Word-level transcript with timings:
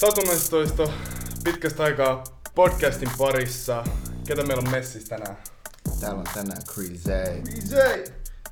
Satunnaisitoisto 0.00 0.92
pitkästä 1.44 1.82
aikaa 1.82 2.24
podcastin 2.54 3.10
parissa. 3.18 3.84
Ketä 4.26 4.42
meillä 4.42 4.62
on 4.66 4.70
messissä 4.70 5.08
tänään? 5.08 5.36
Täällä 6.00 6.18
on 6.18 6.26
tänään 6.34 6.62
Crazy. 6.66 7.10
DJ! 7.10 8.04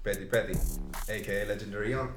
Peti 0.03 0.27
Peti, 0.27 0.53
a.k.a. 0.93 1.48
Legendary 1.48 1.93
Young. 1.93 2.11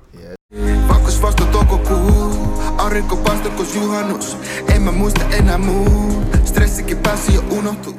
Vakkos 0.87 1.21
vasta 1.21 1.45
toukokuu, 1.45 2.33
aurinko 2.77 3.15
paistakos 3.15 3.75
juhannus. 3.75 4.37
En 4.75 4.81
mä 4.81 4.91
muista 4.91 5.21
enää 5.29 5.57
muu, 5.57 6.23
stressikin 6.45 6.97
pääsi 6.97 7.35
jo 7.35 7.43
unohtuu. 7.51 7.95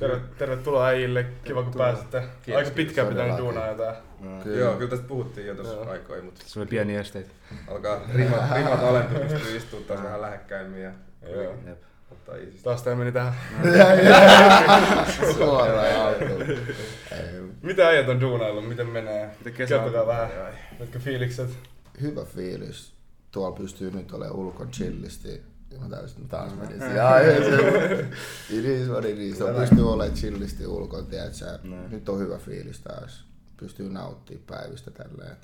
Terve, 0.00 0.20
tervetuloa 0.38 0.86
äijille, 0.86 1.26
kiva 1.44 1.62
kun 1.62 1.72
pääsitte. 1.74 2.22
Aika 2.56 2.70
pitkään 2.70 3.08
pitänyt 3.08 3.38
duunaa 3.38 3.66
jotain. 3.68 3.96
Kyllä. 4.42 4.58
Joo, 4.58 4.74
kyllä 4.74 4.90
tästä 4.90 5.06
puhuttiin 5.06 5.46
jo 5.46 5.54
tuossa 5.54 5.90
aikoihin, 5.90 6.24
mutta 6.24 6.40
Se 6.46 6.58
oli 6.58 6.66
pieni 6.66 6.96
esteitä. 6.96 7.30
alkaa 7.68 8.00
rimat, 8.14 8.40
rimat 8.56 8.82
alentua, 8.82 9.18
pystyy 9.20 9.56
istua 9.56 9.80
taas 9.80 10.02
vähän 10.02 10.20
lähekkäimmin 10.20 10.82
ja 10.82 10.90
Joo. 11.30 11.54
Jep. 11.66 11.78
ottaa 12.10 12.36
iisistä. 12.36 12.64
Taas 12.64 12.82
tää 12.82 12.94
meni 12.94 13.12
tähän. 13.12 13.34
Suoraan 15.38 16.14
Mitä 17.62 17.88
äijät 17.88 18.08
on 18.08 18.20
duunaillut? 18.20 18.68
Miten 18.68 18.86
menee? 18.86 19.30
Miten 19.38 19.52
kesä 19.52 19.76
on? 19.76 19.82
Kertokaa 19.82 20.06
vähän. 20.06 20.30
Mitkä 20.78 20.98
fiilikset? 20.98 21.50
Hyvä 22.02 22.24
fiilis. 22.24 22.94
Tuolla 23.30 23.56
pystyy 23.56 23.90
nyt 23.90 24.12
olemaan 24.12 24.36
ulkon 24.36 24.70
chillisti. 24.70 25.42
Ja 25.70 25.78
mä 25.80 25.88
täysin 25.88 26.28
taas 26.28 26.54
menin 26.56 26.78
siihen. 26.78 26.96
Jaa, 26.96 27.20
ei 27.20 27.44
se- 27.44 28.08
It 28.58 28.64
is 28.64 28.88
what 28.88 29.04
it 29.04 29.18
is. 29.18 29.38
Tuolla 29.38 29.60
pystyy 29.60 29.92
olemaan 29.92 30.16
chillisti 30.16 30.66
ulkon, 30.66 31.06
tiedätkö? 31.06 31.58
Nyt 31.90 32.08
on 32.08 32.18
hyvä 32.18 32.38
fiilis 32.38 32.80
taas. 32.80 33.24
Pystyy 33.56 33.88
nauttimaan 33.90 34.44
päivistä 34.46 34.90
tälleen. 34.90 35.36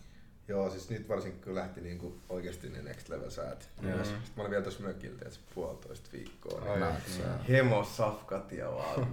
Joo, 0.49 0.71
siis 0.71 0.91
nyt 0.91 1.09
varsinkin 1.09 1.43
kun 1.43 1.55
lähti 1.55 1.81
niinku 1.81 2.21
oikeesti 2.29 2.69
ne 2.69 2.83
next 2.83 3.09
level 3.09 3.31
säät. 3.31 3.69
Sitten 4.05 4.31
mä 4.37 4.43
olin 4.43 4.51
vielä 4.51 4.63
tuossa 4.63 4.83
mökillä, 4.83 5.19
että 5.27 5.39
puolitoista 5.55 6.09
viikkoa. 6.13 6.61
Niin 6.65 6.81
Natsaa. 6.81 7.39
hemo, 7.49 7.85
safkat 7.85 8.53
ja 8.53 8.73
vaan 8.73 9.07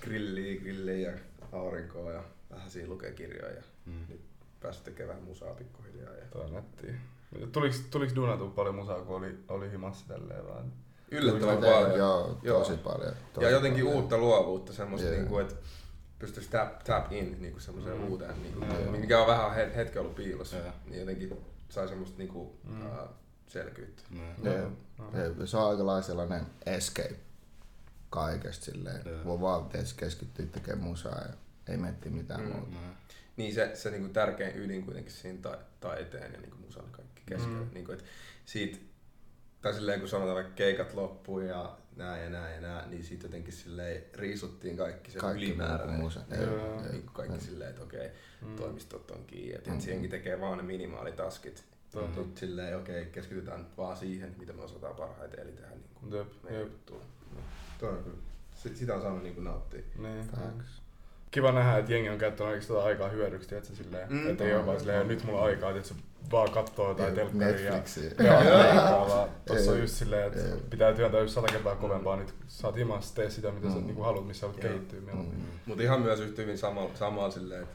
grilliä, 0.00 0.60
grilliä 0.60 1.10
ja 1.10 1.18
aurinkoa 1.52 2.12
ja 2.12 2.22
vähän 2.50 2.70
siinä 2.70 2.88
lukee 2.88 3.12
kirjoja. 3.12 3.54
Ja 3.54 3.62
nyt 4.08 4.20
pääsi 4.60 4.82
tekemään 4.82 5.22
musaa 5.22 5.54
pikkuhiljaa. 5.54 6.14
Ja 6.14 6.24
Toi 6.32 6.44
on 6.44 6.52
nättiä. 6.52 6.94
Tuliks, 7.52 7.80
tuliks 7.90 8.14
duunattua 8.14 8.48
paljon 8.48 8.74
musaa, 8.74 9.00
kun 9.02 9.16
oli, 9.16 9.38
oli 9.48 9.70
himassa 9.70 10.08
tälleen 10.08 10.46
vaan? 10.46 10.72
yllättävän 11.10 11.40
Tuliko 11.56 11.60
teillä? 11.60 11.80
paljon. 11.80 11.98
Joo, 11.98 12.38
Joo. 12.42 12.58
tosi 12.60 12.76
paljon. 12.76 13.14
Tosi 13.32 13.44
ja 13.46 13.50
jotenkin 13.50 13.84
paljon. 13.84 14.02
uutta 14.02 14.18
luovuutta, 14.18 14.72
semmoista 14.72 15.08
Joo. 15.08 15.16
niinku, 15.16 15.38
että 15.38 15.54
pystyisi 16.18 16.50
tap, 16.50 16.78
tap 16.84 17.12
in 17.12 17.36
niinku 17.42 17.60
semmoiseen 17.60 17.96
Mm. 17.98 18.08
uuteen, 18.08 18.42
niinku, 18.42 18.64
Joo. 18.64 18.92
mikä 18.92 19.20
on 19.20 19.26
vähän 19.26 19.50
het- 19.56 19.74
hetken 19.76 20.00
ollut 20.02 20.14
piilossa, 20.16 20.56
Joo. 20.56 20.72
niin 20.86 21.00
jotenkin 21.00 21.40
sai 21.68 21.88
semmoista 21.88 22.18
niinku, 22.18 22.56
Mm. 22.64 22.86
uh, 22.86 22.92
selkyyttä. 23.46 24.02
Joo. 24.44 24.54
Joo. 24.54 24.70
Ei, 25.40 25.46
Se 25.46 25.56
on 25.56 25.70
aika 25.70 25.86
lailla 25.86 26.02
sellainen 26.02 26.46
escape 26.66 27.16
kaikesta 28.10 28.64
silleen. 28.64 29.02
Joo. 29.06 29.24
Voi 29.24 29.40
vaan 29.40 29.66
keskittyä 29.96 30.46
tekemään 30.46 30.84
musaa 30.88 31.18
ja 31.20 31.34
ei 31.68 31.76
miettiä 31.76 32.12
mitään 32.12 32.40
Mm. 32.40 32.46
muuta. 32.52 32.76
Niin 33.36 33.54
se, 33.54 33.70
se 33.74 33.90
niinku 33.90 34.08
tärkein 34.08 34.56
ydin 34.56 34.84
kuitenkin 34.84 35.12
siinä 35.12 35.38
ta- 35.42 35.58
taiteen 35.80 36.32
ja 36.32 36.40
niinku 36.40 36.56
musan 36.66 36.84
kaikki 36.90 37.09
keskellä. 37.30 37.58
Mm. 37.58 37.64
Mm. 37.64 37.74
Niinku, 37.74 37.92
et 37.92 38.04
siitä, 38.44 38.78
tai 39.62 39.74
silleen 39.74 40.00
kun 40.00 40.08
sanotaan 40.08 40.34
vaikka 40.34 40.52
keikat 40.54 40.94
loppuu 40.94 41.40
ja 41.40 41.76
näin 41.96 42.22
ja 42.24 42.30
näin 42.30 42.54
ja 42.54 42.60
näin, 42.60 42.90
niin 42.90 43.04
siitä 43.04 43.24
jotenkin 43.26 43.52
silleen 43.52 44.02
riisuttiin 44.14 44.76
kaikki 44.76 45.10
se 45.10 45.18
Kaikki 45.18 45.44
ylimääräinen. 45.46 46.00
ei. 46.00 46.90
Niin 46.92 47.06
kaikki 47.12 47.40
silleen, 47.40 47.70
että 47.70 47.82
okei, 47.82 48.10
Mm. 48.40 48.56
toimistot 48.56 49.10
on 49.10 49.24
kiinni, 49.26 49.54
että 49.54 49.70
Mm. 49.70 49.76
mm. 49.76 49.82
jengi 49.88 50.08
tekee 50.08 50.40
vaan 50.40 50.56
ne 50.56 50.62
minimaalitaskit. 50.64 51.64
On 51.94 52.12
Nyt 52.16 52.36
silleen, 52.36 52.76
okei, 52.78 53.06
keskitytään 53.06 53.60
nyt 53.60 53.76
vaan 53.76 53.96
siihen, 53.96 54.34
mitä 54.38 54.52
me 54.52 54.62
osataan 54.62 54.94
parhaiten, 54.96 55.40
eli 55.40 55.52
tehdä 55.52 55.70
niin 55.70 55.90
kuin 55.94 56.12
Jep, 56.14 56.28
meidän 56.42 56.60
jep. 56.60 56.68
juttua. 56.70 57.00
Toi 57.78 57.88
on 57.88 58.04
kyllä. 58.04 58.16
Si- 58.54 58.76
Sitä 58.76 58.94
on 58.94 59.02
saanut 59.02 59.22
niin 59.22 59.34
kuin 59.34 59.44
nauttia. 59.44 59.82
Niin. 59.98 60.28
Facts. 60.28 60.82
Kiva 61.30 61.52
nähdä, 61.52 61.78
että 61.78 61.92
jengi 61.92 62.08
on 62.08 62.18
käyttänyt 62.18 62.48
oikeasti 62.50 62.72
tota 62.72 62.84
aikaa 62.86 63.08
hyödyksi, 63.08 63.48
tiedätkö, 63.48 63.74
silleen, 63.74 64.12
Mm. 64.12 64.30
että 64.30 64.44
ei 64.44 64.54
ole 64.54 64.66
vaan 64.66 64.78
silleen, 64.80 65.08
nyt 65.08 65.24
mulla 65.24 65.38
on 65.40 65.46
aikaa, 65.46 65.70
että 65.76 65.94
vaan 66.32 66.50
katsoo 66.50 66.88
jotain 66.88 67.14
telkkaria 67.14 67.60
ja 67.60 67.72
Netflixiä. 67.72 68.10
leikkaa, 68.18 69.08
vaan 69.08 69.28
tossa 69.46 69.70
on 69.72 69.80
just 69.80 69.94
silleen, 69.94 70.26
että 70.26 70.56
pitää 70.70 70.92
työntää 70.92 71.20
just 71.20 71.34
sata 71.34 71.46
kertaa 71.52 71.76
kovempaa, 71.76 72.16
nyt 72.16 72.34
saat 72.48 72.78
imassa 72.78 73.14
tee 73.14 73.30
sitä, 73.30 73.52
mitä 73.52 73.68
sä 73.70 73.74
Mm. 73.76 73.86
niinku 73.86 74.02
haluat, 74.02 74.26
missä 74.26 74.46
haluat 74.46 74.60
kehittyä 74.62 75.00
mieluummin. 75.00 75.38
Mm. 75.38 75.44
Mutta 75.66 75.82
ihan 75.82 76.00
myös 76.02 76.20
yhtä 76.20 76.42
hyvin 76.42 76.58
samalla, 76.58 76.90
samalla 76.94 77.30
silleen, 77.30 77.62
että 77.62 77.74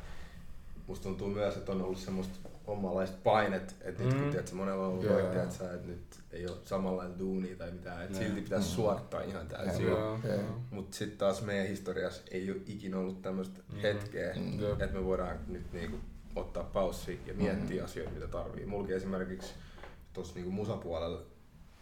musta 0.88 1.04
tuntuu 1.04 1.28
myös, 1.28 1.58
että 1.58 1.72
on 1.72 1.82
ollut 1.82 1.98
semmoista 2.00 2.50
omanlaista 2.68 3.18
painet, 3.24 3.76
että 3.82 4.04
nyt 4.04 4.14
Mm. 4.14 4.20
kun 4.22 4.30
tiedät, 4.32 4.52
monella 4.52 4.86
on 4.86 4.90
ollut 4.92 5.04
yeah. 5.06 5.20
että, 5.44 5.74
että 5.74 5.88
nyt 5.88 6.02
ei 6.32 6.48
ole 6.48 6.58
samanlaista 6.64 7.20
duunia 7.20 7.56
tai 7.56 7.72
mitään, 7.72 8.04
että 8.04 8.18
Joo. 8.18 8.28
silti 8.28 8.42
pitäisi 8.42 8.70
Mm. 8.70 8.76
suorittaa 8.76 9.22
ihan 9.22 9.48
täysin. 9.48 9.88
Joo. 9.88 10.20
joo. 10.24 10.40
Mutta 10.72 10.98
sitten 10.98 11.18
taas 11.18 11.42
meidän 11.42 11.68
historiassa 11.68 12.22
ei 12.32 12.52
ole 12.52 12.60
ikinä 12.66 12.98
ollut 12.98 13.22
tämmöistä 13.22 13.60
Mm. 13.74 13.80
hetkeä, 13.82 14.34
Mm. 14.36 14.60
Että 14.72 14.88
me 14.98 15.06
voidaan 15.06 15.38
nyt 15.48 15.74
niinku 15.74 15.98
ottaa 16.36 16.64
paussi 16.64 17.20
ja 17.26 17.34
miettiä 17.34 17.84
asioita, 17.84 18.12
mitä 18.14 18.28
tarvii. 18.28 18.66
Mulki 18.66 18.94
esimerkiksi 18.94 19.54
tuossa 20.14 20.36
niinku 20.36 20.52
musapuolella 20.52 21.22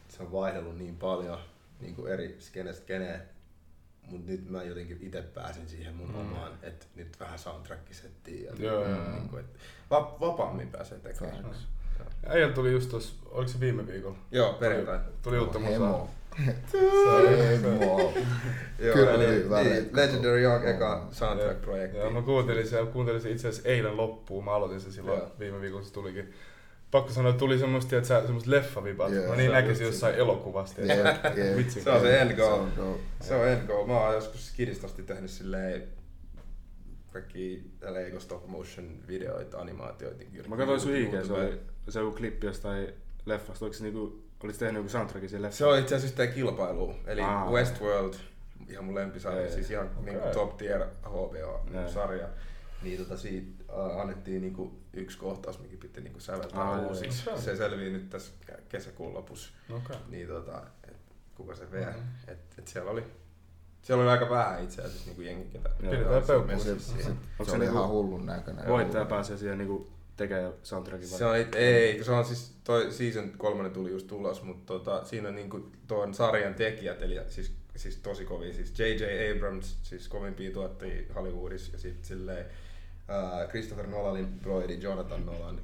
se 0.10 0.24
on 0.24 0.32
vaihdellut 0.32 0.78
niin 0.78 0.96
paljon 0.98 1.40
niinku 1.80 2.06
eri 2.06 2.36
skenestä 2.40 2.82
skeneen, 2.84 3.22
mutta 4.08 4.32
nyt 4.32 4.50
mä 4.50 4.64
jotenkin 4.64 4.98
itse 5.02 5.22
pääsin 5.22 5.70
siihen 5.70 5.96
mun 5.96 6.08
Mm. 6.08 6.14
mm. 6.16 6.22
omaan, 6.22 6.52
että 6.62 6.86
nyt 6.96 7.20
vähän 7.20 7.40
soundtrack-settiin 7.40 8.44
ja 8.46 8.54
Joo. 8.60 8.86
niinku, 9.12 9.38
et 9.38 9.46
va- 9.90 10.18
vapaammin 10.20 10.68
pääsee 10.70 11.00
tekemään. 11.00 11.46
Äijällä 12.28 12.56
tuli 12.56 12.72
just 12.72 12.90
tossa, 12.90 13.16
oliko 13.32 13.52
se 13.52 13.60
viime 13.60 13.88
viikolla? 13.88 14.18
Joo, 14.32 14.54
perjantai. 14.54 15.00
Tuli 15.22 15.40
uutta 15.40 15.60
musaa. 15.60 16.08
Joo, 18.80 18.94
Kyllä 18.94 19.12
eli, 19.14 19.28
niin, 19.28 19.44
koko- 19.44 19.56
Legendary 19.94 20.42
Young 20.42 20.66
eka 20.68 21.08
soundtrack-projekti. 21.12 21.98
Joo, 21.98 22.10
mä 22.12 22.22
kuuntelin 22.22 22.68
sen, 22.68 22.88
kuuntelin 22.88 23.22
sen 23.22 23.32
itse 23.32 23.48
asiassa 23.48 23.70
eilen 23.70 23.98
loppuun. 23.98 24.46
Mä 24.46 24.52
aloitin 24.52 24.82
sen 24.82 24.92
silloin 24.92 25.20
Joo. 25.20 25.32
viime 25.40 25.62
viikolla, 25.62 25.84
se 25.84 25.94
tulikin. 25.94 26.34
Pakko 26.92 27.12
sanoa, 27.12 27.30
että 27.30 27.40
tuli 27.40 27.58
semmoista, 27.60 27.96
että 27.96 28.08
sä, 28.08 28.22
semmoista 28.26 28.52
leffavipat. 28.52 29.14
Joo, 29.14 29.28
mä 29.30 29.36
niin 29.36 29.52
näkisin 29.52 29.86
jossain 29.88 30.16
elokuvasta. 30.16 30.82
Jep. 30.82 31.58
Vitsi. 31.58 31.82
Se 31.82 31.90
on 31.90 32.02
se 32.02 32.22
end 32.22 32.36
goal. 32.36 32.66
Se 33.22 33.36
on 33.36 33.48
end 33.48 33.68
goal. 33.68 33.88
Mä 33.88 34.00
oon 34.00 34.14
joskus 34.14 34.48
skidistä 34.48 34.88
asti 34.88 35.04
tehnyt 35.04 35.32
silleen 35.32 35.84
kaikki 37.12 37.64
Lego 37.90 38.20
stop 38.20 38.48
motion 38.48 38.90
videoita, 39.08 39.58
animaatioita. 39.60 40.18
niin 40.18 40.50
Mä 40.50 40.58
katsoin 40.58 40.80
sun 40.80 40.96
IG, 40.96 41.12
se 41.28 41.34
oli 41.34 41.60
se 41.90 42.00
joku 42.00 42.16
klippi 42.18 42.46
jostain 42.48 42.88
leffasta. 43.26 43.66
Oliko 43.66 43.78
se 43.78 43.84
niinku, 43.84 44.24
olit 44.48 44.58
tehnyt 44.58 44.76
joku 44.80 44.90
soundtrackin 44.90 45.30
siihen 45.30 45.54
Se 45.54 45.66
on 45.66 45.80
itse 45.80 45.96
asiassa 45.96 46.28
kilpailu, 46.28 46.96
eli 47.06 47.22
Aa. 47.22 47.52
Westworld, 47.52 48.14
ihan 48.70 48.86
mun 48.86 48.96
lempisarja, 48.96 49.42
Ei. 49.42 49.52
siis 49.52 49.72
ihan 49.72 49.90
Okei. 50.00 50.14
niinku 50.14 50.30
top 50.34 50.58
tier. 50.58 50.86
HBO-sarja. 51.06 52.28
Niin 52.82 52.98
tota 52.98 53.18
siitä 53.18 53.64
uh, 53.74 54.00
annettiin 54.02 54.42
niinku 54.42 54.80
yksi 54.94 55.18
kohtaus, 55.18 55.60
mikä 55.60 55.78
piti 55.80 56.02
niinku 56.02 56.20
säveltää 56.20 56.64
Aa, 56.64 56.78
joo, 56.78 56.88
uusiksi. 56.90 57.30
joo. 57.30 57.38
Se 57.38 57.56
selvii 57.56 57.92
nyt 57.92 58.10
tässä 58.10 58.34
kesäkuun 58.70 59.14
lopussa. 59.14 59.54
Okei. 59.70 59.96
Niin 60.10 60.28
tota, 60.28 60.62
et 60.84 60.98
kuka 61.36 61.56
se 61.56 61.72
vie. 61.72 61.86
Mhm. 61.86 62.00
Et, 62.28 62.40
et 62.58 62.68
siellä 62.68 62.92
oli 62.92 63.04
siellä 63.84 64.04
oli 64.04 64.12
aika 64.12 64.30
vähän 64.30 64.64
itse 64.64 64.82
asiassa 64.82 65.06
niinku 65.06 65.22
jengi, 65.22 65.46
ketä. 65.46 65.70
Pidetään 65.82 66.48
messissä 66.48 66.98
Se, 66.98 67.04
se, 67.04 67.10
Onko 67.10 67.44
se 67.44 67.50
se 67.52 67.58
oli 67.58 67.66
ihan 67.66 67.88
hullun 67.90 68.26
näköinen. 68.26 68.68
Voittaja 68.68 69.06
pääsee 69.06 69.38
siihen 69.38 69.58
niinku 69.58 69.93
tekemään 70.18 70.54
soundtrackin 70.64 71.10
vai? 71.12 71.18
Se 71.20 71.26
on, 71.26 71.36
ei, 71.56 72.04
se 72.04 72.12
on 72.12 72.26
siis, 72.26 72.56
toi 72.64 72.92
season 72.92 73.32
kolmonen 73.38 73.72
tuli 73.72 73.92
just 73.92 74.12
ulos, 74.12 74.44
mutta 74.44 74.74
tota, 74.74 75.06
siinä 75.06 75.30
on 75.30 75.36
niinku 75.36 75.72
tuon 75.88 76.14
sarjan 76.14 76.54
tekijät, 76.56 77.02
eli 77.02 77.20
siis, 77.28 77.52
siis 77.76 77.98
tosi 77.98 78.26
kovia, 78.26 78.54
siis 78.54 78.80
J.J. 78.80 79.32
Abrams, 79.36 79.78
siis 79.84 80.08
kovimpia 80.08 80.52
tuottajia 80.52 81.14
Hollywoodissa, 81.16 81.72
ja 81.74 81.80
sitten 81.80 82.06
silleen 82.06 82.46
uh, 82.46 83.50
Christopher 83.50 83.88
Nolanin 83.88 84.40
broidi 84.40 84.78
Jonathan 84.82 85.26
Nolan, 85.26 85.62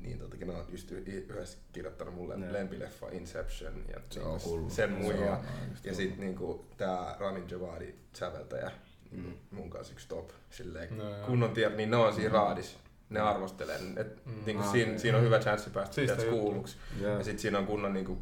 niin 0.00 0.18
totakin 0.18 0.48
ne 0.48 0.54
on 0.54 0.64
just 0.68 0.90
yhdessä 0.92 1.58
kirjoittanut 1.72 2.14
mulle 2.14 2.34
Joo. 2.34 2.52
lempileffa 2.52 3.06
Inception 3.12 3.74
ja 3.92 4.00
Se 4.10 4.18
niinku 4.20 4.34
on 4.34 4.40
hullu. 4.44 4.70
sen 4.70 4.90
Se 4.90 4.96
muija. 4.96 5.26
Ja 5.26 5.36
hullu. 5.36 5.94
sitten 5.94 6.20
niinku 6.20 6.64
tää 6.76 7.16
Ramin 7.18 7.44
Javadi 7.50 7.94
säveltäjä, 8.12 8.70
Mm. 9.10 9.32
mun 9.50 9.70
kanssa 9.70 9.92
yksi 9.92 10.08
top, 10.08 10.30
silleen 10.50 10.96
No, 10.98 11.04
kunnon 11.26 11.50
tiedä, 11.50 11.74
niin 11.76 11.90
ne 11.90 11.96
on 11.96 12.14
siinä 12.14 12.32
raadissa. 12.32 12.78
Ne 13.10 13.20
arvostelee, 13.20 13.80
et, 13.96 14.26
Mm. 14.26 14.32
niinku 14.46 14.62
Ah, 14.62 14.72
siinä, 14.72 14.86
okei. 14.90 14.98
siinä 14.98 15.18
on 15.18 15.24
hyvä 15.24 15.38
chanssi 15.38 15.70
päästä 15.70 16.00
juttu. 16.00 16.24
kuulluksi. 16.30 16.76
Joo. 17.00 17.18
Ja 17.18 17.24
sitten 17.24 17.38
siinä 17.38 17.58
on 17.58 17.66
kunnon 17.66 17.92
niinku, 17.92 18.18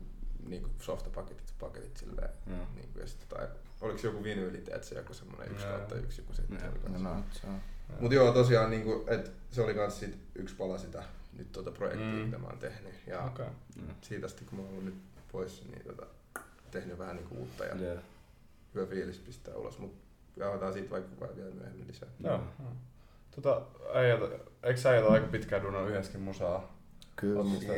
niinku 0.47 0.69
softapaketit 0.81 1.55
paketit 1.61 1.97
silleen. 1.97 2.29
Joo. 2.47 2.59
Niinku, 2.75 2.99
ja 2.99 3.07
sit, 3.07 3.29
tai, 3.29 3.49
oliko 3.81 3.99
se 3.99 4.07
joku 4.07 4.25
vinyyli, 4.25 4.59
että 4.59 4.83
se 4.83 4.95
joku 4.95 5.15
semmonen 5.15 5.51
yksi 5.53 5.67
Joo. 5.67 5.77
kautta 5.77 5.95
yksi 5.95 6.21
joku 6.21 6.33
sitten. 6.33 6.59
Joo. 6.65 6.99
No, 6.99 7.15
no, 7.15 7.23
se 7.33 7.47
on. 7.47 7.61
Mut 8.01 8.13
joo, 8.13 8.33
tosiaan 8.33 8.71
niinku, 8.71 9.05
et 9.07 9.33
se 9.51 9.63
oli 9.63 9.75
kans 9.75 10.01
sit 10.01 10.19
yksi 10.35 10.55
pala 10.55 10.79
sitä 10.79 11.03
nyt 11.39 11.53
tuota 11.53 11.71
projektia, 11.71 12.07
Mm. 12.07 12.15
mitä 12.19 12.39
mä 12.39 12.47
oon 12.47 12.59
tehnyt. 12.59 12.95
Ja. 13.07 13.33
Joo. 13.39 13.51
siitä 14.01 14.27
asti 14.27 14.45
kun 14.45 14.59
mä 14.59 14.63
oon 14.65 14.71
ollut 14.71 14.85
nyt 14.85 14.95
pois, 15.33 15.65
niin 15.69 15.83
tota, 15.87 16.07
tehnyt 16.71 16.99
vähän 16.99 17.17
niinku 17.17 17.35
uutta 17.35 17.65
ja 17.65 17.77
Joo. 17.77 17.97
hyvä 18.75 18.87
fiilis 18.87 19.19
pistää 19.19 19.55
ulos. 19.57 19.79
Mut 19.79 19.95
jauhetaan 20.37 20.73
siitä 20.73 20.91
vaikka 20.91 21.37
vielä 21.37 21.51
myöhemmin 21.51 21.89
lisää. 21.89 22.09
Joo. 22.21 22.33
joo. 22.61 22.73
Tota, 23.35 23.63
äijät, 23.95 24.21
eikö 24.63 24.81
sä 24.81 24.91
äijät 24.91 25.05
ole 25.05 25.13
aika 25.15 25.27
pitkään 25.27 25.63
duunannut 25.63 25.91
yhdessäkin 25.91 26.21
musaa? 26.21 26.77
Kyllä, 27.17 27.41
Oot 27.41 27.49
sitä- 27.61 27.73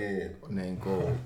niin 0.48 0.76
kuin, 0.76 1.18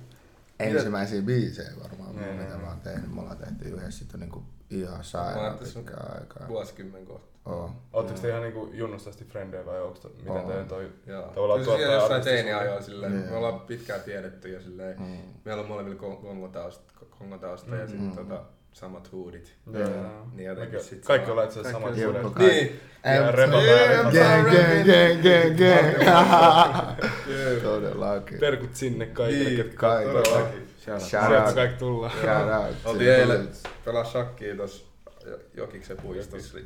ensimmäisiä 0.60 1.22
biisejä 1.22 1.70
varmaan, 1.82 2.16
Niin, 2.16 2.34
mitä 2.36 2.48
niin, 2.50 2.60
mä 2.60 2.68
oon 2.68 2.80
tehnyt. 2.80 3.14
Me 3.14 3.20
ollaan 3.20 3.36
tehty 3.36 3.64
yhdessä 3.68 3.98
sitten 3.98 4.20
niinku 4.20 4.42
ihan 4.70 4.96
Mä 4.96 5.02
sairaan 5.02 5.58
pitkään 5.58 6.14
aikaa. 6.20 6.48
vuosikymmen 6.48 7.06
kohta. 7.06 7.26
Oo. 7.46 7.70
Ootteko 7.92 8.20
te 8.20 8.28
ihan 8.28 8.42
niinku 8.42 8.70
junnusta 8.72 9.10
asti 9.10 9.24
frendejä 9.24 9.66
vai 9.66 9.82
onko 9.82 9.98
miten 10.16 10.32
Oo. 10.32 10.50
te 10.52 10.64
toi 10.64 10.92
Joo. 11.06 11.22
tavallaan 11.22 11.60
Kyllä 11.60 11.76
siellä 11.76 11.94
jossain 11.94 12.22
teiniajoilla 12.22 12.82
silleen, 12.82 13.12
Niin. 13.16 13.30
me 13.30 13.36
ollaan 13.36 13.60
pitkään 13.60 14.00
tiedetty 14.00 14.48
ja 14.52 14.60
silleen, 14.60 14.98
Mm. 15.00 15.18
meillä 15.44 15.62
on 15.62 15.68
molemmilla 15.68 16.00
Ko- 16.00 16.20
Kongo-tausta, 16.22 16.92
Kongo-tausta 17.18 17.76
ja 17.76 17.84
Mm. 17.84 17.90
sitten 17.90 18.12
tota, 18.16 18.42
samat 18.72 19.12
huudit. 19.12 19.54
Joo. 19.72 19.88
Niin 20.34 20.46
jotenkin 20.46 20.80
sit 20.84 21.04
Kaikki 21.04 21.30
ollaan 21.30 21.46
itse 21.48 21.62
Kaikki 21.62 21.80
samat 21.82 21.98
on- 21.98 22.04
vuodet. 22.24 22.38
Niin, 22.52 22.80
Ja 23.04 23.30
repa 23.32 23.52
Gang, 23.52 24.12
gang, 24.12 24.84
gang, 24.86 25.22
gang, 25.22 26.04
gang. 26.04 27.62
Todellakin. 27.62 28.38
Terkut 28.40 28.74
sinne 28.74 29.06
kaikille, 29.06 29.44
Niin, 29.44 29.56
ketkä 29.56 29.76
Kaikille. 29.76 30.22
todellakin. 30.22 30.68
Shout 30.84 31.00
out. 31.00 31.08
Shout 31.10 31.26
Sieltä 31.28 31.52
kaikki 31.54 31.78
tullaan. 31.78 32.12
Shout 32.12 32.66
out. 32.66 32.76
Oltiin 32.84 33.10
eilen 33.12 33.48
pelaa 33.84 34.04
shakkia 34.04 34.56
tossa 34.56 34.84
Jo- 35.26 35.38
Jokiksen 35.54 35.96
puistossa 35.96 36.58
ja 36.58 36.64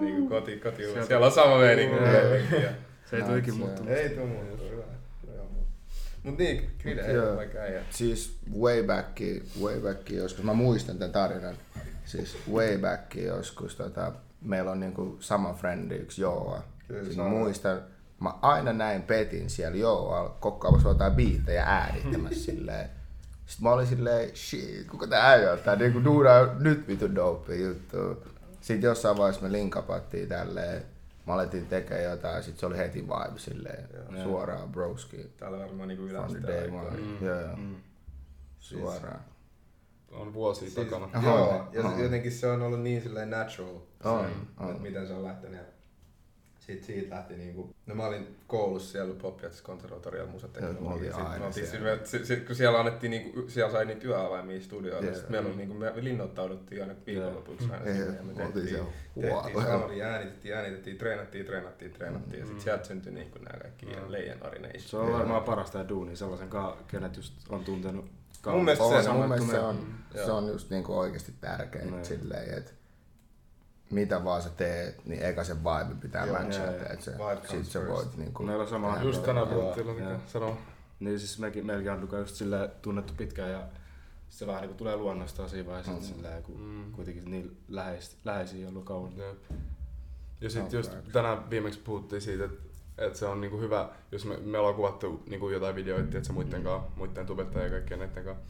niinku 0.00 0.28
koti, 0.28 0.56
koti 0.56 0.82
Siellä 1.06 1.26
on 1.26 1.32
sama 1.32 1.58
meininki. 1.58 1.96
Se 3.10 3.16
ei 3.16 3.22
tule 3.22 3.38
ikinä 3.38 3.56
muuttumaan. 3.56 3.96
Ei 3.96 4.08
tuu 4.08 4.26
muuta. 4.26 4.63
Mut 6.24 6.38
niin, 6.38 6.70
Kride 6.78 7.00
ei 7.00 7.36
vaikka 7.36 7.58
äijä. 7.58 7.82
Siis 7.90 8.38
way 8.60 8.82
back, 8.82 9.20
way 9.62 9.80
back 9.80 10.10
joskus, 10.10 10.44
mä 10.44 10.54
muistan 10.54 10.98
tämän 10.98 11.12
tarinan. 11.12 11.54
Siis 12.04 12.36
way 12.52 12.78
back 12.78 13.14
joskus, 13.14 13.76
tota, 13.76 14.12
meillä 14.40 14.70
on 14.70 14.80
niinku 14.80 15.16
sama 15.20 15.54
frendi, 15.54 15.94
yksi 15.94 16.22
Joa. 16.22 16.62
Kyllä, 16.88 17.04
Siis 17.04 17.16
mä 17.16 17.28
muistan, 17.28 17.82
mä 18.20 18.32
aina 18.42 18.72
näin 18.72 19.02
Petin 19.02 19.50
siellä 19.50 19.76
Joa 19.76 20.36
kokkaamassa 20.40 20.88
jotain 20.88 21.12
biittejä 21.12 21.62
äänittämässä 21.62 22.44
silleen. 22.52 22.88
Sitten 23.46 23.64
mä 23.64 23.72
olin 23.72 23.86
silleen, 23.86 24.36
shit, 24.36 24.86
kuka 24.90 25.06
tää 25.06 25.30
äijä 25.30 25.52
on? 25.52 25.58
Tää 25.58 25.76
niinku 25.76 26.04
duudaa 26.04 26.54
nyt 26.58 26.88
vitu 26.88 27.14
dope 27.14 27.56
juttu. 27.56 27.96
Sitten 28.60 28.88
jossain 28.88 29.16
vaiheessa 29.16 29.42
me 29.42 29.52
linkapattiin 29.52 30.28
tälleen. 30.28 30.82
Mä 31.26 31.32
aletin 31.34 31.66
tekemään 31.66 32.04
jotain, 32.04 32.42
sit 32.42 32.58
se 32.58 32.66
oli 32.66 32.76
heti 32.76 33.02
vibe 33.02 33.38
silleen, 33.38 33.88
suoraan 34.22 34.72
broski. 34.72 35.32
Täällä 35.36 35.58
varmaan 35.58 35.88
niinku 35.88 36.04
one. 36.04 37.00
Mm. 37.00 37.26
Joo, 37.26 37.40
joo. 37.40 37.56
Suoraan. 38.60 39.20
On 40.10 40.34
vuosia 40.34 40.70
Siis- 40.70 40.88
takana. 40.88 41.22
Joo, 41.22 41.68
ja 41.72 41.82
se, 41.96 42.02
jotenkin 42.02 42.32
se 42.32 42.46
on 42.46 42.62
ollut 42.62 42.80
niin 42.82 43.02
silleen 43.02 43.30
natural, 43.30 43.74
On, 44.04 44.24
se, 44.24 44.30
on. 44.64 44.70
että 44.70 44.82
miten 44.82 45.06
se 45.06 45.12
on 45.12 45.24
lähtenyt. 45.24 45.60
Ja 46.64 46.66
Siitä, 46.74 46.86
siitä 46.86 47.14
lähti 47.14 47.36
niinku, 47.36 47.74
no 47.86 47.94
mä 47.94 48.06
olin 48.06 48.36
koulussa 48.46 48.92
siellä 48.92 49.14
Popjats 49.14 49.62
konservatorialla 49.62 50.30
musateknologia. 50.32 51.04
ja 51.10 51.12
sit 51.16 51.24
aina 51.26 51.38
me 51.38 51.46
oltiin 51.46 51.66
siellä. 51.66 51.78
silleen, 51.78 52.06
sit, 52.06 52.24
sit, 52.24 52.46
kun 52.46 52.56
siellä 52.56 52.78
annettiin 52.78 53.10
niinku, 53.10 53.44
siellä 53.48 53.72
sai 53.72 53.84
niitä 53.84 54.06
yöavaimia 54.08 54.60
studioilla, 54.60 55.10
yeah. 55.10 55.28
meillä 55.28 55.48
oli 55.48 55.56
niinku, 55.56 55.74
me 55.74 55.92
linnoittauduttiin 55.96 56.82
aina 56.82 56.94
viikonlopuksi 57.06 57.68
aina 57.72 57.84
Joo. 57.86 57.94
sinne 57.96 58.16
ja 58.16 58.22
me 58.22 58.32
tehtiin, 58.34 58.68
siellä 58.68 58.86
tehtiin 59.14 59.32
huolella. 59.32 59.78
soundi, 59.78 60.02
äänitettiin, 60.02 60.54
äänitettiin, 60.54 60.98
treenattiin, 60.98 61.46
treenattiin, 61.46 61.92
treenattiin 61.92 62.40
ja 62.40 62.46
sit 62.46 62.60
sieltä 62.60 62.84
syntyi 62.84 63.12
niinku 63.12 63.38
nää 63.38 63.58
kaikki 63.62 63.86
Leijan 64.08 64.42
Arination. 64.42 64.80
Se 64.82 64.96
on 64.96 65.12
varmaan 65.12 65.44
parasta 65.44 65.78
ja 65.78 65.88
duuni 65.88 66.16
sellaisen 66.16 66.48
kanssa, 66.48 66.84
kenet 66.88 67.16
just 67.16 67.34
on 67.48 67.64
tuntenut. 67.64 68.04
Mun 68.46 68.64
mielestä 68.64 68.84
On, 68.84 69.02
se- 69.04 69.10
mun 69.12 69.28
mielestä 69.28 69.50
se 69.52 69.58
on, 69.58 69.86
se 70.24 70.32
on 70.32 70.48
just 70.48 70.70
niinku 70.70 70.98
oikeesti 70.98 71.32
tärkein 71.40 71.90
Niin. 71.90 72.04
silleen, 72.04 72.58
että 72.58 72.70
mitä 73.94 74.24
vaan 74.24 74.42
sä 74.42 74.50
teet, 74.56 75.06
niin 75.06 75.22
eka 75.22 75.44
se 75.44 75.56
vibe 75.56 75.94
pitää 76.00 76.26
Joo, 76.26 76.38
matchata, 76.38 76.70
että 76.92 77.12
sit 77.50 77.66
sä 77.66 77.88
voit 77.88 78.16
niinku... 78.16 78.42
Meillä 78.42 78.62
on 78.62 78.68
sama 78.68 78.98
Just 79.02 79.26
Joo. 79.26 79.72
että 79.72 80.30
sanoa. 80.32 80.56
Niin 81.00 81.18
siis 81.18 81.38
mekin, 81.38 81.66
meilläkin 81.66 81.92
Anduka 81.92 82.18
just 82.18 82.34
silleen 82.36 82.70
tunnettu 82.82 83.12
pitkään 83.16 83.50
ja 83.50 83.62
se 84.28 84.46
vähän 84.46 84.60
niinku 84.62 84.76
tulee 84.78 84.96
luonnostaan 84.96 85.48
siinä 85.48 85.66
vaiheessa, 85.66 85.92
Mm. 85.92 85.98
mm. 85.98 86.04
silleen, 86.04 86.42
kun 86.42 86.60
Mm. 86.60 86.92
kuitenkin 86.92 87.30
niin 87.30 87.56
läheis, 87.68 88.16
läheisiä 88.24 88.68
ollut 88.68 88.84
kauan. 88.84 89.12
Jep. 89.16 89.38
Ja 90.40 90.50
sitten 90.50 90.72
No, 90.72 90.78
just 90.78 90.92
facts. 90.92 91.12
tänään 91.12 91.50
viimeksi 91.50 91.80
puhuttiin 91.84 92.22
siitä, 92.22 92.44
että 92.44 92.56
että 92.98 93.18
se 93.18 93.26
on 93.26 93.40
niinku 93.40 93.60
hyvä, 93.60 93.88
jos 94.12 94.24
me, 94.24 94.36
me 94.36 94.58
ollaan 94.58 94.74
kuvattu 94.74 95.22
niinku 95.28 95.48
jotain 95.50 95.74
videoita, 95.74 96.16
että 96.18 96.26
se 96.26 96.32
muiden 96.32 96.62
kanssa, 96.62 96.90
muiden 96.96 97.26
tubettajien 97.26 97.64
ja 97.66 97.70
kaikkien 97.78 98.00
näiden 98.00 98.24
kanssa. 98.24 98.44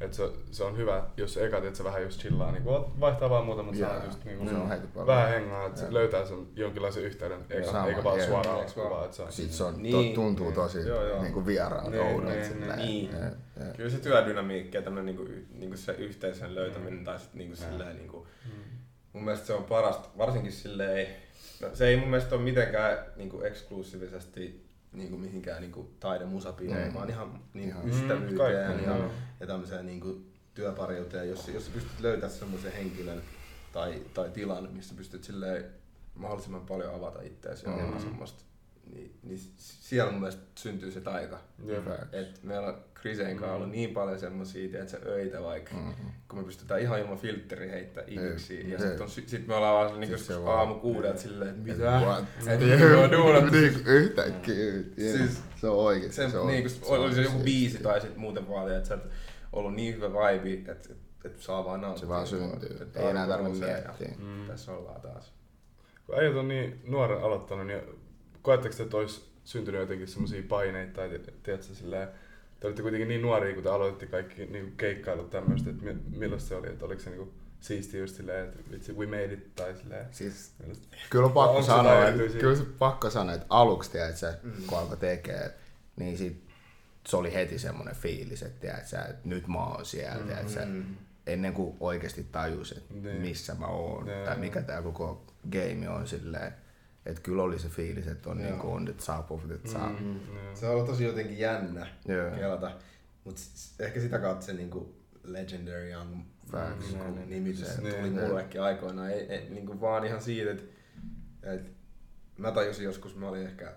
Että 0.00 0.16
se, 0.16 0.30
se, 0.50 0.64
on 0.64 0.76
hyvä, 0.76 1.02
jos 1.16 1.36
eka, 1.36 1.56
että 1.58 1.74
se 1.74 1.84
vähän 1.84 2.02
just 2.02 2.20
chillaa, 2.20 2.52
niinku 2.52 2.70
ot- 2.70 3.00
vaihtaa 3.00 3.30
vaan 3.30 3.44
muutamat 3.46 3.74
Joo, 3.76 3.88
sanat 3.88 4.04
just 4.04 4.24
niinku 4.24 4.48
se 4.48 4.54
on 4.54 4.68
heti 4.68 4.86
paljon. 4.86 5.06
vähän 5.06 5.28
hengaa, 5.30 5.66
että 5.66 5.78
se 5.80 5.84
Joo. 5.86 5.94
löytää 5.94 6.24
sen 6.26 6.46
jonkinlaisen 6.56 7.02
yhteyden, 7.02 7.40
eikä, 7.50 7.66
Sama, 7.66 7.86
eikä 7.86 8.04
vaan 8.04 8.20
suoraan 8.26 8.56
vaan? 8.56 8.72
kuvaa, 8.74 9.04
että 9.04 9.16
se 9.16 9.22
on 9.22 9.32
Sit 9.32 9.50
se 9.52 9.64
on, 9.64 9.82
Niin. 9.82 10.14
to, 10.14 10.20
tuntuu 10.22 10.52
tosi 10.52 10.88
Joo, 10.88 11.04
joo. 11.04 11.22
niinku 11.22 11.46
vieraalta 11.46 11.90
Niin, 11.90 12.02
oudolta 12.02 12.34
niin, 12.34 12.44
silleen. 12.44 12.78
niin. 12.78 13.10
Jep, 13.12 13.32
jep. 13.66 13.76
Kyllä 13.76 13.90
se 13.90 13.98
työdynamiikki 13.98 14.76
ja 14.76 14.82
tämmönen 14.82 15.06
niinku, 15.06 15.22
y- 15.22 15.46
niinku 15.52 15.76
se 15.76 15.92
yhteisön 15.92 16.54
löytäminen 16.54 17.04
tai 17.04 17.18
sit 17.18 17.34
niinku 17.34 17.56
silleen 17.56 17.96
niinku, 17.96 18.26
mun 19.12 19.24
mielestä 19.24 19.46
se 19.46 19.52
on 19.52 19.64
parasta, 19.64 20.08
varsinkin 20.18 20.52
silleen, 20.52 21.06
no 21.62 21.68
se 21.74 21.86
ei 21.88 21.96
mun 21.96 22.08
mielestä 22.08 22.34
ole 22.34 22.42
mitenkään 22.44 22.98
niinku 23.16 23.42
eksklusiivisesti 23.42 24.67
niinku 24.92 25.16
mihinkään 25.16 25.60
niinku 25.60 25.90
taide 26.00 26.24
musapiireihin, 26.24 26.88
Mm. 26.92 26.94
vaan 26.94 27.10
ihan 27.10 27.40
niinku 27.54 27.78
Ihan. 27.78 27.88
ystävyyteen 27.88 28.76
Mm, 28.76 28.84
ja, 28.84 28.90
kaikki, 28.90 29.14
ja 29.40 29.46
tämmöiseen 29.46 29.86
niinku 29.86 30.20
työpariuteen, 30.54 31.28
jos, 31.28 31.48
jos 31.48 31.68
pystyt 31.68 32.00
löytämään 32.00 32.38
semmoisen 32.38 32.72
henkilön 32.72 33.22
tai, 33.72 34.02
tai 34.14 34.30
tilan, 34.30 34.68
missä 34.72 34.94
pystyt 34.94 35.24
silleen 35.24 35.64
mahdollisimman 36.14 36.66
paljon 36.66 36.94
avata 36.94 37.22
itseäsi 37.22 37.66
ja 37.66 37.72
Mm. 37.72 37.78
olemaan 37.78 38.00
semmoista, 38.02 38.44
niin, 38.94 39.18
niin 39.22 39.38
siellä 39.56 40.10
mun 40.12 40.20
mielestä 40.20 40.42
syntyy 40.54 40.90
se 40.90 41.00
taika. 41.00 41.38
Et 42.12 42.42
meillä 42.42 42.66
on 42.68 42.84
Chrisen 43.00 43.36
kanssa 43.36 43.54
ollut 43.54 43.70
niin 43.70 43.90
paljon 43.90 44.18
semmosia, 44.18 44.64
että 44.80 44.90
se 44.90 44.98
öitä 45.06 45.42
vaikka, 45.42 45.74
Mhm. 45.74 45.90
kun 46.28 46.38
me 46.38 46.44
pystytään 46.44 46.80
ihan 46.80 46.98
ilman 47.00 47.18
filtteri 47.18 47.70
heittää 47.70 48.04
ihmisiin. 48.06 48.70
Ja 48.70 48.78
Jep. 48.84 49.08
sit, 49.08 49.40
on, 49.40 49.40
me 49.46 49.54
ollaan 49.54 49.74
vaan 49.90 50.06
Sit 50.06 50.18
se 50.18 50.34
aamu 50.46 50.74
kuudelta 50.74 51.18
silleen, 51.20 51.50
että 51.50 51.72
Et 51.72 51.78
mitä? 51.78 52.00
what? 52.04 52.24
Et 52.46 52.60
mitä 52.60 52.76
me 52.76 52.96
on? 53.16 53.52
Niinku 53.52 53.78
yhtäkkiä. 53.90 54.72
Siis- 54.96 55.40
Se 55.60 55.68
on 55.68 55.76
oikeesti. 55.76 56.16
Se, 56.16 56.30
se 56.30 56.38
on, 56.38 56.46
niinku, 56.46 56.68
se 56.68 56.78
oli 56.86 57.04
on 57.04 57.14
se 57.14 57.22
joku 57.22 57.38
biisi 57.38 57.78
tai 57.78 58.00
sit 58.00 58.16
muuten 58.16 58.48
vaan, 58.48 58.76
että 58.76 58.88
sä 58.88 58.94
oot 58.94 59.02
ollut 59.52 59.74
niin 59.74 59.94
hyvä 59.94 60.08
vibe, 60.10 60.70
että 60.72 60.92
et, 60.92 60.96
et 61.24 61.40
saa 61.40 61.64
vaan 61.64 61.80
nauttia. 61.80 62.00
Se 62.00 62.08
vaan 62.08 62.26
syntyy. 62.26 62.76
Et 62.82 62.96
Ei 62.96 63.06
enää 63.10 63.26
tarvitse 63.28 63.64
miettiä. 63.64 64.08
Mm. 64.18 64.46
Tässä 64.46 64.72
ollaan 64.72 65.00
taas. 65.00 65.32
Kun 66.06 66.18
äijät 66.18 66.36
on 66.36 66.48
niin 66.48 66.80
nuoren 66.86 67.22
aloittanut, 67.22 67.66
niin 67.66 67.80
koetteko 68.48 68.74
te, 68.76 68.82
että 68.82 68.96
olisi 68.96 69.24
syntynyt 69.44 69.80
jotenkin 69.80 70.08
semmoisia 70.08 70.42
paineita 70.48 70.92
tai 70.92 71.08
ti- 71.08 71.32
tiedätkö, 71.42 71.74
silleen, 71.74 72.08
te 72.60 72.66
olitte 72.66 72.82
kuitenkin 72.82 73.08
niin 73.08 73.22
nuoria, 73.22 73.54
kun 73.54 73.62
te 73.62 73.68
aloitti 73.68 74.06
kaikki 74.06 74.46
niin 74.46 74.74
keikkailut 74.76 75.30
tämmöistä, 75.30 75.70
että 75.70 75.84
mi- 75.84 76.18
millaista 76.18 76.48
se 76.48 76.54
oli, 76.54 76.66
että 76.68 76.84
oliko 76.84 77.02
se 77.02 77.10
niin 77.10 77.32
siistiä 77.60 78.00
just 78.00 78.16
silleen, 78.16 78.44
että 78.48 78.70
vitsi, 78.70 78.92
we 78.92 79.06
made 79.06 79.32
it, 79.32 79.54
tai 79.54 79.76
silleen, 79.76 80.06
Siis 80.10 80.52
Kyllä 81.10 81.26
on 81.26 81.32
pakko 81.32 81.62
sanoa, 81.62 82.08
että, 82.08 82.38
kyllä 82.38 82.56
se 82.56 82.64
pakko 82.78 83.10
sanoa, 83.10 83.34
että 83.34 83.46
aluksi, 83.50 83.90
tiedätkö, 83.90 84.32
mm. 84.42 84.52
kun 84.66 84.78
alkoi 84.78 84.96
tekee, 84.96 85.54
niin 85.96 86.18
sit 86.18 86.42
se 87.08 87.16
oli 87.16 87.34
heti 87.34 87.58
semmoinen 87.58 87.94
fiilis, 87.96 88.42
että, 88.42 88.60
tiedätkö, 88.60 88.98
että 88.98 89.28
nyt 89.28 89.48
mä 89.48 89.64
oon 89.64 89.86
siellä, 89.86 90.20
mm. 90.20 90.26
tiedätkö, 90.26 90.66
ennen 91.26 91.52
kuin 91.52 91.76
oikeasti 91.80 92.26
tajus, 92.32 92.72
että 92.72 92.94
Niin. 92.94 93.20
missä 93.20 93.54
mä 93.54 93.66
oon, 93.66 94.06
Joo. 94.06 94.24
tai 94.24 94.38
mikä 94.38 94.62
tää 94.62 94.82
koko 94.82 95.26
game 95.52 95.88
on 95.88 96.08
silleen, 96.08 96.52
että 97.06 97.20
kyllä 97.22 97.42
oli 97.42 97.58
se 97.58 97.68
fiilis, 97.68 98.06
että 98.06 98.30
on 98.30 98.40
Joo. 98.40 98.50
niin 98.50 98.60
kuin 98.60 98.74
on 98.74 98.84
the 98.84 98.94
top 99.06 99.32
of 99.32 99.46
the 99.46 99.58
top. 99.58 100.00
Mm. 100.00 100.20
Joo. 100.34 100.54
Se 100.56 100.66
on 100.66 100.72
ollut 100.72 100.86
tosi 100.86 101.04
jotenkin 101.04 101.38
jännä 101.38 101.86
Joo. 102.08 102.30
kelata, 102.30 102.70
mutta 103.24 103.40
ehkä 103.78 104.00
sitä 104.00 104.18
kautta 104.18 104.46
se 104.46 104.52
niinku 104.52 104.94
Legendary 105.24 105.90
Young 105.90 106.22
Facts. 106.50 106.92
niinku 106.92 107.04
Niin, 107.14 107.30
nimitys 107.30 107.68
se- 107.74 107.80
tuli 107.80 107.92
niin. 108.02 108.12
mullekin 108.12 108.62
aikoinaan. 108.62 109.10
Ei, 109.10 109.20
ei, 109.20 109.50
niinku 109.50 109.80
vaan 109.80 110.04
ihan 110.04 110.22
siitä, 110.22 110.50
että 110.50 110.64
et, 111.42 111.72
mä 112.38 112.52
tajusin 112.52 112.84
joskus, 112.84 113.16
mä 113.16 113.28
olin 113.28 113.46
ehkä 113.46 113.76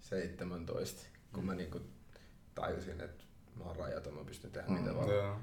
17, 0.00 1.02
kun 1.32 1.44
mä 1.46 1.54
niinku 1.54 1.80
tajusin, 2.54 3.00
että 3.00 3.24
mä 3.56 3.64
oon 3.64 3.76
rajaton, 3.76 4.14
mä 4.14 4.24
pystyn 4.24 4.50
tehdä 4.50 4.68
mitä 4.68 4.94
vaan. 4.94 5.08
Joo. 5.10 5.38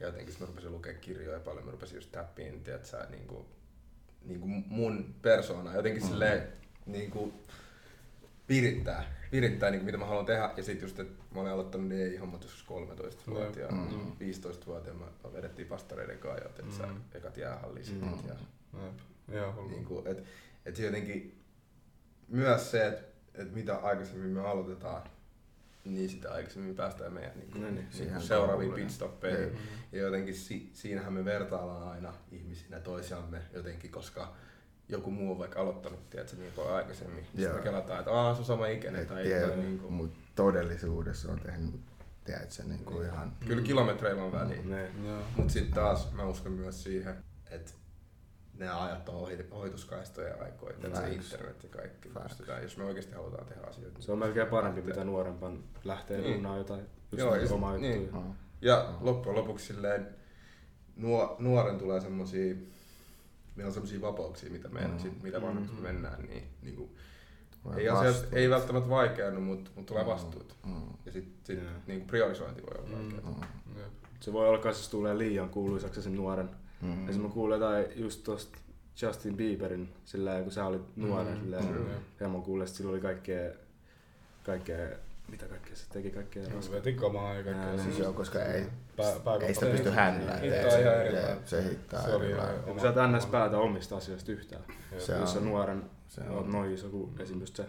Ja 0.00 0.06
jotenkin 0.06 0.34
mä 0.40 0.46
rupesin 0.46 0.72
lukea 0.72 0.94
kirjoja 0.94 1.40
paljon, 1.40 1.64
mä 1.64 1.70
rupesin 1.70 1.96
just 1.96 2.12
täppiin, 2.12 2.64
tiedät 2.64 2.84
sä, 2.86 3.06
niinku, 4.24 4.46
niinku 4.46 4.68
mun 4.74 5.14
persoona 5.22 5.74
jotenkin 5.74 6.02
mm-hmm. 6.02 6.12
silleen 6.12 6.42
niinku 6.86 7.32
virittää, 8.48 9.04
virittää 9.32 9.70
niinku 9.70 9.84
mitä 9.86 9.98
mä 9.98 10.06
haluan 10.06 10.26
tehdä. 10.26 10.50
Ja 10.56 10.62
sit 10.62 10.82
just, 10.82 11.00
että 11.00 11.24
mä 11.34 11.40
olin 11.40 11.52
aloittanut 11.52 11.88
ne 11.88 12.16
hommat 12.18 12.42
joskus 12.42 12.62
13 12.62 13.22
vuotta 13.30 13.60
ja 13.60 13.68
Mm. 13.68 14.12
15 14.20 14.66
vuotta 14.66 14.88
ja 14.88 14.94
mä 14.94 15.32
vedettiin 15.32 15.68
pastareiden 15.68 16.18
kanssa 16.18 16.44
ja 16.58 16.64
mm. 16.64 16.72
sä, 16.72 16.88
ekat 17.14 17.36
jäähalli 17.36 17.84
sit 17.84 18.00
Mm. 18.00 18.28
ja. 18.28 18.34
Joo, 19.34 19.52
hullu. 19.52 19.68
niinku, 19.68 20.02
et, 20.06 20.24
et 20.66 20.78
jotenkin 20.78 21.42
myös 22.28 22.70
se, 22.70 22.86
että 22.86 23.02
et 23.34 23.54
mitä 23.54 23.76
aikaisemmin 23.76 24.30
me 24.30 24.40
aloitetaan, 24.48 25.02
niin 25.94 26.08
sitä 26.08 26.32
aikaisemmin 26.32 26.74
päästään 26.74 27.12
meidän 27.12 27.32
niinku, 27.36 27.58
No 27.58 27.70
niin, 27.70 27.86
siihen 27.90 28.20
seuraaviin 28.22 28.72
pitstoppeihin. 28.72 29.42
Jep. 29.44 29.54
Ja 29.92 30.00
jotenkin 30.00 30.34
si- 30.34 30.70
siinähän 30.72 31.12
me 31.12 31.24
vertaillaan 31.24 31.88
aina 31.88 32.14
ihmisinä 32.32 32.80
toisiamme 32.80 33.38
jotenkin, 33.52 33.90
koska 33.90 34.32
joku 34.88 35.10
muu 35.10 35.32
on 35.32 35.38
vaikka 35.38 35.60
aloittanut 35.60 36.10
tiedätkö, 36.10 36.36
niin 36.36 36.52
paljon 36.52 36.74
aikaisemmin. 36.74 37.24
Sitten 37.24 37.44
Joo. 37.44 37.56
me 37.56 37.62
kelataan, 37.62 37.98
että 37.98 38.10
aah, 38.12 38.34
se 38.36 38.40
on 38.40 38.46
sama 38.46 38.66
ikäinen. 38.66 39.02
Et 39.02 39.08
Tai, 39.08 39.22
tiedä, 39.22 39.46
tai 39.48 39.56
niin 39.56 39.78
kuin, 39.78 39.92
mutta 39.92 40.18
todellisuudessa 40.34 41.32
on 41.32 41.40
tehnyt 41.40 41.80
tiedätkö, 42.24 42.62
niin 42.64 42.84
kuin 42.84 43.06
ihan... 43.06 43.32
Kyllä 43.46 43.62
kilometreillä 43.62 44.22
on 44.24 44.32
väliä. 44.32 44.62
Ne. 44.64 44.90
Joo. 45.06 45.22
Mutta 45.36 45.52
sitten 45.52 45.74
taas 45.74 46.12
mä 46.12 46.24
uskon 46.24 46.52
myös 46.52 46.82
siihen, 46.82 47.24
että 47.50 47.72
ne 48.60 48.68
ajat 48.70 49.08
on 49.08 49.14
ohi- 49.14 49.46
ohituskaistoja 49.50 50.34
aikoja, 50.44 50.74
että 50.76 51.00
se 51.00 51.12
internet 51.12 51.62
ja 51.62 51.68
kaikki 51.68 52.08
pystytään, 52.22 52.62
jos 52.62 52.76
me 52.76 52.84
oikeasti 52.84 53.14
halutaan 53.14 53.46
tehdä 53.46 53.62
asioita. 53.62 54.02
Se 54.02 54.12
on 54.12 54.18
melkein 54.18 54.46
parempi, 54.48 54.82
mitä 54.82 55.04
nuorempan 55.04 55.58
lähtee 55.84 56.20
Niin. 56.20 56.42
jotain 56.42 56.80
just 56.80 57.18
Joo, 57.20 57.34
Joo, 57.34 57.44
ja 57.44 57.54
omaa 57.54 57.76
niin. 57.76 58.02
juttuja. 58.02 58.22
Mm. 58.22 58.32
Ja 58.60 58.94
loppujen 59.00 59.38
lopuksi 59.38 59.66
silleen, 59.66 60.08
nuo, 60.96 61.36
nuoren 61.38 61.78
tulee 61.78 62.00
semmosia, 62.00 62.54
meillä 63.56 63.68
on 63.68 63.72
semmosia 63.72 64.00
vapauksia, 64.00 64.50
mitä, 64.50 64.68
me, 64.68 64.80
Mm. 64.80 64.98
sit, 64.98 65.22
mitä 65.22 65.42
vanhemmaksi 65.42 65.74
me 65.74 65.80
mennään, 65.80 66.22
niin, 66.22 66.44
niin 66.62 66.76
kuin, 66.76 66.90
ei, 67.76 67.88
asiat, 67.88 68.26
ei 68.32 68.50
välttämättä 68.50 68.90
vaikeanut, 68.90 69.44
mutta 69.44 69.70
mut 69.76 69.86
tulee 69.86 70.06
vastuut. 70.06 70.56
Mm. 70.66 70.82
Ja 71.06 71.12
sit, 71.12 71.28
sit 71.44 71.58
Joo. 71.62 71.72
niin 71.86 71.98
kuin 72.00 72.06
priorisointi 72.08 72.62
voi 72.62 72.74
olla 72.78 72.88
Mm. 72.98 73.12
vaikeaa. 73.12 73.46
Jep. 73.76 73.86
Se 74.20 74.32
voi 74.32 74.48
olla 74.48 74.60
jos 74.64 74.88
tulee 74.88 75.18
liian 75.18 75.48
kuuluisaksi 75.48 76.02
sen 76.02 76.16
nuoren. 76.16 76.50
Mm. 76.82 76.92
Esimerkiksi 76.92 77.20
mä 77.20 77.28
kuulin 77.28 77.54
jotain 77.60 77.86
just 77.96 78.24
tosta 78.24 78.58
Justin 79.02 79.36
Bieberin, 79.36 79.92
sillä 80.04 80.40
kun 80.42 80.52
sä 80.52 80.66
olit 80.66 80.82
nuoren, 80.96 81.34
Mm. 81.34 81.40
silleen, 81.40 81.64
Mm. 81.64 81.86
ja 82.20 82.28
mä 82.28 82.38
kuulin, 82.40 82.64
että 82.66 82.76
sillä 82.76 82.90
oli 82.90 83.00
kaikkea, 83.00 83.50
kaikkea, 84.44 84.88
mitä 85.28 85.46
kaikkea 85.48 85.76
se 85.76 85.84
teki, 85.92 86.10
kaikkea 86.10 86.42
raskasta. 86.44 86.72
Veti 86.72 86.92
kamaa 86.92 87.34
ja 87.34 87.42
kaikkea. 87.44 87.64
Ää, 87.66 87.78
Siis 87.78 87.98
joo, 87.98 88.12
koska 88.12 88.42
ei, 88.44 88.66
Pää, 88.96 89.12
ei 89.40 89.54
sitä 89.54 89.66
pysty 89.66 89.88
ihan 89.88 90.14
Jep, 90.14 90.42
erilainen. 90.42 91.36
Se 91.44 91.62
hittaa 91.70 92.02
Se 92.02 92.14
oli 92.14 92.30
ihan- 92.30 92.48
Ja 92.54 92.58
kun 92.62 92.80
sä 92.80 92.88
et 92.88 92.94
ns. 93.16 93.26
päätä 93.26 93.58
omista 93.58 93.96
asioista 93.96 94.32
yhtään. 94.32 94.62
Se 94.98 95.12
Jos 95.16 95.32
sä 95.32 95.38
on- 95.38 95.44
nuoren, 95.44 95.82
se 96.08 96.20
oot 96.30 96.44
on. 96.46 96.52
noin 96.52 96.74
iso 96.74 96.88
kuin 96.88 97.10
esim. 97.18 97.40
just 97.40 97.56
se, 97.56 97.64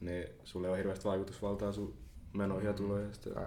niin 0.00 0.26
sulle 0.44 0.66
ei 0.66 0.70
ole 0.70 0.78
hirveästi 0.78 1.04
vaikutusvaltaa 1.04 1.72
sun 1.72 1.94
menoihin 2.32 2.66
ja 2.66 2.72
tuloihin. 2.72 3.08
ja 3.08 3.14
sitten-. 3.14 3.40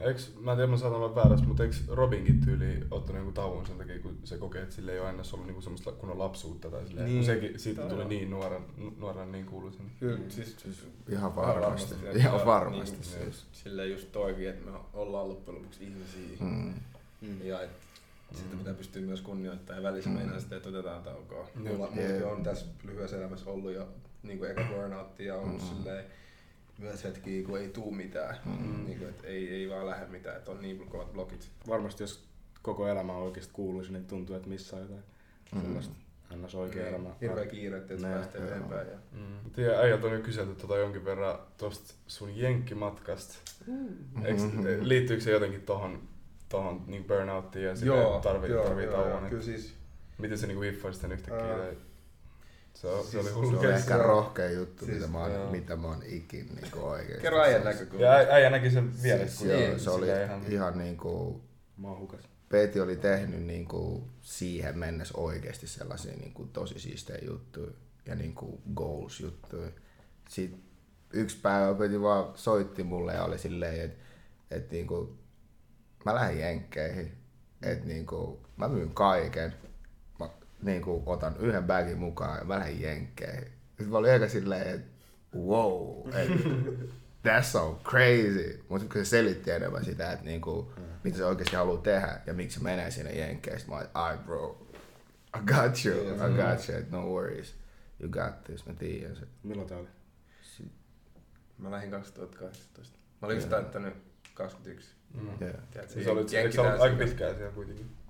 Eiks, 0.00 0.32
mä 0.40 0.50
en 0.52 0.56
tiedä, 0.56 0.70
mä 0.70 0.76
saatan 0.76 0.98
olla 1.00 1.14
väärässä, 1.14 1.46
mutta 1.46 1.62
eikö 1.62 1.74
Robinkin 1.88 2.40
tyyli 2.40 2.80
ottanut 2.90 3.16
jonkun 3.16 3.34
tauon 3.34 3.66
sen 3.66 3.78
takia, 3.78 3.98
kun 3.98 4.18
se 4.24 4.38
kokee, 4.38 4.62
että 4.62 4.74
sillä 4.74 4.92
ei 4.92 4.98
ole 4.98 5.06
aina 5.06 5.22
ollut 5.32 5.46
niinku 5.46 5.60
semmoista 5.60 5.92
kunnon 5.92 6.18
lapsuutta 6.18 6.70
tai 6.70 6.86
silleen, 6.86 7.06
Niin. 7.06 7.16
kun 7.16 7.26
sekin, 7.26 7.58
siitä 7.58 7.82
tuli 7.82 8.04
niin 8.04 8.30
nuoren, 8.30 8.62
nuoren 8.98 9.32
niin 9.32 9.46
kuuluisa. 9.46 9.78
Niin. 9.78 9.92
Kyllä, 10.00 10.18
siis, 10.28 10.56
Siis 10.58 10.78
ihan 11.08 11.18
Ihan 11.18 11.36
varmasti. 11.36 11.94
varmasti. 11.94 12.18
Ihan 12.18 12.46
varmasti 12.46 12.96
niin, 12.96 13.04
siis. 13.24 13.46
silleen 13.52 13.90
just 13.90 14.12
toikin, 14.12 14.48
että 14.48 14.70
me 14.70 14.78
ollaan 14.92 15.28
loppujen 15.28 15.60
lopuksi 15.60 15.84
ihmisiä. 15.84 16.36
Mm. 16.40 16.74
Ja 17.44 17.62
et 17.62 17.70
sitä 18.32 18.56
pitää 18.56 18.74
pystyä 18.74 19.02
myös 19.02 19.20
kunnioittamaan 19.20 19.84
ja 19.84 19.90
välissä 19.90 20.10
mm. 20.10 20.16
meinaa 20.16 20.40
sitten, 20.40 20.56
että 20.56 20.68
otetaan 20.68 21.02
taukoa. 21.02 21.48
Mulla, 21.54 21.88
on 22.32 22.42
tässä 22.42 22.66
lyhyessä 22.84 23.16
elämässä 23.16 23.50
ollut 23.50 23.72
jo 23.72 23.88
niin 24.22 24.38
kuin 24.38 24.50
eka 24.50 24.64
burnout 24.74 25.18
ja 25.18 25.36
on 25.36 25.48
mm. 25.52 25.58
silleen, 25.60 26.04
myös 26.78 27.04
hetkiä, 27.04 27.46
kun 27.46 27.58
ei 27.58 27.68
tuu 27.68 27.90
mitään. 27.90 28.36
Mm. 28.44 28.84
Niin 28.84 28.98
kuin, 28.98 29.10
että 29.10 29.26
ei, 29.26 29.48
ei 29.48 29.70
vaan 29.70 29.86
lähde 29.86 30.06
mitään, 30.06 30.36
että 30.36 30.50
on 30.50 30.62
niin 30.62 30.86
kovat 30.86 31.12
blokit. 31.12 31.50
Varmasti 31.68 32.02
jos 32.02 32.24
koko 32.62 32.88
elämä 32.88 33.12
oikeasti 33.16 33.52
kuuluisi, 33.52 33.92
niin 33.92 34.06
tuntuu, 34.06 34.36
että 34.36 34.48
missä 34.48 34.76
on 34.76 34.82
jotain 34.82 35.02
sellaista 35.64 35.94
ns. 36.36 36.54
oikea 36.54 36.86
elämä. 36.88 37.08
Niin, 37.08 37.16
Hirveä 37.20 37.46
kiire, 37.46 37.76
että 37.76 37.94
Ne, 37.94 38.14
päästä 38.14 38.38
joo. 38.38 38.46
eteenpäin. 38.46 38.88
Ja... 38.88 38.98
Mm. 39.12 39.50
Tiedän, 39.52 39.80
äijältä 39.80 40.06
on 40.06 40.12
jo 40.12 40.20
kyselty 40.20 40.54
tota 40.54 40.76
jonkin 40.78 41.04
verran 41.04 41.38
tosta 41.58 41.94
sun 42.06 42.36
jenkkimatkasta. 42.36 43.34
Eiks, 44.24 44.42
liittyykö 44.80 45.22
se 45.22 45.30
jotenkin 45.30 45.62
tohon, 45.62 46.02
tohon 46.48 46.82
niin 46.86 47.04
burnouttiin 47.04 47.64
ja 47.64 47.76
silleen 47.76 48.22
tarvii, 48.22 48.50
tarvii 48.50 48.86
tauon? 48.86 49.22
Kyllä 49.24 49.38
et 49.38 49.42
siis 49.42 49.74
Miten 50.18 50.38
se 50.38 50.46
niinku 50.46 50.62
hiffaisi 50.62 51.00
sen 51.00 51.12
yhtäkkiä? 51.12 51.46
Tai- 51.56 51.76
se, 52.74 52.86
on, 52.88 53.04
se 53.04 53.10
siis 53.10 53.22
oli 53.24 53.28
Se 53.28 53.34
hullu 53.34 53.56
on 53.56 53.62
keissi. 53.62 53.78
ehkä 53.80 53.96
rohkea 53.96 54.50
juttu, 54.50 54.84
Siis, 54.84 54.96
mitä 54.98 55.08
mä 55.12 55.28
joo. 55.28 55.42
oon, 55.42 55.50
mitä 55.52 55.76
mä 55.76 55.88
oon 55.88 56.02
ikin 56.06 56.54
niinku 56.54 56.78
oikeesti. 56.78 57.22
kerro 57.22 57.40
äijän 57.42 57.62
Siis- 57.62 57.74
näkökulmasta. 57.74 58.22
Ja 58.22 58.34
äijä 58.34 58.50
näki 58.50 58.70
sen 58.70 59.02
vieressä, 59.02 59.38
kun 59.44 59.48
Joo, 59.48 59.60
se, 59.60 59.78
se 59.78 59.90
oli 59.90 60.06
ihan... 60.24 60.42
ihan 60.48 60.78
niinku 60.78 61.40
Mahukas. 61.76 62.20
Peti 62.48 62.80
oli 62.80 62.96
tehnyt 62.96 63.42
niinku 63.42 64.08
siihen 64.22 64.78
mennessä 64.78 65.18
oikeasti 65.18 65.66
sellaisia 65.66 66.16
niinku 66.16 66.44
tosi 66.52 66.78
siistejä 66.78 67.18
juttuja 67.26 67.70
ja 68.06 68.14
niinku 68.14 68.60
goals 68.74 69.20
juttuja. 69.20 69.68
Sitten 70.28 70.60
yksi 71.12 71.38
päivä 71.42 71.74
Peti 71.74 72.00
vaan 72.00 72.32
soitti 72.34 72.82
mulle 72.82 73.12
ja 73.14 73.24
oli 73.24 73.38
silleen, 73.38 73.80
että 73.84 73.98
et 74.50 74.70
niinku, 74.70 75.18
mä 76.04 76.14
lähdin 76.14 76.40
jenkkeihin, 76.40 77.12
että 77.62 77.86
niinku, 77.86 78.40
mä 78.56 78.68
myyn 78.68 78.90
kaiken. 78.94 79.54
Mä 80.64 80.70
niinku, 80.70 81.02
otan 81.06 81.36
yhden 81.40 81.64
bagin 81.64 81.98
mukaan 81.98 82.38
ja 82.38 82.44
mä 82.44 82.58
lähdin 82.58 82.80
jenkkeihin. 82.80 83.44
Sitten 83.68 83.88
mä 83.88 83.98
olin 83.98 84.14
eka 84.14 84.28
silleen, 84.28 84.74
että 84.74 84.90
wow, 85.36 86.08
et, 86.14 86.28
that's 87.26 87.42
so 87.42 87.80
crazy. 87.84 88.64
Mutta 88.68 88.86
kun 88.92 89.04
se 89.04 89.08
selitti 89.08 89.50
enemmän 89.50 89.84
sitä, 89.84 90.12
että 90.12 90.24
niinku, 90.24 90.72
mitä 91.04 91.16
se 91.16 91.24
oikeasti 91.24 91.56
haluaa 91.56 91.82
tehdä 91.82 92.20
ja 92.26 92.34
miksi 92.34 92.58
se 92.58 92.64
menee 92.64 92.90
sinne 92.90 93.12
jenkeistä, 93.12 93.70
mä 93.70 93.76
olin, 93.76 93.88
ai 93.94 94.18
bro, 94.18 94.66
I 95.36 95.40
got 95.46 95.84
you, 95.84 96.14
I 96.14 96.36
got 96.36 96.68
you, 96.68 96.82
no 96.90 97.10
worries. 97.10 97.54
You 98.00 98.10
got 98.10 98.44
this, 98.44 98.66
mä 98.66 98.74
tiedän 98.74 99.16
se. 99.16 99.26
Milloin 99.42 99.68
tää 99.68 99.78
oli? 99.78 99.88
Mä 101.58 101.70
lähdin 101.70 101.90
2018. 101.90 102.98
Mä 103.22 103.26
olin 103.26 103.36
just 103.36 103.48
täyttänyt 103.48 103.94
21. 104.34 104.90
Mm. 105.14 105.28
Yeah. 105.40 105.54
Tiedätkö, 105.70 106.04
Se 106.04 106.10
oli, 106.10 106.28
se 106.28 106.60
aika 106.60 106.96
pitkään 106.96 107.36
siellä 107.36 107.52
kuitenkin? 107.52 108.03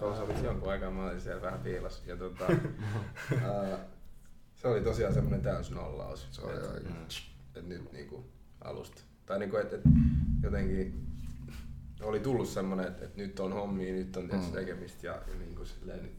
Olit 0.00 0.16
siellä? 0.16 0.42
Jonkun 0.44 0.70
aikaa 0.72 0.90
mä 0.90 1.04
olin 1.06 1.20
siellä 1.20 1.42
vähän 1.42 1.60
piilossa. 1.60 2.02
Ja 2.06 2.16
tota, 2.16 2.44
ää, 3.44 3.78
se 4.56 4.68
oli 4.68 4.80
tosiaan 4.80 5.14
semmonen 5.14 5.42
täys 5.42 5.70
nollaus. 5.70 6.26
Se 6.30 6.42
oli 6.42 6.56
et, 6.56 6.62
oikein. 6.62 6.96
et 7.54 7.66
nyt 7.68 7.92
niinku 7.92 8.24
alusta. 8.64 9.02
Tai 9.26 9.38
niinku, 9.38 9.56
että 9.56 9.76
et, 9.76 9.82
jotenkin 10.42 11.06
oli 12.02 12.20
tullut 12.20 12.48
semmonen, 12.48 12.86
että 12.86 13.04
et 13.04 13.16
nyt 13.16 13.40
on 13.40 13.52
hommia, 13.52 13.92
nyt 13.92 14.16
on 14.16 14.28
tietysti 14.28 14.50
Mm. 14.52 14.56
tekemistä 14.58 15.06
ja, 15.06 15.12
ja 15.12 15.34
niinku 15.38 15.64
silleen, 15.64 16.10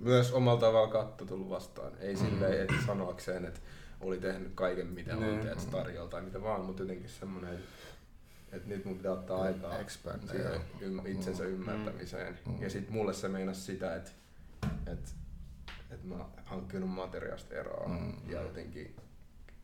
myös 0.00 0.32
omalla 0.32 0.60
tavalla 0.60 0.88
katto 0.92 1.24
tullut 1.24 1.50
vastaan. 1.50 1.92
Ei 2.00 2.16
silleen, 2.16 2.60
että 2.62 2.74
sanoakseen, 2.86 3.44
että 3.44 3.60
oli 4.00 4.18
tehnyt 4.18 4.52
kaiken 4.54 4.86
mitä 4.86 5.16
on 5.16 5.22
Niin. 5.22 5.70
tarjolla 5.70 6.10
tai 6.10 6.22
mitä 6.22 6.42
vaan, 6.42 6.64
mutta 6.64 6.82
jotenkin 6.82 7.08
semmonen, 7.08 7.54
että 7.54 7.64
nyt 8.66 8.84
mun 8.84 8.96
pitää 8.96 9.12
ottaa 9.12 9.42
aikaa 9.42 9.78
Expand, 9.78 10.28
siihen 10.28 10.60
itsensä 11.06 11.44
ymmärtämiseen. 11.44 12.38
Mm. 12.46 12.62
Ja 12.62 12.70
sit 12.70 12.90
mulle 12.90 13.12
se 13.12 13.28
meinasi 13.28 13.60
sitä, 13.60 13.96
että 13.96 14.10
et, 14.86 15.14
et 15.90 16.04
mä 16.04 16.16
hankkinut 16.44 16.90
materiaasta 16.90 17.54
eroa 17.54 17.88
Mm. 17.88 18.30
ja 18.30 18.42
jotenkin 18.42 18.96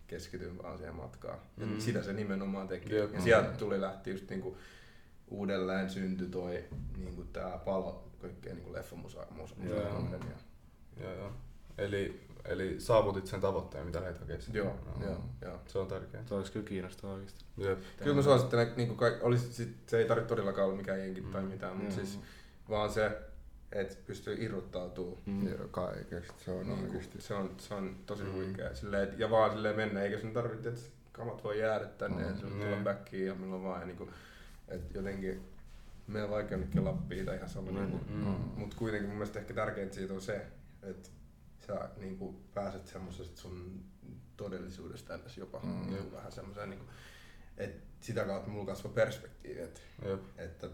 keskityn 0.07 0.59
vaan 0.63 0.79
siihen 0.79 0.95
matkaan. 0.95 1.39
Ja 1.59 1.67
Mm. 1.67 1.79
sitä 1.81 2.03
se 2.03 2.13
nimenomaan 2.13 2.69
teki. 2.69 2.95
Jep. 2.95 3.15
Ja 3.15 3.21
sieltä 3.21 3.49
tuli 3.51 3.81
lähti 3.81 4.11
just 4.11 4.31
niinku 4.31 4.57
uudelleen 5.29 5.91
synty 5.91 6.27
toi 6.29 6.65
niinku 6.97 7.23
tää 7.25 7.59
palo 7.59 8.09
kaikkea 8.23 8.55
niinku 8.55 8.73
leffamusa 8.73 9.27
musa, 9.31 9.55
musa, 9.57 9.75
Joo. 9.75 10.01
musa, 10.01 10.17
Joo, 11.01 11.13
joo. 11.15 11.33
Eli, 11.79 12.21
eli 12.45 12.81
saavutit 12.81 13.27
sen 13.27 13.41
tavoitteen, 13.41 13.87
mitä 13.87 14.01
lähdet 14.01 14.19
hakemaan. 14.19 14.43
Joo, 14.53 14.67
No, 15.01 15.07
joo, 15.07 15.25
joo. 15.43 15.59
Se 15.67 15.79
on 15.79 15.87
tärkeää. 15.87 16.23
Se 16.27 16.35
olisi 16.35 16.53
kyllä 16.53 16.67
kiinnostavaa 16.67 17.15
oikeesti. 17.15 17.45
Jep. 17.57 17.79
Kyllä 18.03 18.17
mä 18.17 18.23
suosittelen, 18.23 18.63
että 18.67 18.77
niinku 18.77 18.95
kaik, 18.95 19.15
olisi, 19.25 19.53
sit, 19.53 19.77
se 19.87 19.99
ei 19.99 20.05
tarvitse 20.05 20.29
todellakaan 20.29 20.67
olla 20.69 20.77
mikään 20.77 20.99
jenki 20.99 21.21
tai 21.21 21.43
mitään, 21.43 21.77
mutta 21.77 21.95
siis 21.95 22.21
vaan 22.69 22.91
se, 22.93 23.19
että 23.73 23.97
pystyy 24.07 24.37
irrottautumaan 24.45 25.21
Mm. 25.27 25.49
Kaikesta. 25.71 26.35
Se 26.45 26.51
on 26.51 26.67
Niin 26.69 26.79
oikeesti. 26.85 27.21
se, 27.23 27.35
on, 27.35 27.51
se 27.59 27.75
on 27.75 27.97
tosi 28.07 28.23
Mm. 28.23 28.33
huikea. 28.33 28.75
Silleen, 28.75 29.03
et- 29.09 29.19
ja 29.19 29.31
vaan 29.31 29.51
silleen 29.51 29.77
mennä, 29.77 30.03
eikä 30.03 30.19
sun 30.19 30.33
tarvitse, 30.33 30.69
että 30.69 30.81
kamat 31.13 31.45
voi 31.45 31.59
jäädä 31.61 31.87
tänne 31.87 32.23
ja 32.23 32.29
Mm. 32.31 32.53
Mm. 32.55 32.61
tulla 32.61 32.77
backiin 32.85 33.27
ja 33.27 33.35
milloin 33.35 33.63
vaan. 33.63 33.81
Ja 33.81 33.87
niinku, 33.87 34.09
et 34.69 34.95
jotenkin 34.95 35.41
meillä 36.07 36.31
vaikka 36.31 36.55
jonnekin 36.55 36.85
Lappiin 36.85 37.27
tai 37.27 37.37
ihan 37.37 37.49
sama. 37.49 37.71
Mm. 37.71 37.77
Niinku, 37.79 37.99
Mm. 38.09 38.25
Mutta 38.57 38.77
kuitenkin 38.77 39.09
mun 39.09 39.19
mielestä 39.19 39.39
ehkä 39.39 39.55
tärkeintä 39.55 39.95
siitä 39.95 40.15
on 40.15 40.21
se, 40.21 40.47
että 40.83 41.09
sä 41.75 41.89
niinku 41.97 42.41
pääset 42.55 42.87
semmosesta 42.87 43.41
sun 43.41 43.85
todellisuudesta 44.37 45.17
ns. 45.17 45.37
jopa 45.39 45.61
Mm. 45.63 45.69
mm. 45.71 45.91
niinku 45.91 46.17
vähän 46.17 46.33
semmoiseen, 46.33 46.71
niinku, 46.71 46.87
että 47.57 47.83
sitä 48.01 48.25
kautta 48.25 48.51
mulla 48.51 48.67
kasvoi 48.67 48.93
perspektiivi, 48.93 49.61
että, 49.61 49.81
Jep. 50.05 50.21
että 50.37 50.69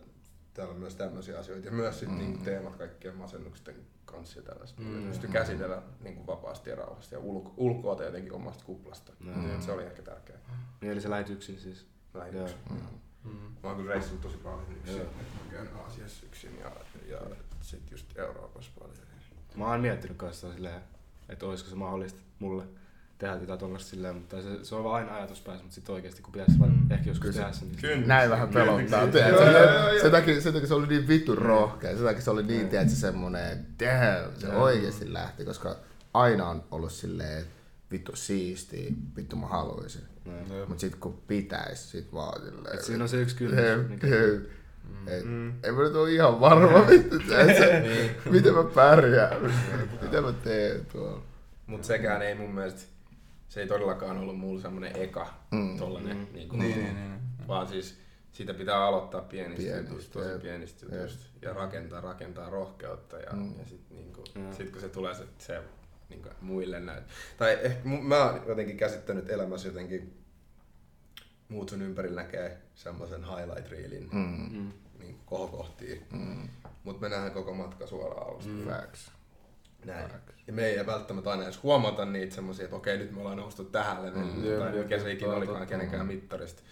täällä 0.55 0.73
on 0.75 0.81
myös 0.81 0.95
tämmöisiä 0.95 1.39
asioita 1.39 1.67
ja 1.67 1.73
myös 1.73 1.99
sit 2.01 2.09
Mm. 2.09 2.19
niinku 2.19 2.45
teemat 2.45 2.77
kaikkien 2.77 3.17
masennusten 3.17 3.75
kanssa 4.05 4.39
ja 4.39 4.43
tällaista. 4.43 4.83
Mm. 4.83 4.89
Mm. 4.89 5.09
Pystyi 5.09 5.31
käsitellä 5.31 5.83
niinku 6.01 6.27
vapaasti 6.27 6.71
ja 6.71 6.77
rauhassa 6.77 7.15
ja 7.15 7.19
ulko- 7.21 7.55
ulkoa 7.57 8.03
jotenkin 8.05 8.33
omasta 8.33 8.65
kuplasta. 8.65 9.13
Mm. 9.21 9.31
Mm. 9.51 9.61
Se 9.61 9.73
oli 9.73 9.83
ehkä 9.85 10.03
tärkeää. 10.03 10.39
Niin 10.81 10.93
eli 10.93 11.01
sä 11.01 11.11
lähit 11.11 11.31
yksin 11.31 11.61
siis. 11.61 11.87
Lähdin 12.15 12.35
Joo. 12.37 12.45
yksin. 12.47 12.61
Mm. 12.71 13.31
Mm. 13.31 13.39
Mä 13.63 13.69
oon 13.69 13.77
kyllä 13.77 13.91
reissannut 13.93 14.23
tosi 14.23 14.37
paljon 14.37 14.67
yksin. 14.77 14.97
Mä 15.03 15.51
käyn 15.51 15.69
Aasiassa 15.77 16.27
yksin 16.27 16.59
ja, 16.61 16.71
ja 17.07 17.21
sit 17.61 17.91
just 17.91 18.17
Euroopassa 18.19 18.71
paljon. 18.79 18.97
Mä 19.57 19.67
oon 19.67 19.81
miettinyt 19.81 20.17
kanssa 20.17 20.53
silleen, 20.55 20.81
että 21.29 21.47
olisiko 21.47 21.71
se 21.71 21.77
mahdollista 21.77 22.21
mulle 22.39 22.63
tehdä 23.19 23.35
jotain 23.37 23.59
tollasta 23.59 23.89
silleen, 23.91 24.15
mutta 24.15 24.43
se, 24.43 24.49
se 24.65 24.75
on 24.75 24.85
vaan 24.85 24.95
aina 25.05 25.17
ajatus 25.17 25.41
päässä, 25.41 25.63
mutta 25.63 25.75
sitten 25.75 25.95
oikeesti 25.95 26.23
kun 26.23 26.33
pitäisi 26.33 26.59
mm. 26.59 26.91
ehkä 26.93 27.11
joskus 27.11 27.21
Kyllä 27.23 27.33
se- 27.33 27.39
tehdä 27.41 27.53
sen, 27.53 27.69
niin 27.69 27.81
Kyllä. 27.81 28.07
Näin 28.07 28.31
vähän 28.31 28.49
pelottaa, 28.49 29.07
tiedätkö? 29.07 29.43
Joo, 29.43 29.53
Sen- 29.53 29.63
joo, 29.63 29.91
joo, 29.93 30.03
Sen 30.03 30.11
takia, 30.11 30.41
sen 30.41 30.53
takia 30.53 30.69
se 30.69 30.75
oli 30.75 30.87
niin 30.87 31.09
vittu 31.09 31.35
rohkea, 31.35 31.97
sen 31.97 32.05
takia 32.05 32.23
se 32.23 32.31
oli 32.31 32.43
niin, 32.43 32.69
tiedätkö, 32.69 32.95
semmonen, 32.95 33.67
damn, 33.81 34.41
se 34.41 34.49
oikeesti 34.49 35.13
lähti, 35.13 35.45
koska 35.45 35.77
aina 36.15 36.49
on 36.49 36.65
ollut 36.71 36.93
silleen, 36.93 37.39
että 37.39 37.53
vittu 37.91 38.17
siistiä, 38.17 38.91
vittu 39.17 39.37
mä 39.37 39.47
haluaisin. 39.47 40.03
Jep. 40.27 40.69
Mut 40.69 40.79
sit 40.81 40.95
kun 40.95 41.23
pitäis, 41.27 41.91
sit 41.91 42.13
vaan 42.13 42.43
silleen. 42.43 42.75
Et 42.75 42.85
siinä 42.85 43.05
on 43.05 43.09
se 43.09 43.21
yksi 43.21 43.37
kynnys. 43.37 43.89
Mikä- 43.89 44.07
Mm. 44.89 45.09
Et, 45.09 45.23
En 45.69 45.75
mä 45.75 45.83
nyt 45.83 45.95
oo 45.95 46.07
ihan 46.07 46.41
varma, 46.41 46.87
vittu, 46.91 47.19
tiedätkö? 47.19 47.81
Niin. 47.81 48.11
miten 48.31 48.55
mä 48.55 48.65
pärjään, 48.65 49.37
mitä 50.03 50.21
mä 50.21 50.33
teen 50.33 50.87
tuolla. 50.93 51.23
Mut 51.67 51.85
sekään 51.85 52.23
ei 52.23 52.35
mun 52.35 52.55
mielestä, 52.55 52.81
se 53.49 53.61
ei 53.61 53.67
todellakaan 53.67 54.19
ollut 54.19 54.39
mulla 54.39 54.61
semmonen 54.61 54.97
eka 54.97 55.35
Mm. 55.51 55.79
tollanen. 55.79 56.17
Mm. 56.17 56.27
Niin, 56.33 56.49
kuin, 56.49 56.59
Niin, 56.61 56.79
niin, 56.79 56.95
niin. 56.95 57.21
Vaan 57.49 57.69
siis 57.69 57.99
sitä 58.33 58.55
pitää 58.55 58.85
aloittaa 58.85 59.21
pienistä, 59.21 59.63
Pienistä, 59.63 59.89
jutuista, 59.89 60.13
tosi 60.19 60.31
jep. 60.31 60.43
pienistä 60.43 60.87
Jep. 60.87 60.95
jutuista. 60.95 61.25
Ja 61.43 61.53
rakentaa, 61.53 62.01
rakentaa 62.01 62.51
rohkeutta. 62.51 63.17
Ja, 63.19 63.33
Mm. 63.33 63.39
mm. 63.39 63.55
ja 63.59 63.65
sit, 63.67 63.81
niinku, 63.91 64.25
Mm. 64.35 64.53
sit 64.53 64.71
kun 64.71 64.81
se 64.81 64.89
tulee 64.89 65.15
se, 65.15 65.25
se 65.39 65.61
niinku, 66.09 66.29
muille 66.41 66.81
näyt. 66.81 67.05
Tai 67.37 67.59
ehkä 67.63 67.89
mä 68.03 68.25
oon 68.25 68.41
jotenkin 68.47 68.77
käsittänyt 68.77 69.31
elämässä 69.31 69.69
jotenkin 69.69 70.15
muut 71.49 71.69
sun 71.69 71.83
ympärillä 71.83 72.23
näkee 72.23 72.59
semmoisen 72.75 73.25
highlight 73.25 73.71
reelin 73.71 74.09
Mm. 74.13 74.49
Mm. 74.59 74.73
niin 74.99 75.19
kohokohtia. 75.27 75.97
Mm. 76.13 76.49
Mutta 76.85 77.01
me 77.03 77.09
nähdään 77.09 77.33
koko 77.33 77.55
matka 77.55 77.87
suoraan 77.87 78.29
alusta. 78.29 78.51
Mm. 78.51 78.65
Facts. 78.67 79.11
Näin. 79.85 80.11
Ja 80.47 80.53
me 80.53 80.67
ei 80.67 80.87
välttämättä 80.87 81.31
aina 81.31 81.43
edes 81.45 81.63
huomata 81.63 82.05
niitä 82.05 82.35
semmosia, 82.35 82.65
että 82.65 82.77
okei 82.77 82.99
nyt 82.99 83.13
me 83.13 83.21
ollaan 83.21 83.37
noustu 83.37 83.65
tähän 83.65 84.03
levelille, 84.03 84.33
Mm. 84.33 84.39
mm. 84.41 84.45
Jep, 84.47 84.59
tai 84.59 84.77
jep, 84.77 84.83
mikä 84.85 84.99
se 84.99 85.13
ikinä 85.13 85.33
olikaan 85.33 85.67
kenenkään 85.67 86.07
mittarista. 86.07 86.63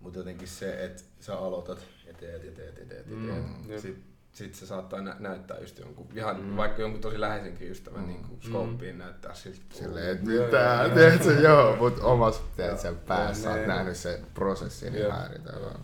Mutta 0.00 0.18
jotenkin 0.18 0.48
se, 0.48 0.84
että 0.84 1.02
sä 1.20 1.38
aloitat 1.38 1.86
ja 2.06 2.14
teet 2.14 2.44
ja 2.44 2.52
teet 2.52 2.78
ja 2.78 2.84
teet 2.86 3.06
ja 3.10 3.16
Mm, 3.16 3.26
teet. 3.26 3.68
jep. 3.68 3.78
sit, 3.80 3.98
sit 4.34 4.54
se 4.54 4.66
saattaa 4.66 5.00
nä- 5.00 5.16
näyttää 5.18 5.58
just 5.58 5.78
jonkun, 5.78 6.08
ihan 6.14 6.40
Mm. 6.42 6.56
vaikka 6.56 6.82
jonkun 6.82 7.00
tosi 7.00 7.20
läheisenkin 7.20 7.70
ystävän 7.70 8.00
Mm. 8.00 8.06
niin 8.06 8.22
kuin 8.24 8.42
skooppiin 8.42 8.98
näyttää 8.98 9.34
siltä. 9.34 9.58
Silleen, 9.70 10.10
että 10.16 10.26
mitä, 10.30 10.80
joo. 10.86 10.94
tiedätkö, 10.94 11.32
joo, 11.32 11.76
mut 11.76 11.98
omassa, 12.02 12.42
tiedätkö, 12.56 12.94
päässä 13.06 13.48
Joo, 13.48 13.50
oot 13.52 13.60
niin. 13.60 13.68
nähnyt 13.68 13.96
se 13.96 14.20
prosessi, 14.34 14.90
niin 14.90 15.12
häiritään 15.12 15.62
vaan. 15.62 15.80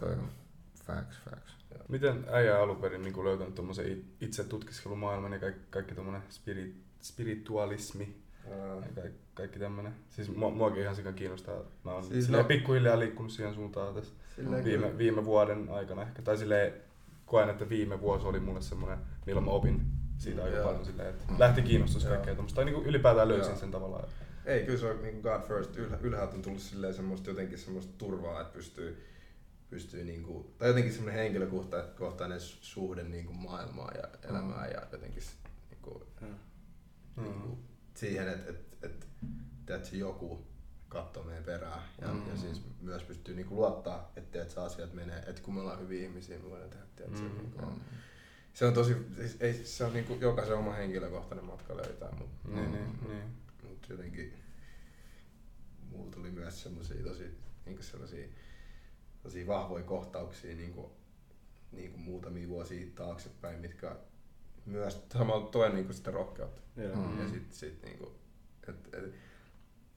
Toi 0.00 0.12
on 0.12 0.28
facts, 0.86 1.16
facts. 1.24 1.52
Miten 1.88 2.24
äijä 2.30 2.60
alun 2.62 2.76
perin 2.76 3.02
niin 3.02 3.24
löytänyt 3.24 3.54
tuommoisen 3.54 3.92
it- 3.92 4.06
itse 4.20 4.44
tutkiskelumaailman 4.44 5.32
ja 5.32 5.38
kaikki, 5.38 5.60
kaikki 5.70 5.94
tuommoinen 5.94 6.22
spirit, 6.30 6.76
spiritualismi 7.02 8.16
ja 8.50 8.82
kaikki, 9.02 9.18
kaikki 9.34 9.58
tämmönen. 9.58 9.94
Siis 10.10 10.36
mua, 10.36 10.50
muakin 10.50 10.82
ihan 10.82 10.96
sikan 10.96 11.14
kiinnostaa. 11.14 11.56
Mä 11.84 11.92
oon 11.92 12.04
Siis 12.04 12.24
silleen 12.24 12.42
no- 12.42 12.48
pikkuhiljaa 12.48 12.98
liikkunut 12.98 13.32
siihen 13.32 13.54
suuntaan 13.54 13.94
tässä 13.94 14.12
viime, 14.38 14.62
kyllä. 14.62 14.98
viime 14.98 15.24
vuoden 15.24 15.68
aikana 15.70 16.02
ehkä. 16.02 16.22
Tai 16.22 16.36
silleen 16.36 16.72
koen, 17.28 17.48
että 17.50 17.68
viime 17.68 18.00
vuosi 18.00 18.26
oli 18.26 18.40
mulle 18.40 18.60
semmoinen, 18.60 18.98
milloin 19.26 19.44
mä 19.44 19.50
opin 19.50 19.82
siitä 20.18 20.44
aika 20.44 20.62
paljon 20.64 20.84
silleen, 20.84 21.08
että 21.08 21.24
lähti 21.38 21.62
kiinnostus 21.62 22.04
kaikkea 22.04 22.34
tuommoista. 22.34 22.56
Tai 22.56 22.64
niinku 22.64 22.82
ylipäätään 22.82 23.28
löysin 23.28 23.56
sen 23.56 23.70
tavallaan. 23.70 24.08
Ei, 24.44 24.64
kyllä 24.64 24.78
se 24.78 24.86
on 24.90 25.02
niin 25.02 25.20
God 25.20 25.42
first. 25.48 25.76
Ylhä, 25.76 25.98
ylhäältä 26.00 26.34
on 26.36 26.42
tullut 26.42 26.60
silleen 26.60 26.94
semmoista, 26.94 27.30
jotenkin 27.30 27.58
semmoista 27.58 27.92
turvaa, 27.98 28.40
että 28.40 28.52
pystyy, 28.52 29.04
pystyy 29.70 30.04
niinku, 30.04 30.54
tai 30.58 30.68
jotenkin 30.68 30.92
semmoinen 30.92 31.22
henkilökohtainen 31.22 32.38
su- 32.38 32.58
suhde 32.60 33.02
niinku 33.02 33.32
maailmaan 33.32 33.94
ja 34.02 34.28
elämään 34.30 34.70
ja 34.70 34.80
jotenkin 34.92 35.22
s- 35.22 35.36
niinku, 35.70 36.06
Mm. 37.16 37.22
niinku 37.22 37.58
siihen, 37.94 38.28
että 38.28 38.50
et, 38.50 38.60
et, 38.82 39.06
et, 39.70 39.84
se 39.84 39.96
joku 39.96 40.46
katsoo 40.88 41.24
meidän 41.24 41.44
perään 41.44 41.82
ja, 42.00 42.08
Mm. 42.08 42.28
ja 42.28 42.36
siis 42.36 42.62
myös 42.80 43.02
pystyy 43.02 43.34
niinku 43.34 43.54
luottaa, 43.56 44.12
että 44.16 44.42
et, 44.42 44.58
asiat 44.58 44.92
menee, 44.94 45.18
että 45.26 45.42
kun 45.42 45.54
me 45.54 45.60
ollaan 45.60 45.80
hyviä 45.80 46.02
ihmisiä, 46.02 46.38
me 46.38 46.50
voidaan 46.50 46.70
tehdä, 46.70 46.84
tiedätkö, 46.96 47.20
Mm. 47.20 47.38
niinku, 47.38 47.60
se 48.54 48.66
on 48.66 48.74
tosi, 48.74 48.96
siis 49.16 49.36
ei, 49.40 49.54
se 49.54 49.84
on 49.84 49.92
niinku 49.92 50.14
jokaisen 50.20 50.56
oma 50.56 50.72
henkilökohtainen 50.72 51.44
matka 51.44 51.76
löytää, 51.76 52.10
mutta 52.18 52.48
Niin, 52.48 52.72
niin, 52.72 52.98
niin. 53.08 53.22
Mut 53.68 53.86
jotenkin 53.88 54.34
mulla 55.90 56.10
tuli 56.10 56.30
myös 56.30 56.62
semmosia 56.62 57.02
tosi 57.04 57.38
niinku 57.66 57.82
sellaisia 57.82 58.28
tosi 59.22 59.46
vahvoja 59.46 59.84
kohtauksia 59.84 60.56
niinku, 60.56 60.92
niinku 61.72 61.98
muutamia 61.98 62.48
vuosia 62.48 62.86
taaksepäin, 62.94 63.60
mitkä 63.60 63.96
myös 64.66 65.06
samalla 65.12 65.48
toi 65.50 65.70
niinku 65.72 65.92
sitä 65.92 66.10
rohkeutta. 66.10 66.62
Joo. 66.76 66.96
Mm. 66.96 67.20
Ja 67.20 67.28
sit, 67.28 67.52
sit 67.52 67.82
niinku, 67.82 68.14
et, 68.68 68.94
et, 68.94 69.14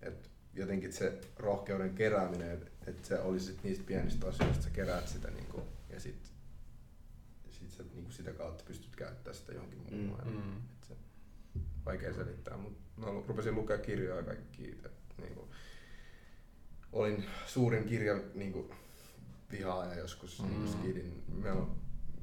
et 0.02 0.31
jotenkin 0.54 0.94
se 0.94 1.22
rohkeuden 1.38 1.96
kerääminen, 1.96 2.52
että 2.52 2.72
et 2.88 3.06
se 3.06 3.20
olisi 3.20 3.46
sit 3.46 3.64
niistä 3.64 3.84
pienistä 3.88 4.28
asioista, 4.28 4.64
sä 4.64 4.70
keräät 4.70 5.08
sitä 5.08 5.32
niinku, 5.32 5.64
ja 5.90 6.00
sit, 6.00 6.32
sit 7.52 7.72
sä 7.72 7.84
niinku 7.94 8.12
sitä 8.12 8.34
kautta 8.34 8.64
pystyt 8.68 8.96
käyttämään 8.96 9.36
sitä 9.36 9.52
johonkin 9.52 9.80
muuhun 9.80 10.18
Mm, 10.26 10.32
mm. 10.32 10.58
Et 10.58 10.84
se, 10.88 10.96
vaikea 11.86 12.14
selittää, 12.14 12.58
mutta 12.58 12.82
lu- 12.98 13.26
rupesin 13.28 13.56
lukea 13.56 13.78
kirjoja 13.78 14.16
ja 14.16 14.24
kaikki. 14.24 14.72
Et, 14.86 14.92
niinku, 15.18 15.48
olin 16.92 17.26
suurin 17.46 17.86
kirja 17.86 18.20
niinku, 18.34 18.74
vihaaja 19.52 19.96
joskus 19.96 20.40
mm. 20.42 20.46
Mm. 20.46 20.52
niinku 20.52 20.72
skidin. 20.72 21.24
Meillä 21.28 21.62
on, 21.62 21.76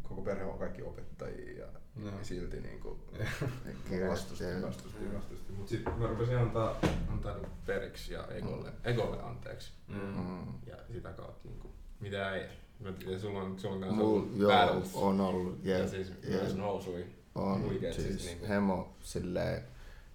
koko 0.02 0.22
perhe 0.22 0.44
on 0.44 0.58
kaikki 0.58 0.82
opettajia 0.82 1.58
ja 1.58 1.68
Joo. 2.02 2.18
ja 2.18 2.24
silti 2.24 2.60
niinku, 2.60 2.98
Kirjat, 3.88 4.10
vastustin, 4.10 4.48
jep. 4.48 4.62
vastustin, 4.62 5.14
vastustin. 5.14 5.54
Mutta 5.56 5.70
sitten 5.70 5.98
mä 5.98 6.06
rupesin 6.06 6.38
antaa, 6.38 6.76
antaa 7.08 7.34
niinku 7.34 7.50
periksi 7.66 8.12
ja 8.14 8.26
egolle, 8.30 8.72
egolle 8.84 9.22
anteeksi. 9.22 9.72
Mm. 9.88 9.94
Mm. 10.00 10.46
Ja 10.66 10.76
sitä 10.92 11.12
kautta 11.12 11.48
niinku, 11.48 11.70
mitä 12.00 12.34
ei. 12.34 12.46
Mä 12.80 12.92
tiedän, 12.92 13.20
sulla 13.20 13.42
on, 13.42 13.58
sulla 13.60 13.74
on 13.74 13.80
kanssa 13.80 13.96
Mul, 13.96 14.06
ollut 14.06 14.36
joo, 14.36 14.50
battles. 14.52 14.94
on 14.94 15.20
ollut, 15.20 15.64
Ja 15.64 15.78
jep, 15.78 15.88
siis 15.88 16.08
jep. 16.08 16.42
myös 16.42 16.56
nousui. 16.56 17.06
On, 17.34 17.62
Huikeet 17.62 17.94
siis, 17.94 18.06
siis 18.08 18.24
niinku. 18.24 18.46
hemo 18.48 18.96
silleen, 19.00 19.62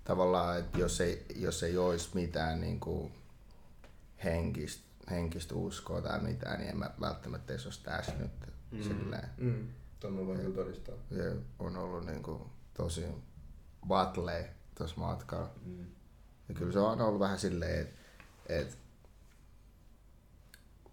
tavallaan, 0.03 0.59
että 0.59 0.79
jos 0.79 1.01
ei, 1.01 1.25
jos 1.35 1.63
ei 1.63 1.77
olisi 1.77 2.09
mitään 2.13 2.61
niinku 2.61 3.11
henkistä, 4.23 4.83
henkistä 5.11 5.55
uskoa 5.55 6.01
tai 6.01 6.21
mitään, 6.21 6.59
niin 6.59 6.69
en 6.69 6.77
mä 6.77 6.89
välttämättä 7.01 7.53
edes 7.53 7.65
olisi 7.65 7.83
tässä 7.83 8.11
nyt. 8.19 8.31
Mm. 8.71 8.77
Mm. 8.77 8.83
Silleen, 8.83 9.29
Mm. 9.37 9.67
Tuon 10.03 10.13
mä 10.13 10.25
voin 10.25 10.39
kyllä 10.39 10.55
todistaa. 10.55 10.95
ja 11.11 11.23
on 11.59 11.77
ollut 11.77 12.05
niinku 12.05 12.49
tosi 12.73 13.05
battle 13.87 14.49
tuossa 14.77 14.95
matkalla. 14.97 15.49
Mm. 15.65 15.85
Ja 16.49 16.55
kyllä 16.55 16.71
se 16.71 16.79
on 16.79 17.01
ollut 17.01 17.19
vähän 17.19 17.39
silleen, 17.39 17.79
että 17.81 17.95
et 18.49 18.77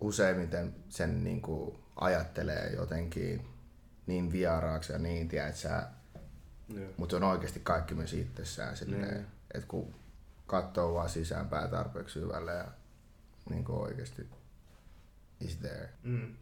useimmiten 0.01 0.75
sen 0.89 1.25
niinku 1.25 1.81
ajattelee 1.97 2.73
jotenkin 2.77 3.49
niin 4.07 4.33
vieraaksi 4.33 4.93
ja 4.93 4.99
niin, 4.99 5.29
tiedät 5.29 5.57
sä, 5.57 5.89
Joo. 6.69 6.91
mutta 6.97 7.17
on 7.17 7.23
oikeasti 7.23 7.61
kaikki 7.61 7.95
myös 7.95 8.13
itsessään 8.15 8.77
silleen, 8.77 9.15
Niin. 9.15 9.27
että 9.55 9.67
kun 9.69 9.95
katsoo 10.47 10.95
vaan 10.95 11.11
sisäänpäin 11.11 11.71
tarpeeksi 11.71 12.21
syvälle 12.21 12.55
ja 12.55 12.69
niin 13.51 13.65
kuin 13.65 13.79
oikeasti 13.79 14.31
is 15.41 15.57
there. 15.57 15.89
Mm. 16.03 16.37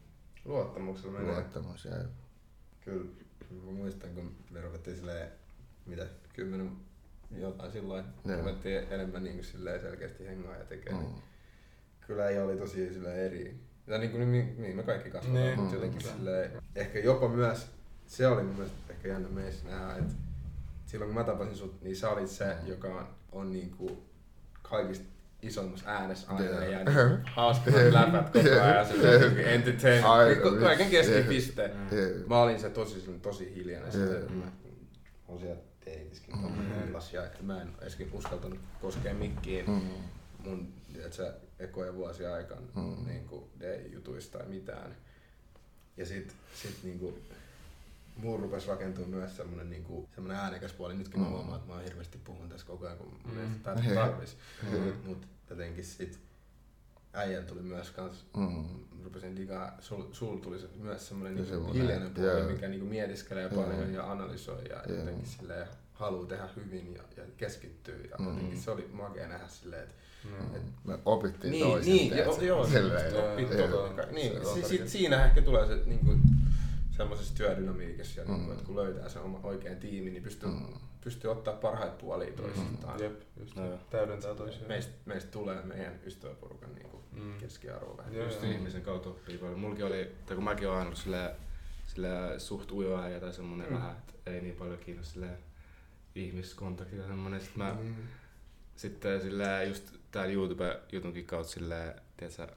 Luottamuksella 0.44 1.12
menee. 1.18 1.32
Luottamus 1.34 1.84
ja 1.84 1.92
Kyllä. 2.88 3.10
Mä 3.64 3.70
muistan, 3.72 4.10
kun 4.14 4.32
me 4.50 4.60
ruvettiin 4.60 4.96
silleen, 4.96 5.28
mitä, 5.86 6.06
kymmenen 6.32 6.72
jotain 7.36 7.72
silloin, 7.72 8.04
Joo. 8.24 8.38
ruvettiin 8.38 8.78
enemmän 8.90 9.24
niin 9.24 9.44
silleen 9.44 9.80
selkeästi 9.80 10.26
hengaa 10.26 10.56
ja 10.56 10.64
tekee. 10.64 10.92
mm. 10.92 10.98
Mm. 10.98 11.12
Kyllä 12.06 12.28
ei 12.28 12.40
oli 12.40 12.56
tosi 12.56 12.92
silleen 12.92 13.18
eri. 13.18 13.60
Ja 13.86 13.98
niin 13.98 14.10
kuin 14.10 14.32
niin, 14.32 14.54
niin 14.62 14.76
me 14.76 14.82
kaikki 14.82 15.10
kasvataan, 15.10 15.44
Niin. 15.44 15.60
mutta 15.60 15.74
jotenkin 15.74 16.00
silleen, 16.00 16.50
ehkä 16.74 16.98
jopa 16.98 17.28
myös, 17.28 17.66
se 18.06 18.26
oli 18.26 18.42
mun 18.42 18.54
mielestä 18.54 18.78
ehkä 18.90 19.08
jännä 19.08 19.28
meissä 19.28 19.68
nähdä, 19.68 19.94
että 19.96 20.14
silloin 20.86 21.08
kun 21.08 21.14
mä 21.20 21.24
tapasin 21.24 21.56
sut, 21.56 21.82
niin 21.82 21.96
sä 21.96 22.10
olit 22.10 22.28
se, 22.30 22.56
joka 22.66 22.88
on, 22.88 23.06
on 23.32 23.52
niin 23.52 23.70
kuin 23.70 23.98
kaikista 24.62 25.04
isoimmassa 25.42 25.90
äänessä 25.90 26.30
aina 26.30 26.44
Joo. 26.44 26.60
ja 26.62 26.84
niin 26.84 27.18
hauskimmat 27.36 27.92
läpät 27.92 28.30
koko 28.30 28.48
ajan, 28.48 28.86
se 28.86 28.92
niin 28.94 29.48
entertainment, 29.48 30.60
kaiken 30.60 30.90
keskipiste. 30.90 31.70
Joo. 31.90 32.28
Mä 32.28 32.42
olin 32.42 32.60
se 32.60 32.70
tosi, 32.70 33.18
tosi 33.22 33.54
hiljainen. 33.54 34.00
Joo. 34.00 34.08
Sitten 34.12 34.32
mä 34.32 34.44
olin 35.28 35.40
siellä 35.40 35.60
teitiskin 35.84 36.36
mm. 36.36 36.44
ja 37.12 37.22
mä 37.42 37.62
en 37.62 37.68
edes 37.80 37.98
uskaltanut 38.12 38.58
koskea 38.80 39.14
mikkiin 39.14 39.66
Mm. 39.70 39.80
mun 40.38 40.72
sä, 41.10 41.34
ekoja 41.58 41.94
vuosia 41.94 42.34
aikana 42.34 42.60
Mm. 42.74 42.82
mm. 42.82 43.06
niinku 43.06 43.50
D-jutuista 43.60 44.38
tai 44.38 44.48
mitään. 44.48 44.96
Ja 45.96 46.06
sit, 46.06 46.34
sit 46.54 46.76
niinku, 46.82 47.18
mulla 48.18 48.40
rupes 48.42 48.66
rakentua 48.66 49.06
myös 49.06 49.36
semmonen, 49.36 49.70
niinku, 49.70 50.08
semmonen 50.14 50.36
äänekäs 50.36 50.72
puoli. 50.72 50.94
Nytkin 50.94 51.20
mä 51.20 51.26
Mm. 51.26 51.32
huomaan, 51.32 51.60
että 51.60 51.72
mä 51.72 51.80
hirveästi 51.80 52.18
puhun 52.24 52.48
tässä 52.48 52.66
koko 52.66 52.86
ajan, 52.86 52.98
kun 52.98 53.06
mun 53.06 53.20
Mm. 53.24 53.32
mielestä 53.34 53.58
tää 53.74 53.94
tarvis. 53.94 54.36
Mut 55.04 55.26
jotenkin 55.50 55.84
sit 55.84 56.20
äijän 57.12 57.46
tuli 57.46 57.62
myös 57.62 57.90
kans, 57.90 58.26
Mm. 58.36 58.64
rupesin 59.04 59.36
digaa, 59.36 59.76
sul, 59.80 60.02
sul 60.12 60.36
tuli 60.38 60.58
se, 60.58 60.66
myös 60.76 61.08
semmonen 61.08 61.36
Ja 61.38 61.44
niinku 61.44 61.72
hiljainen 61.72 62.14
puoli, 62.14 62.28
joo. 62.40 62.48
mikä 62.50 62.68
niinku 62.68 62.86
mietiskelee 62.86 63.48
Joo. 63.52 63.62
paljon 63.62 63.92
ja 63.92 64.10
analysoi 64.12 64.68
ja 64.70 64.82
Joo. 64.88 64.98
jotenkin 64.98 65.26
silleen 65.26 65.66
haluu 65.92 66.26
tehdä 66.26 66.48
hyvin 66.56 66.94
ja, 66.94 67.02
ja 67.16 67.22
keskittyy. 67.36 68.08
Ja 68.10 68.16
Mm. 68.18 68.26
jotenkin 68.28 68.60
se 68.60 68.70
oli 68.70 68.88
makea 68.92 69.28
nähdä 69.28 69.48
silleen, 69.48 69.82
että 69.82 69.94
Mm. 70.24 70.60
Me 70.84 70.98
opittiin 71.04 71.50
niin, 71.50 71.66
toisilta, 71.66 71.96
niin, 71.96 72.12
tiedätkö? 72.12 72.44
joo, 72.44 72.58
joo, 72.58 72.66
Silleen, 72.66 73.14
joo, 73.14 73.38
joo, 73.38 73.68
joo. 73.68 73.88
tota, 73.88 74.12
niin, 74.12 74.32
si, 74.54 74.62
si, 74.62 74.88
siinä 74.88 75.24
ehkä 75.24 75.42
tulee 75.42 75.66
se, 75.66 75.74
niin 75.86 75.98
kuin, 75.98 76.20
semmoisessa 76.98 77.34
työdynamiikassa 77.34 78.20
ja 78.20 78.26
mm. 78.26 78.34
niin, 78.34 78.52
että 78.52 78.64
kun 78.64 78.76
löytää 78.76 79.08
sen 79.08 79.22
oma 79.22 79.40
oikean 79.42 79.76
tiimin, 79.76 80.12
niin 80.12 80.22
pystyy, 80.22 80.48
mm. 80.48 80.66
pystyy 81.00 81.30
ottaa 81.30 81.54
parhaita 81.54 81.96
puolia 81.96 82.32
toisistaan. 82.32 82.96
Mm. 82.98 83.02
Jep, 83.04 83.20
just 83.40 83.56
No 83.56 83.66
joo. 83.66 83.78
täydentää 83.90 84.34
toisiaan. 84.34 84.68
Meistä, 84.68 84.92
meistä 85.06 85.30
tulee 85.30 85.62
meidän 85.62 86.00
ystäväporukan 86.06 86.74
niin 86.74 86.88
kuin 86.88 86.98
Mm. 87.12 87.38
keskiarvo 87.38 87.96
vähän. 87.96 88.14
Joo, 88.14 88.24
Just 88.24 88.42
joo. 88.42 88.52
ihmisen 88.52 88.82
kautta 88.82 89.08
oppii 89.08 89.38
paljon. 89.38 89.60
Mulki 89.60 89.82
oli, 89.82 90.12
tai 90.26 90.34
kun 90.34 90.44
mäkin 90.44 90.68
aina 90.68 90.82
ollut 90.82 90.98
sillä, 90.98 91.34
sillä 91.86 92.38
suht 92.38 92.72
ujo 92.72 93.00
äijä 93.02 93.20
tai 93.20 93.32
semmonen 93.32 93.66
Mm. 93.68 93.74
vähän, 93.74 93.96
että 93.98 94.12
ei 94.30 94.40
niin 94.40 94.56
paljon 94.56 94.78
kiinnosta 94.78 95.12
sillä 95.12 95.28
ihmiskontakti 96.14 96.96
tai 96.96 97.06
semmonen. 97.06 97.40
Sitten 97.40 97.58
mä, 97.62 97.76
Mm. 97.82 97.94
sitten 98.76 99.20
sillä 99.20 99.62
just 99.62 99.92
tää 100.10 100.24
YouTube-jutunkin 100.26 101.24
kautta 101.26 101.52
sillä, 101.52 101.94
tiedätkö, 102.16 102.48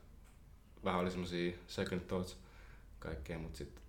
vähän 0.83 0.99
oli 1.01 1.11
semmosia 1.11 1.53
second 1.67 2.01
thoughts 2.01 2.37
kaikkea, 2.99 3.39
mut 3.39 3.55
sit 3.55 3.80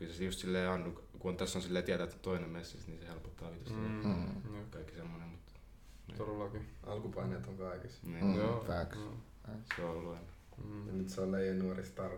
kyllä 0.00 0.14
se 0.14 0.24
just 0.24 0.38
silleen 0.40 0.70
annu, 0.70 1.00
kun 1.18 1.36
tässä 1.36 1.58
on 1.58 1.62
silleen 1.62 1.84
tietää, 1.84 2.04
että 2.04 2.16
on 2.16 2.22
toinen 2.22 2.50
messissä, 2.50 2.88
niin 2.90 3.00
se 3.00 3.06
helpottaa 3.08 3.50
vitusti. 3.52 3.78
Mm. 3.78 4.06
Mm. 4.50 4.70
Kaikki 4.70 4.94
semmonen, 4.94 5.28
mut 5.28 5.40
Todellakin. 6.18 6.66
Alkupaineet 6.86 7.46
on 7.46 7.56
kaikissa. 7.56 7.98
niin, 8.06 8.24
Mm. 8.24 8.30
mm. 8.30 8.36
Joo. 8.38 8.64
facts. 8.66 8.98
Joo. 8.98 9.14
se 9.76 9.84
on 9.84 9.90
ollut 9.90 10.10
aina. 10.14 10.26
Ja 10.58 10.64
Mm. 10.64 10.98
nyt 10.98 11.08
se 11.08 11.20
on 11.20 11.32
leijon 11.32 11.58
nuori 11.58 11.84
stara. 11.84 12.16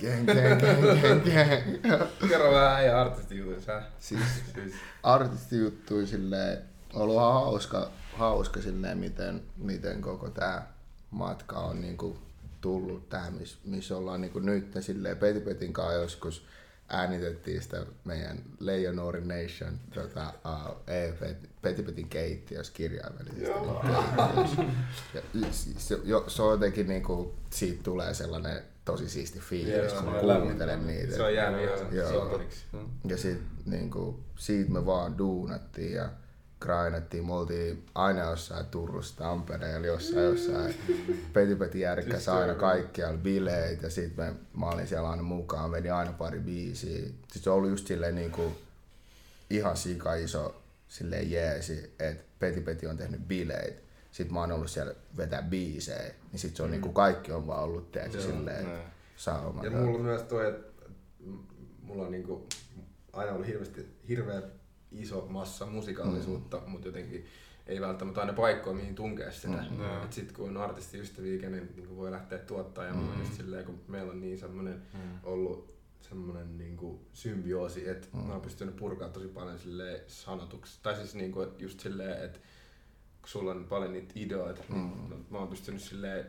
Gang, 0.00 0.26
gang, 0.26 0.60
gang, 0.60 1.00
gang, 1.02 1.22
gang. 1.24 2.28
Kerro 2.28 2.52
vähän 2.52 2.76
äijä 2.76 3.00
artistijutuissa? 3.00 3.82
Siis 3.98 4.20
Siis, 4.54 4.74
artistijuttui 5.02 6.06
silleen, 6.06 6.58
ollut 6.94 7.16
hauska, 7.16 7.90
hauska 8.16 8.60
silleen, 8.60 8.98
miten, 8.98 9.42
miten 9.56 10.00
koko 10.00 10.30
tää 10.30 10.72
matka 11.10 11.58
on 11.58 11.80
niinku 11.80 12.18
tullut 12.62 13.08
tähän, 13.08 13.34
missä 13.34 13.58
mis 13.64 13.92
ollaan 13.92 14.20
niinku 14.20 14.38
nyt 14.38 14.76
silleen 14.80 15.16
Peti 15.16 15.40
Petin 15.40 15.72
kanssa 15.72 15.94
joskus 15.94 16.46
äänitettiin 16.88 17.62
sitä 17.62 17.86
meidän 18.04 18.38
Leijonuori 18.60 19.20
Nation 19.20 19.78
tota, 19.94 20.32
uh, 20.44 20.76
EP, 20.86 21.38
Peti 21.62 21.82
Petin 21.82 22.08
keittiössä 22.08 22.72
kirjaimellisesti. 22.72 23.50
keittiössä. 23.50 24.62
Ja 25.14 25.20
se, 25.78 25.98
jo, 26.04 26.24
se 26.28 26.42
on 26.42 26.52
jotenkin 26.52 26.86
niinku, 26.88 27.34
siitä 27.50 27.82
tulee 27.82 28.14
sellainen 28.14 28.62
tosi 28.84 29.08
siisti 29.08 29.40
fiilis, 29.40 29.92
Joo, 29.92 30.02
kun 30.02 30.12
kuuntelen 30.42 30.86
niitä. 30.86 31.16
se 31.16 31.22
on 31.22 31.34
jäänyt 31.34 31.62
ihan 31.62 31.94
Joo. 31.94 32.40
Ja 33.04 33.16
sit 33.16 33.38
niinku, 33.66 34.20
siitä 34.36 34.70
me 34.70 34.86
vaan 34.86 35.18
duunattiin 35.18 35.92
ja 35.92 36.08
grindettiin. 36.62 37.26
Me 37.26 37.34
oltiin 37.34 37.84
aina 37.94 38.20
jossain 38.20 38.66
Turussa, 38.66 39.16
Tampereella, 39.16 39.86
jossain 39.86 40.24
jossain. 40.24 40.74
Peti 41.32 41.56
Peti 41.56 41.80
järkkäs 41.80 42.24
Siis 42.24 42.28
aina 42.28 42.54
kaikkialla 42.54 43.18
bileet 43.18 43.82
ja 43.82 43.90
sit 43.90 44.16
me, 44.16 44.34
mä 44.56 44.66
olin 44.66 44.88
siellä 44.88 45.10
aina 45.10 45.22
mukaan, 45.22 45.70
meni 45.70 45.90
aina 45.90 46.12
pari 46.12 46.40
biisiä. 46.40 47.08
Sit 47.32 47.42
se 47.42 47.50
on 47.50 47.56
ollut 47.56 47.70
just 47.70 47.86
silleen 47.86 48.14
niinku 48.14 48.52
ihan 49.50 49.76
sika 49.76 50.14
iso 50.14 50.62
silleen 50.88 51.30
jeesi, 51.30 51.94
että 51.98 52.24
Peti 52.38 52.60
Peti 52.60 52.86
on 52.86 52.96
tehnyt 52.96 53.28
bileet. 53.28 53.82
Sitten 54.12 54.34
mä 54.34 54.40
oon 54.40 54.52
ollut 54.52 54.70
siellä 54.70 54.94
vetää 55.16 55.42
biisejä, 55.42 56.14
niin 56.32 56.40
sit 56.40 56.56
se 56.56 56.62
on 56.62 56.70
niinku 56.70 56.92
kaikki 56.92 57.32
on 57.32 57.46
vaan 57.46 57.62
ollut 57.62 57.94
Joo. 57.94 58.22
silleen 58.22 58.66
sauma. 59.16 59.64
Ja 59.64 59.70
mulla 59.70 59.98
on 59.98 60.04
myös 60.04 60.22
toi, 60.22 60.48
että 60.48 60.82
mulla 61.82 62.02
on 62.02 62.10
niinku 62.10 62.46
aina 63.12 63.32
ollut 63.32 63.46
hirveästi, 63.46 63.86
hirveä 64.08 64.42
iso 64.94 65.26
massa 65.30 65.66
musikaalisuutta, 65.66 66.56
mm. 66.66 66.70
mutta 66.70 66.88
jotenkin 66.88 67.26
ei 67.66 67.80
välttämättä 67.80 68.20
aina 68.20 68.32
paikkoa, 68.32 68.72
mihin 68.72 68.94
tunkea 68.94 69.30
sitä. 69.32 69.64
Mm. 69.70 70.04
Et 70.04 70.12
sit 70.12 70.32
kun 70.32 70.48
on 70.48 70.56
artistiystäviä, 70.56 71.40
kenen 71.40 71.68
niin 71.76 71.96
voi 71.96 72.10
lähteä 72.10 72.38
tuottaa 72.38 72.84
ja 72.84 72.92
mm. 72.94 73.18
just 73.18 73.34
silleen, 73.34 73.64
kun 73.64 73.80
meillä 73.88 74.12
on 74.12 74.20
niin 74.20 74.38
semmonen 74.38 74.82
Mm. 74.94 75.00
ollut 75.22 75.72
semmonen 76.00 76.58
niinku 76.58 77.00
symbioosi, 77.12 77.88
että 77.88 78.08
Mm. 78.12 78.18
mä 78.20 78.32
oon 78.32 78.40
pystynyt 78.42 78.76
purkaa 78.76 79.08
tosi 79.08 79.28
paljon 79.28 79.58
silleen 79.58 80.00
sanotuksi. 80.06 80.78
Tai 80.82 80.96
siis 80.96 81.14
niinku 81.14 81.40
et 81.40 81.60
just 81.60 81.80
silleen, 81.80 82.24
että 82.24 82.38
kun 83.20 83.28
sulla 83.28 83.50
on 83.50 83.64
paljon 83.64 83.92
niitä 83.92 84.12
ideoita, 84.16 84.62
mm. 84.68 84.74
niin 84.76 85.26
mä 85.30 85.38
oon 85.38 85.48
pystynyt 85.48 85.80
silleen 85.82 86.26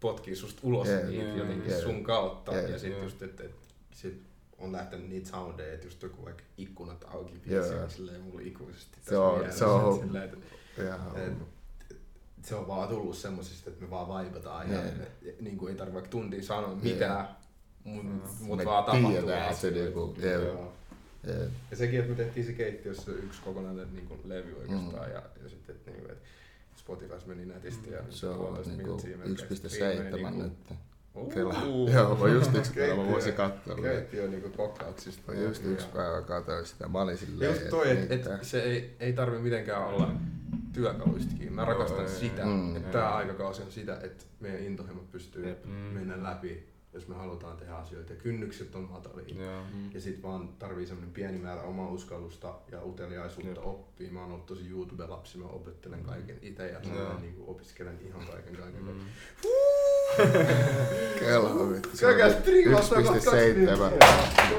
potkii 0.00 0.36
susta 0.36 0.60
ulos 0.64 0.88
yeah, 0.88 1.08
niitä 1.08 1.24
jee, 1.24 1.36
jotenkin 1.36 1.70
jee. 1.70 1.80
sun 1.82 2.04
kautta. 2.04 2.52
Jee, 2.54 2.70
ja 2.70 2.78
sit 2.78 2.90
jee. 2.92 3.02
just, 3.02 3.22
että 3.22 3.44
et, 3.44 3.54
sit 3.92 4.22
on 4.64 4.72
lähtenyt 4.72 5.08
niitä 5.08 5.28
soundeja, 5.30 5.74
että 5.74 5.86
just 5.86 6.02
joku 6.02 6.24
vaikka 6.24 6.42
ikkunat 6.58 7.04
auki 7.14 7.38
biisi 7.38 7.74
on 7.74 7.90
silleen 7.90 8.20
mulla 8.20 8.40
ikuisesti. 8.44 8.98
Se 9.02 9.16
on- 9.18 9.52
se 9.52 9.64
on- 9.64 9.92
että 9.94 10.06
silleen, 10.06 10.24
että 10.24 10.36
Ihan 10.86 11.16
et, 11.16 11.32
se 12.42 12.54
on 12.54 12.66
vaan 12.68 12.88
tullut 12.88 13.16
semmosista, 13.16 13.70
että 13.70 13.84
me 13.84 13.90
vaan 13.90 14.08
vaivataan 14.08 14.70
ja 14.72 14.78
Jee. 14.80 14.94
me, 14.94 15.34
niin 15.40 15.56
kuin 15.58 15.70
ei 15.70 15.76
tarvitse 15.76 15.94
vaikka 15.94 16.10
tuntia 16.10 16.42
sanoa 16.42 16.70
Jee. 16.82 16.92
mitään, 16.94 17.28
mut, 17.84 18.04
mut 18.40 18.58
Me 18.58 18.64
vaan 18.64 18.84
tapahtuu 18.84 19.10
tiedetään, 19.10 19.42
että 19.42 19.54
se 19.60 19.68
asioita. 19.68 19.84
niinku- 19.84 20.14
jee. 20.20 20.32
Joo. 20.44 20.72
Jee. 21.26 21.48
Ja 21.70 21.76
sekin, 21.76 21.98
että 21.98 22.10
me 22.10 22.16
tehtiin 22.16 22.46
se 22.46 22.52
keittiössä 22.52 23.10
yksi 23.10 23.42
kokonainen 23.42 23.94
niin 23.94 24.06
kuin 24.06 24.20
levy 24.24 24.52
oikeastaan 24.60 25.06
Mm. 25.06 25.12
ja, 25.12 25.22
ja 25.42 25.48
sitten, 25.48 25.76
että, 25.76 25.90
niin 25.90 26.00
kuin, 26.00 26.12
että 26.12 26.24
Spotifys 26.76 27.26
meni 27.26 27.44
nätisti 27.46 27.90
ja 27.90 28.00
Se 28.10 28.26
on 28.28 28.52
melkein. 28.52 28.90
1,7 28.90 30.16
Niin 30.16 30.34
kuin- 30.34 30.56
Kela. 31.34 31.54
Joo, 31.92 32.16
mä 32.16 32.28
just 32.28 32.54
yksi 32.54 32.72
päivä 32.74 32.94
Keittiö- 32.94 33.12
voisin 33.12 33.34
katsoa. 33.34 33.74
Keittiö 33.76 34.28
niinku 34.28 34.48
kokkauksista. 34.56 35.32
Mä 35.32 35.40
just 35.40 35.64
yksi 35.64 35.86
päivä 35.94 36.22
katsoin 36.22 36.66
sitä. 36.66 36.88
Mä 36.88 37.00
olin 37.02 37.16
silleen, 37.18 37.50
just 37.50 37.68
toi, 37.70 37.90
että 37.90 38.14
mitä? 38.14 38.34
et 38.34 38.44
se 38.44 38.62
ei, 38.62 38.96
ei 39.00 39.12
tarvi 39.12 39.38
mitenkään 39.38 39.82
olla 39.84 40.10
työkaluista 40.72 41.30
kiinni. 41.38 41.50
Mä 41.54 41.64
rakastan 41.64 42.08
sitä, 42.08 42.44
Mm. 42.44 42.76
että 42.76 42.88
tää 42.92 43.14
aikakausi 43.14 43.62
on 43.62 43.72
sitä, 43.72 44.00
että 44.02 44.24
meidän 44.40 44.60
intohimot 44.62 45.10
pystyy. 45.12 45.56
Mm. 45.64 45.70
mennä 45.72 46.22
läpi, 46.22 46.66
jos 46.94 47.08
me 47.08 47.14
halutaan 47.14 47.56
tehdä 47.56 47.74
asioita. 47.74 48.12
Ja 48.12 48.18
kynnykset 48.18 48.74
on 48.74 48.88
matalia. 48.90 49.44
Joo. 49.44 49.62
Ja 49.94 50.00
sit 50.00 50.22
vaan 50.22 50.48
tarvii 50.48 50.86
semmonen 50.86 51.12
pieni 51.12 51.38
määrä 51.38 51.62
omaa 51.62 51.88
uskallusta 51.88 52.54
ja 52.72 52.84
uteliaisuutta 52.84 53.60
Jep. 53.60 53.66
oppia. 53.66 54.12
Mä 54.12 54.20
oon 54.20 54.30
ollut 54.32 54.46
tosi 54.46 54.68
YouTube-lapsi, 54.70 55.38
mä 55.38 55.44
opettelen 55.44 56.02
kaiken 56.04 56.38
itse 56.42 56.66
ja 56.66 56.80
Joo. 56.94 57.14
mm. 57.14 57.20
niin 57.20 57.44
opiskelen 57.46 57.98
ihan 58.06 58.26
kaiken 58.26 58.56
kaiken. 58.56 58.82
Mm. 58.82 59.00
Kela 61.20 61.70
vittu. 61.70 61.88
Käykää 62.00 62.32
striimassa 62.32 62.96
1,7. 62.96 63.02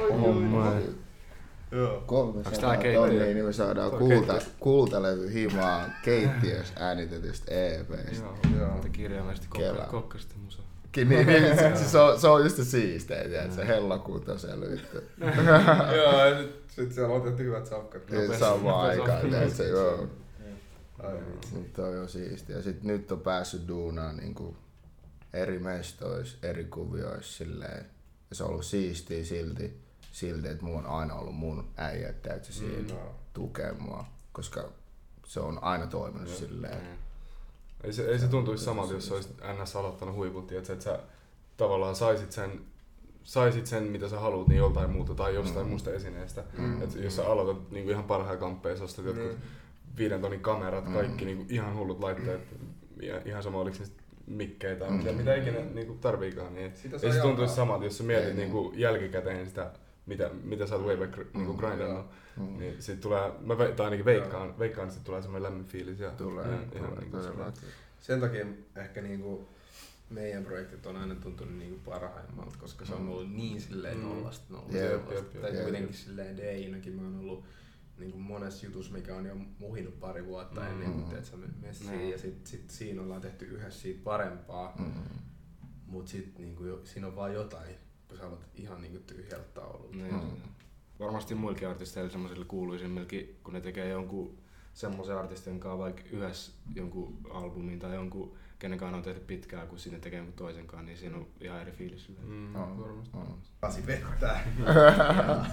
Oh 0.09 0.35
my. 0.35 0.95
Joo. 1.71 1.93
Onks 1.93 2.05
300 2.05 2.69
tää 2.69 2.77
keittiö? 2.77 3.01
tonnia, 3.01 3.25
niin 3.25 3.45
me 3.45 3.53
saadaan 3.53 3.91
kulta, 3.91 4.41
kultalevy 4.59 5.33
himaan 5.33 5.93
keittiössä 6.03 6.73
äänitetystä 6.79 7.51
EPstä. 7.51 8.25
Joo. 8.25 8.37
Joo. 8.59 8.85
Kirjaimellisesti 8.91 9.47
Kela. 9.57 9.87
kokka, 9.91 10.17
kokkasta 10.95 11.15
musa. 11.15 11.31
Niin, 11.31 11.43
niin, 11.43 11.57
se, 11.57 11.75
se, 11.83 11.89
se, 11.89 11.99
on, 11.99 12.19
se 12.19 12.27
on 12.27 12.43
just 12.43 12.55
se 12.55 12.65
siisteä, 12.65 13.23
tiedät, 13.23 13.53
se 13.53 13.67
hellakuutosella 13.67 14.65
vittu. 14.71 14.97
Joo, 15.95 16.25
ja 16.25 16.43
sit, 16.43 16.63
sit 16.67 16.91
siellä 16.91 17.13
on 17.13 17.21
otettu 17.21 17.43
hyvät 17.43 17.65
safkat. 17.65 18.11
Niin 18.11 18.39
samaan 18.39 18.89
aikaan, 18.89 19.09
nopeasti. 19.09 19.29
tiedät, 19.29 19.53
se, 19.53 19.67
joo. 19.67 20.07
Nyt 21.53 21.79
on 21.79 21.93
jo 21.93 22.07
siistiä. 22.07 22.61
Sitten 22.61 22.87
nyt 22.87 23.11
on 23.11 23.19
päässyt 23.19 23.67
duunaan 23.67 24.17
niinku 24.17 24.57
eri 25.33 25.59
mestoissa, 25.59 26.37
eri 26.43 26.63
kuvioissa 26.63 27.37
silleen. 27.37 27.85
Ja 28.29 28.35
se 28.35 28.43
on 28.43 28.49
ollut 28.49 28.65
siistiä 28.65 29.23
silti, 29.23 29.81
silti 30.11 30.47
että 30.47 30.65
mulla 30.65 30.79
on 30.79 30.85
aina 30.85 31.15
ollut 31.15 31.35
mun 31.35 31.67
äijät 31.77 32.21
täytyy 32.21 32.53
siinä 32.53 32.81
mm, 32.81 32.89
joo. 32.89 33.15
tukea 33.33 33.73
mua. 33.73 34.05
Koska 34.31 34.69
se 35.25 35.39
on 35.39 35.63
aina 35.63 35.87
toiminut 35.87 36.29
silleen. 36.29 36.81
Mm. 36.81 37.04
Ei 37.83 37.93
se, 37.93 38.05
ei 38.05 38.19
se 38.19 38.27
tuntuisi 38.27 38.63
samalta, 38.65 38.93
jos 38.93 39.07
sä 39.07 39.13
olisit 39.15 39.37
NS 39.61 39.75
aloittanut 39.75 40.15
huiput, 40.15 40.51
että 40.51 40.73
et 40.73 40.81
sä 40.81 40.99
tavallaan 41.57 41.95
saisit 41.95 42.31
sen, 42.31 42.61
saisit 43.23 43.65
sen, 43.67 43.83
mitä 43.83 44.09
sä 44.09 44.19
haluat, 44.19 44.47
niin 44.47 44.57
joltain 44.57 44.89
muuta 44.89 45.15
tai 45.15 45.35
jostain 45.35 45.65
Mm. 45.65 45.69
muusta 45.69 45.93
esineestä. 45.93 46.43
Mm. 46.57 46.81
Et 46.81 46.95
jos 46.95 47.15
sä 47.15 47.27
aloitat 47.27 47.71
niinku 47.71 47.91
ihan 47.91 48.03
parhaan 48.03 48.37
kamppeessa, 48.37 48.83
ostat 48.83 49.05
jotkut 49.05 49.25
Niin. 49.27 49.37
viiden 49.97 50.21
tonnin 50.21 50.39
kamerat, 50.39 50.85
Mm. 50.87 50.93
kaikki 50.93 51.25
niinku 51.25 51.45
ihan 51.49 51.75
hullut 51.77 51.99
laitteet, 51.99 52.41
ja 53.01 53.21
ihan 53.25 53.43
sama 53.43 53.57
oliko 53.59 53.77
niistä 53.79 54.01
mikkejä 54.27 54.75
tai 54.75 54.89
Mm. 54.89 54.95
mitä, 54.97 55.11
mitä 55.11 55.35
ikinä 55.35 55.59
niinku 55.59 55.93
tarviikaan, 55.93 56.53
niin 56.55 56.71
Sitä 56.75 56.97
ei 57.03 57.13
se 57.13 57.19
tuntuisi 57.21 57.55
samalta, 57.55 57.83
jos 57.85 57.97
sä 57.97 58.03
mietit 58.03 58.27
Ei, 58.27 58.33
niin. 58.33 58.51
niinku 58.53 58.73
jälkikäteen 58.75 59.47
sitä, 59.47 59.71
mitä, 60.05 60.29
mitä 60.43 60.67
sä 60.67 60.75
oot 60.75 60.85
way 60.85 60.97
back 60.97 61.17
niinku 61.33 61.53
Mm. 61.53 61.57
grindannut, 61.59 62.05
Mm. 62.37 62.57
niin 62.59 62.81
sit 62.81 62.99
tulee, 63.01 63.31
mä 63.39 63.57
ve, 63.57 63.71
tai 63.71 63.85
ainakin 63.85 64.05
veikkaan, 64.05 64.59
veikkaan, 64.59 64.83
että 64.87 64.95
sit 64.95 65.03
tulee 65.03 65.21
semmoinen 65.21 65.43
lämmin 65.43 65.65
fiilis 65.65 65.99
ja 65.99 66.11
Tulee, 66.11 66.45
ihan, 66.45 66.69
tulee, 66.69 66.83
ihan 66.83 66.97
niinku 66.99 67.21
semmoinen- 67.21 67.53
Sen 68.01 68.19
takia 68.21 68.45
ehkä 68.75 69.01
niinku 69.01 69.47
meidän 70.09 70.43
projektit 70.45 70.85
on 70.85 70.95
aina 70.95 71.15
tuntunut 71.15 71.57
niinku 71.57 71.79
parhaimmalta, 71.91 72.57
koska 72.59 72.85
se 72.85 72.93
on 72.93 73.09
ollut 73.09 73.31
niin 73.33 73.61
silleen 73.61 73.97
Mm. 73.97 74.03
nollasta 74.03 74.43
Jep, 74.43 74.51
nollasta. 74.51 74.77
jep, 74.77 75.05
nollasta. 75.05 75.31
jep, 75.37 75.41
Tai 75.41 75.53
jep. 75.53 75.63
kuitenkin 75.63 75.93
silleen 75.93 76.37
DJnäkin 76.37 76.93
mä 76.93 77.01
oon 77.01 77.19
ollut 77.19 77.45
niinku 77.97 78.17
monessa 78.17 78.65
jutussa, 78.65 78.93
mikä 78.93 79.15
on 79.15 79.25
jo 79.25 79.35
muhinut 79.59 79.99
pari 79.99 80.25
vuotta 80.25 80.61
Mm. 80.61 80.67
ennen 80.67 80.93
kuin 80.93 81.05
teet 81.05 81.25
sä 81.25 81.37
messiin. 81.61 81.91
Mm. 81.91 82.09
Ja 82.09 82.17
sit, 82.17 82.45
sit 82.47 82.69
siinä 82.69 83.01
ollaan 83.01 83.21
tehty 83.21 83.45
yhdessä 83.45 83.81
siitä 83.81 84.01
parempaa, 84.03 84.73
Mm. 84.79 84.91
mut 85.87 86.07
sit 86.07 86.37
niinku 86.39 86.63
siinä 86.83 87.07
on 87.07 87.15
vaan 87.15 87.33
jotain, 87.33 87.75
kun 88.07 88.17
sä 88.17 88.25
aloitat 88.25 88.49
ihan 88.55 88.81
niinku 88.81 88.99
tyhjältä 89.07 89.47
taululta. 89.53 89.97
Niin. 89.97 90.13
Mm. 90.13 90.41
Varmasti 90.99 91.35
muillekin 91.35 91.67
artisteille 91.67 92.09
semmoisille 92.09 92.45
kuuluisimmillekin, 92.45 93.39
kun 93.43 93.53
ne 93.53 93.61
tekee 93.61 93.89
jonkun 93.89 94.37
semmoisen 94.73 95.17
artistin 95.17 95.59
kanssa 95.59 95.77
vaikka 95.77 96.01
yhdessä 96.11 96.51
jonkun 96.75 97.17
albumin 97.29 97.79
tai 97.79 97.95
jonkun 97.95 98.35
kenen 98.59 98.79
kanssa 98.79 98.97
on 98.97 99.03
tehty 99.03 99.19
pitkään, 99.19 99.67
kun 99.67 99.79
sinne 99.79 99.99
tekee 99.99 100.17
jonkun 100.17 100.35
toisenkaan, 100.35 100.85
niin 100.85 100.97
siinä 100.97 101.17
on 101.17 101.27
ihan 101.41 101.61
eri 101.61 101.71
fiilis. 101.71 102.11
Mm, 102.23 102.55
On, 102.55 102.79
varmasti. 102.81 103.17
on. 103.17 103.37
Pasi 103.61 103.87
vettää. 103.87 104.47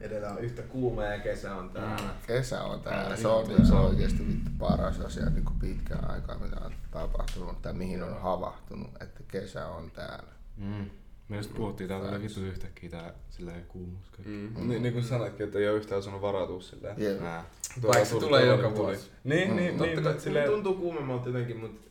Edellä 0.00 0.30
on 0.30 0.38
yhtä 0.38 0.62
kuuma 0.62 1.04
ja 1.04 1.18
kesä 1.20 1.54
on 1.56 1.70
täällä. 1.70 2.14
Kesä 2.26 2.62
on 2.64 2.80
täällä. 2.80 3.10
Ää, 3.10 3.16
Se 3.16 3.28
on, 3.28 3.48
vittu, 3.48 3.66
se 3.66 3.74
on 3.74 3.84
oikeasti 3.84 4.26
vittu 4.28 4.50
paras 4.58 5.00
asia 5.00 5.30
niin 5.30 5.44
kuin 5.44 5.58
pitkään 5.58 6.10
aikaa, 6.10 6.38
mitä 6.38 6.60
on 6.60 6.72
tapahtunut 6.90 7.62
tai 7.62 7.72
mihin 7.72 8.02
on 8.02 8.20
havahtunut, 8.20 8.90
että 9.02 9.20
kesä 9.28 9.66
on 9.66 9.90
täällä. 9.90 10.32
Mm. 10.56 10.90
Me 11.28 11.36
just 11.36 11.54
puhuttiin, 11.54 11.88
tää 11.88 12.00
tuli 12.00 12.22
vittu 12.22 12.40
yhtäkkiä 12.40 12.90
tää 12.90 13.14
silleen 13.30 13.64
kuumuus. 13.66 14.10
kaikki. 14.10 14.28
Mm. 14.30 14.68
Niin, 14.68 14.82
niin 14.82 14.92
kuin 14.92 15.04
sanoitkin, 15.04 15.46
että 15.46 15.58
ei 15.58 15.68
ole 15.68 15.76
yhtään 15.76 15.98
osannut 15.98 16.22
varautua 16.22 16.60
silleen. 16.60 17.02
Jep. 17.02 17.20
Nää. 17.20 17.44
Vaikka 17.82 18.04
se 18.04 18.18
tulee 18.18 18.46
joka 18.46 18.62
tuli. 18.62 18.74
vuosi. 18.76 19.10
Niin, 19.24 19.50
Mm. 19.50 19.56
niin, 19.56 19.78
Totta 19.78 19.84
niin, 19.94 20.02
kai 20.02 20.20
silleen, 20.20 20.50
tuntuu 20.50 20.74
kuumemmalta 20.74 21.28
jotenkin, 21.28 21.56
mutta 21.56 21.90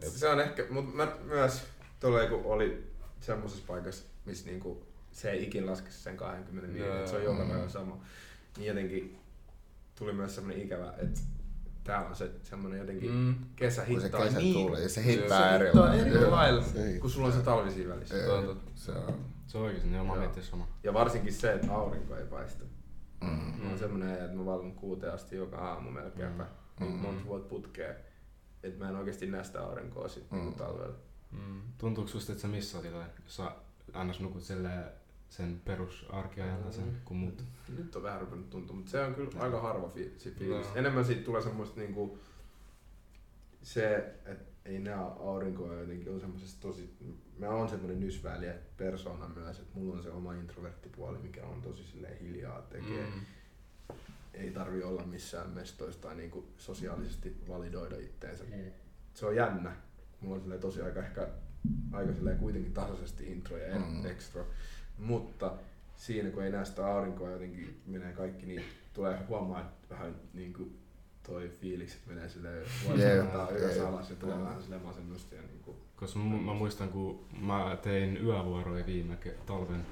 se 0.00 0.28
on 0.28 0.40
ehkä, 0.40 0.66
mutta 0.70 0.96
mä 0.96 1.16
myös 1.24 1.62
tuolla 2.00 2.26
kun 2.26 2.40
oli 2.44 2.86
semmoisessa 3.20 3.64
paikassa, 3.66 4.04
missä 4.24 4.46
niinku 4.46 4.86
se 5.12 5.30
ei 5.30 5.42
ikin 5.42 5.66
laskisi 5.66 5.98
sen 6.02 6.16
25, 6.16 6.84
Joo, 6.86 6.96
että 6.96 7.10
se 7.10 7.16
on 7.16 7.24
joka 7.24 7.44
Mm. 7.44 7.50
päivä 7.50 7.68
sama. 7.68 8.04
Niin 8.56 8.66
jotenkin 8.66 9.18
tuli 9.98 10.12
myös 10.12 10.34
semmoinen 10.34 10.62
ikävä, 10.64 10.94
että 10.98 11.20
tää 11.84 12.06
on 12.08 12.16
se 12.16 12.30
semmoinen 12.42 12.80
jotenkin 12.80 13.10
Mm. 13.12 13.34
kesä 13.56 13.82
Kun 13.86 14.00
se 14.00 14.02
hittaa 14.06 14.20
kesä 14.24 14.38
niin, 14.38 14.66
tulee, 14.66 14.80
se 14.82 14.88
Se 14.88 15.04
hittää 15.04 15.54
eri 15.54 15.64
hittaa 15.66 15.82
lailla. 15.86 16.06
eri 16.06 16.26
lailla, 16.26 16.62
Se 16.62 16.98
kun 17.00 17.10
sulla 17.10 17.26
on 17.26 17.32
se 17.32 17.40
talvi 17.42 17.70
siinä 17.70 17.94
välissä. 17.94 18.14
Ei, 18.16 18.46
Totta. 18.46 18.70
Se 18.74 18.92
on. 18.92 19.14
Se 19.46 19.58
on 19.58 19.64
oikeesti, 19.64 19.88
niin 19.88 20.00
mä 20.02 20.12
Joo. 20.12 20.16
miettinyt 20.18 20.48
sama. 20.48 20.68
Ja 20.82 20.94
varsinkin 20.94 21.32
se, 21.32 21.52
että 21.52 21.72
aurinko 21.74 22.16
ei 22.16 22.24
paista. 22.26 22.64
Mm. 23.20 23.28
Mä 23.62 23.68
oon 23.68 23.78
semmonen, 23.78 24.10
että 24.24 24.36
mä 24.36 24.44
valvon 24.44 24.74
kuuteen 24.74 25.12
asti 25.14 25.36
joka 25.36 25.56
aamu 25.58 25.90
melkeinpä, 25.90 26.42
Mm. 26.42 26.86
niin 26.86 26.92
Mm. 26.96 26.98
monta 27.00 27.24
vuotta 27.26 27.48
putkeen. 27.48 27.96
Että 28.62 28.78
mä 28.84 28.88
en 28.88 28.96
oikeesti 28.96 29.26
näe 29.26 29.44
sitä 29.44 29.62
aurinkoa 29.62 30.08
sit 30.08 30.30
Mm. 30.30 30.38
mm. 30.38 30.52
talvella. 30.54 30.94
Mm. 31.30 31.60
Tuntuuko 31.78 32.10
susta, 32.10 32.32
että 32.32 32.42
sä 32.42 32.48
missaat 32.48 32.84
jotain, 32.84 33.06
jos 33.24 33.36
sä 33.36 33.52
annas 33.92 34.20
nukut 34.20 34.42
silleen 34.42 34.84
sen 35.32 35.60
perusarkiajalla 35.64 36.72
sen, 36.72 36.96
kun 37.04 37.16
muut? 37.16 37.44
Nyt 37.78 37.96
on 37.96 38.02
vähän 38.02 38.20
ruvennut 38.20 38.50
tuntua, 38.50 38.76
mutta 38.76 38.90
se 38.90 39.00
on 39.04 39.14
kyllä 39.14 39.30
aika 39.40 39.60
harva 39.60 39.88
fi- 39.88 40.14
si- 40.18 40.30
fiilis. 40.30 40.66
Joo. 40.66 40.74
Enemmän 40.76 41.04
siitä 41.04 41.24
tulee 41.24 41.42
semmoista 41.42 41.80
niinku 41.80 42.18
se, 43.62 43.96
että 44.24 44.44
ei 44.64 44.78
näe 44.78 44.94
aurinkoa 45.20 45.74
jotenkin 45.74 46.12
on 46.12 46.20
semmoisesta 46.20 46.60
tosi, 46.60 46.96
mä 47.38 47.48
oon 47.48 47.68
semmoinen 47.68 48.00
nysväliä 48.00 48.54
persona 48.76 49.28
myös, 49.28 49.58
että 49.58 49.78
mulla 49.78 49.96
on 49.96 50.02
se 50.02 50.10
oma 50.10 50.32
introverttipuoli, 50.34 51.18
mikä 51.18 51.46
on 51.46 51.62
tosi 51.62 51.84
silleen 51.84 52.18
hiljaa 52.18 52.62
tekee. 52.62 53.06
Mm. 53.06 53.20
Ei 54.34 54.50
tarvi 54.50 54.82
olla 54.82 55.02
missään 55.04 55.50
mestoissa 55.50 56.00
tai 56.00 56.14
niinku 56.14 56.48
sosiaalisesti 56.56 57.36
validoida 57.48 57.96
itteensä. 57.96 58.44
Se 59.14 59.26
on 59.26 59.36
jännä. 59.36 59.76
Mulla 60.20 60.54
on 60.54 60.60
tosi 60.60 60.82
aika 60.82 61.00
ehkä 61.00 61.28
aika 61.92 62.12
silleen 62.12 62.38
kuitenkin 62.38 62.72
tasaisesti 62.72 63.32
intro 63.32 63.56
ja 63.56 63.78
Mm. 63.78 63.84
mm. 63.84 64.06
extra. 64.06 64.44
Mutta 64.98 65.52
siinä 65.96 66.30
kun 66.30 66.44
ei 66.44 66.50
näe 66.52 66.64
sitä 66.64 66.86
aurinkoa 66.94 67.30
jotenkin 67.30 67.80
menee 67.86 68.12
kaikki, 68.12 68.46
niin 68.46 68.62
tulee 68.94 69.18
huomaa, 69.28 69.60
että 69.60 69.94
vähän 69.94 70.14
niinku 70.34 70.68
toi 71.22 71.50
fiilikset 71.60 72.00
menee 72.06 72.28
silleen 72.28 72.56
Jep, 72.58 72.66
vuosittain 72.86 73.56
ylös 73.56 73.78
alas 73.78 74.10
ja 74.10 74.16
tulee 74.16 74.40
vähän 74.42 74.62
silleen 74.62 74.82
masennusta 74.82 75.34
ja 75.34 75.42
niinku 75.42 75.76
Koska 75.96 76.18
mä, 76.18 76.36
mä 76.36 76.54
muistan, 76.54 76.88
kun 76.88 77.24
mä 77.40 77.78
tein 77.82 78.24
yövuoroja 78.24 78.86
viime 78.86 79.18
ke- 79.24 79.44
talven 79.46 79.86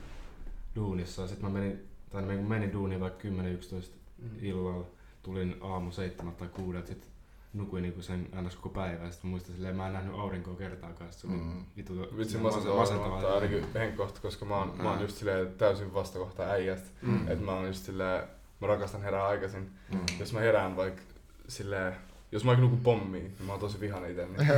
duunissa. 0.75 1.27
Sitten 1.29 1.51
mä 1.53 1.59
menin, 1.59 1.89
tai 2.11 2.23
mä 2.23 2.33
menin 2.33 2.73
duuniin 2.73 3.01
vaikka 3.01 3.29
10-11 3.29 4.01
Mm. 4.19 4.29
illalla. 4.41 4.87
Tulin 5.23 5.57
aamu 5.61 5.91
seitsemältä 5.93 6.39
tai 6.39 6.49
kuudelta. 6.49 6.89
Sit 6.89 7.10
nukuin 7.53 7.83
niinku 7.83 8.03
sen 8.03 8.29
ns. 8.43 8.57
koko 8.57 8.69
päivä. 8.69 9.05
Ja 9.05 9.11
sit 9.13 9.25
mä 9.25 9.31
muistan 9.31 9.55
silleen, 9.55 9.77
mä 9.77 9.87
en 9.87 9.93
nähnyt 9.93 10.15
aurinkoa 10.15 10.55
kertaakaan. 10.55 11.13
Se 11.13 11.27
oli 11.27 11.37
Mm. 11.37 11.65
vitu 11.77 11.95
Vitsi 12.17 12.33
silleen 12.33 12.43
masentavaa, 12.43 12.79
masentavaa. 12.81 13.35
ainakin 13.35 13.67
henkkohta, 13.75 14.21
koska 14.21 14.45
mä 14.45 14.57
oon, 14.57 14.73
mä 14.77 14.89
oon 14.89 14.99
Mm. 14.99 15.03
just 15.03 15.17
silleen 15.17 15.55
täysin 15.55 15.95
vastakohta 15.95 16.43
äijästä. 16.43 16.89
Mm. 17.03 17.29
Et 17.29 17.41
mä 17.41 17.53
oon 17.53 17.67
just 17.67 17.85
silleen, 17.85 18.23
mä 18.61 18.67
rakastan 18.67 19.03
herää 19.03 19.27
aikaisin. 19.27 19.71
Mm. 19.93 20.01
Jos 20.21 20.33
mä 20.33 20.41
herään 20.41 20.77
vaikka 20.77 21.03
silleen, 21.49 21.97
jos 22.33 22.45
mä 22.45 22.49
vaikka 22.49 22.62
nukun 22.64 22.81
pommiin, 22.81 23.25
niin 23.25 23.47
mä 23.47 23.53
oon 23.53 23.61
tosi 23.61 23.81
vihainen 23.81 24.11
ite. 24.11 24.27
Niin. 24.27 24.47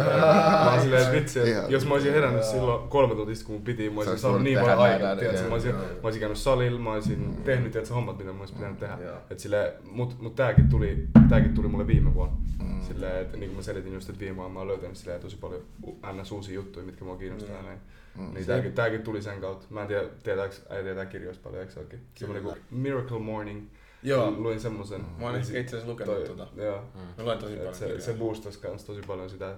mä 0.64 0.70
oon 0.70 0.80
silleen, 0.80 1.02
että 1.02 1.14
vitsi, 1.14 1.40
että 1.40 1.64
jos 1.68 1.87
mä 1.87 1.94
olisin 1.94 2.12
herännyt 2.12 2.44
silloin 2.44 2.88
kolme 2.88 3.14
tuntia 3.14 3.44
kun 3.46 3.54
mun 3.54 3.62
piti, 3.64 3.90
mä 3.90 4.00
olisin 4.00 4.18
saanut 4.18 4.42
niin 4.42 4.58
paljon 4.58 4.78
aikaa, 4.78 5.16
tiedätkö? 5.16 5.48
Mä 5.48 5.54
olisin, 5.54 5.74
mä 5.74 5.80
olisin 6.02 6.20
käynyt 6.20 6.38
salilla, 6.38 6.80
mä 6.80 6.92
olisin 6.92 7.18
Mm. 7.18 7.37
tehnyt 7.44 7.72
tiedätkö, 7.72 7.94
hommat, 7.94 8.18
mitä 8.18 8.32
mä 8.32 8.40
olisin 8.40 8.56
pitänyt 8.56 8.78
tehdä. 8.78 8.98
Et 9.30 9.38
silleen, 9.38 9.72
mut, 9.90 10.20
mut 10.22 10.35
tääkin 10.37 10.68
tuli, 10.68 11.06
tääkin 11.28 11.54
tuli 11.54 11.68
mulle 11.68 11.87
viime 11.87 12.14
vuonna. 12.14 12.37
Mm. 12.62 12.80
Silleen, 12.82 13.20
että 13.22 13.37
niin 13.37 13.48
kuin 13.48 13.56
mä 13.56 13.62
selitin 13.62 13.94
just, 13.94 14.08
että 14.08 14.20
viime 14.20 14.37
vuonna 14.37 14.52
mä 14.52 14.58
oon 14.58 14.68
löytänyt 14.68 14.96
silleen 14.96 15.20
tosi 15.20 15.37
paljon 15.37 15.61
ns. 16.20 16.32
uusia 16.32 16.54
juttuja, 16.54 16.87
mitkä 16.87 17.04
mua 17.04 17.16
kiinnostaa. 17.16 17.61
Mm. 17.61 17.66
Näin. 17.66 17.78
Mm. 18.18 18.35
Niin 18.35 18.46
tääkin, 18.46 18.72
tääkin 18.72 19.02
tuli 19.02 19.22
sen 19.22 19.40
kautta. 19.40 19.66
Mä 19.70 19.82
en 19.82 19.88
tiedä, 19.88 20.04
tietääks, 20.22 20.62
äiti 20.70 20.85
tietää 20.85 21.06
kirjoista 21.06 21.42
paljon, 21.44 21.61
eikö 21.61 21.72
se 21.72 21.80
ookin? 21.80 22.00
Semmonen 22.14 22.42
kuin 22.42 22.56
Miracle 22.70 23.18
Morning. 23.18 23.66
Joo, 24.02 24.30
Luin 24.30 24.60
semmosen. 24.60 25.00
mä 25.18 25.26
oon 25.26 25.36
ehkä 25.36 25.58
itse 25.58 25.76
asiassa 25.76 25.90
lukenut 25.92 26.14
Toi- 26.16 26.26
tota. 26.28 26.46
Joo. 26.56 26.80
Mm. 26.94 27.00
Mä 27.16 27.24
luen 27.24 27.38
tosi 27.38 27.56
paljon 27.56 27.74
se, 27.74 27.84
kirjoja. 27.84 28.02
se 28.04 28.12
boostas 28.14 28.56
kans 28.56 28.84
tosi 28.84 29.00
paljon 29.06 29.30
sitä. 29.30 29.54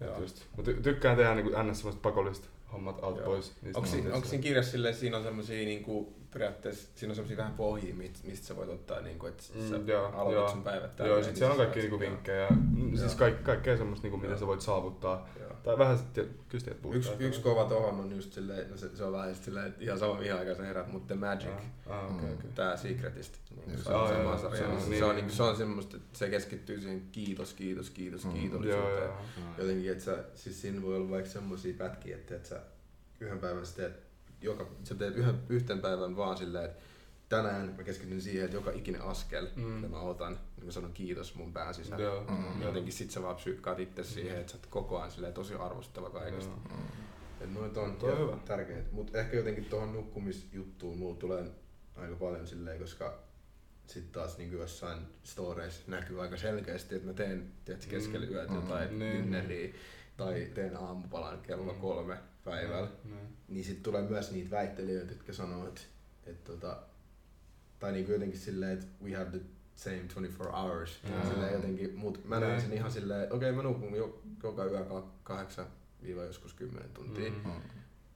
Joo. 0.00 0.20
just. 0.20 0.42
Mä 0.56 0.62
ty- 0.64 0.82
tykkään 0.82 1.16
tehdä 1.16 1.34
niinku 1.34 1.50
ns. 1.62 1.76
semmoista 1.78 2.02
pakollista 2.02 2.48
hommat 2.72 2.98
Joo. 3.16 3.26
pois. 3.26 3.52
Onko, 3.74 3.88
siinä, 3.88 4.14
onko 4.14 4.28
kirjassa 4.40 4.70
silleen, 4.72 4.94
siinä 4.94 5.16
on 5.16 5.22
semmosia 5.22 5.64
niinku, 5.64 6.12
periaatteessa, 6.34 6.88
siinä 6.94 7.10
on 7.12 7.14
semmosia 7.14 7.36
vähän 7.36 7.52
pohjia, 7.54 7.94
mistä, 7.94 8.18
mistä 8.28 8.46
sä 8.46 8.56
voit 8.56 8.68
ottaa 8.68 9.00
niinku, 9.00 9.26
että 9.26 9.42
Mm, 9.54 9.68
sä 9.68 9.76
joo, 9.86 10.06
aloitat 10.06 10.32
joo. 10.32 10.48
sun 10.48 10.62
päivät 10.62 10.82
Joo, 10.82 10.92
tälleen, 10.96 11.24
sit 11.24 11.32
niin 11.32 11.38
siellä 11.38 11.52
on 11.52 11.56
kaikki 11.58 11.80
niinku 11.80 12.00
vinkkejä. 12.00 12.46
Mm, 12.50 12.88
Siis 12.96 13.00
Joo. 13.12 13.18
kaik, 13.18 13.44
kaikkea 13.44 13.76
semmoista 13.76 14.04
niinku, 14.04 14.16
mitä 14.16 14.30
Joo. 14.32 14.38
sä 14.40 14.46
voit 14.46 14.60
saavuttaa. 14.60 15.28
Joo. 15.40 15.50
Tai 15.62 15.78
vähän 15.78 15.98
sit, 15.98 16.06
tiet- 16.12 16.28
kyllä 16.48 16.64
tiedät 16.64 16.94
Yksi, 16.96 17.10
yksi 17.18 17.40
kova 17.40 17.64
tohon 17.64 18.00
on 18.00 18.12
just 18.16 18.32
silleen, 18.32 18.70
no 18.70 18.76
se, 18.76 18.96
se 18.96 19.04
on 19.04 19.12
vähän 19.12 19.28
just 19.28 19.44
silleen, 19.44 19.66
että 19.66 19.84
ihan 19.84 19.98
sama 19.98 20.14
mihin 20.14 20.34
aikaan 20.34 20.56
sä 20.56 20.62
herät, 20.62 20.92
mutta 20.92 21.14
The 21.14 21.20
Magic, 21.26 21.48
Ah, 21.86 22.16
okei, 22.16 22.32
okei. 22.34 22.50
tää 22.54 22.76
Secretista, 22.76 23.38
niin 23.56 23.70
Joo, 23.70 23.78
se 23.82 23.90
joo, 23.90 24.02
on 24.02 24.08
se 24.08 24.14
joo, 24.14 24.24
maa 24.24 24.38
sarja, 24.38 24.56
se 24.58 24.64
on 24.64 24.70
niin 24.76 24.90
niin- 24.90 24.98
se 24.98 25.04
on, 25.04 25.16
niinku, 25.16 25.32
se 25.32 25.42
on 25.42 25.56
semmoista, 25.56 25.96
että 25.96 26.18
se 26.18 26.28
keskittyy 26.30 26.80
siihen 26.80 27.02
kiitos, 27.12 27.54
kiitos, 27.54 27.90
kiitos, 27.90 28.24
Mm. 28.24 28.30
Joo, 28.30 28.40
kiitollisuuteen. 28.40 29.02
joo. 29.04 29.16
Jotenkin, 29.58 29.92
että 29.92 30.04
sä, 30.04 30.18
siis 30.34 30.60
siinä 30.62 30.82
voi 30.82 30.96
olla 30.96 31.10
vaikka 31.10 31.30
semmosia 31.30 31.74
pätkiä, 31.78 32.16
että, 32.16 32.36
että 32.36 32.48
sä 32.48 32.60
yhden 33.20 33.38
päivän 33.38 33.66
sä 33.66 33.76
teet, 33.76 34.03
joka, 34.44 34.66
sä 34.84 34.94
teet 34.94 35.16
yhden, 35.16 35.34
yhten 35.48 35.78
päivän 35.80 36.16
vaan 36.16 36.36
silleen, 36.36 36.64
että 36.64 36.82
tänään 37.28 37.74
mä 37.76 37.82
keskityn 37.82 38.20
siihen, 38.20 38.44
että 38.44 38.56
joka 38.56 38.70
ikinen 38.70 39.02
askel, 39.02 39.46
Mm. 39.56 39.62
mitä 39.62 39.88
mä 39.88 40.00
otan, 40.00 40.38
niin 40.56 40.66
mä 40.66 40.72
sanon 40.72 40.92
kiitos 40.92 41.34
mun 41.34 41.52
pään 41.52 41.74
sisällä. 41.74 42.04
Joo, 42.04 42.20
Mm. 42.24 42.60
joo. 42.60 42.68
Jotenkin 42.68 42.92
sit 42.92 43.10
sä 43.10 43.22
vaan 43.22 43.36
psyykkaat 43.36 43.78
itse 43.80 44.04
siihen, 44.04 44.38
että 44.40 44.52
sä 44.52 44.58
oot 44.58 44.66
koko 44.66 44.98
ajan 44.98 45.10
silleen 45.10 45.32
tosi 45.34 45.54
arvostava 45.54 46.10
kaikesta. 46.10 46.52
Joo. 46.68 46.78
Et 47.40 47.52
noit 47.54 47.76
on, 47.76 47.96
Toi 47.96 48.12
on 48.12 48.18
hyvä. 48.18 48.36
tärkeitä. 48.44 48.88
Mut 48.92 49.14
ehkä 49.16 49.36
jotenkin 49.36 49.64
tuohon 49.64 49.92
nukkumisjuttuun 49.92 50.98
mulla 50.98 51.16
tulee 51.16 51.44
aika 51.96 52.16
paljon 52.16 52.46
silleen, 52.46 52.80
koska 52.80 53.18
sitten 53.86 54.12
taas 54.12 54.38
niin 54.38 54.52
jossain 54.52 54.98
storeissa 55.24 55.82
näkyy 55.86 56.22
aika 56.22 56.36
selkeästi, 56.36 56.94
että 56.94 57.06
mä 57.08 57.12
teen 57.14 57.52
tiedätkö, 57.64 57.90
keskellä 57.90 58.26
yötä 58.26 58.50
Mm. 58.52 58.56
jotain 58.56 59.00
dinneriä 59.00 59.74
tai 60.16 60.46
teen 60.54 60.76
aamupalan 60.76 61.40
kello 61.40 61.72
Mm. 61.72 61.78
kolme 61.80 62.18
päivällä. 62.44 62.88
Niin. 63.04 63.18
Niin 63.48 63.64
sitten 63.64 63.82
tulee 63.82 64.02
myös 64.02 64.32
niitä 64.32 64.50
väittelijöitä, 64.50 65.12
jotka 65.12 65.32
sanoo, 65.32 65.68
että, 65.68 65.80
että 66.26 66.52
tota, 66.52 66.82
tai 67.80 67.92
niin 67.92 68.08
jotenkin 68.08 68.38
silleen, 68.40 68.72
että 68.72 68.86
we 69.04 69.14
have 69.14 69.30
the 69.30 69.40
same 69.76 69.96
24 69.96 70.52
hours. 70.52 71.00
Jaa. 71.10 71.26
Silleen 71.26 71.52
jotenkin, 71.52 71.94
mut 71.96 72.24
mä 72.24 72.40
näen 72.40 72.60
sen 72.60 72.72
ihan 72.72 72.92
silleen, 72.92 73.22
että 73.22 73.34
okei 73.34 73.52
mä 73.52 73.62
nukun 73.62 73.94
jo, 73.94 74.22
joka 74.42 74.64
yö 74.64 74.84
ka- 74.84 75.12
kahdeksan 75.22 75.66
viiva 76.02 76.24
joskus 76.24 76.54
kymmenen 76.54 76.90
tuntia. 76.90 77.30
Mm. 77.30 77.50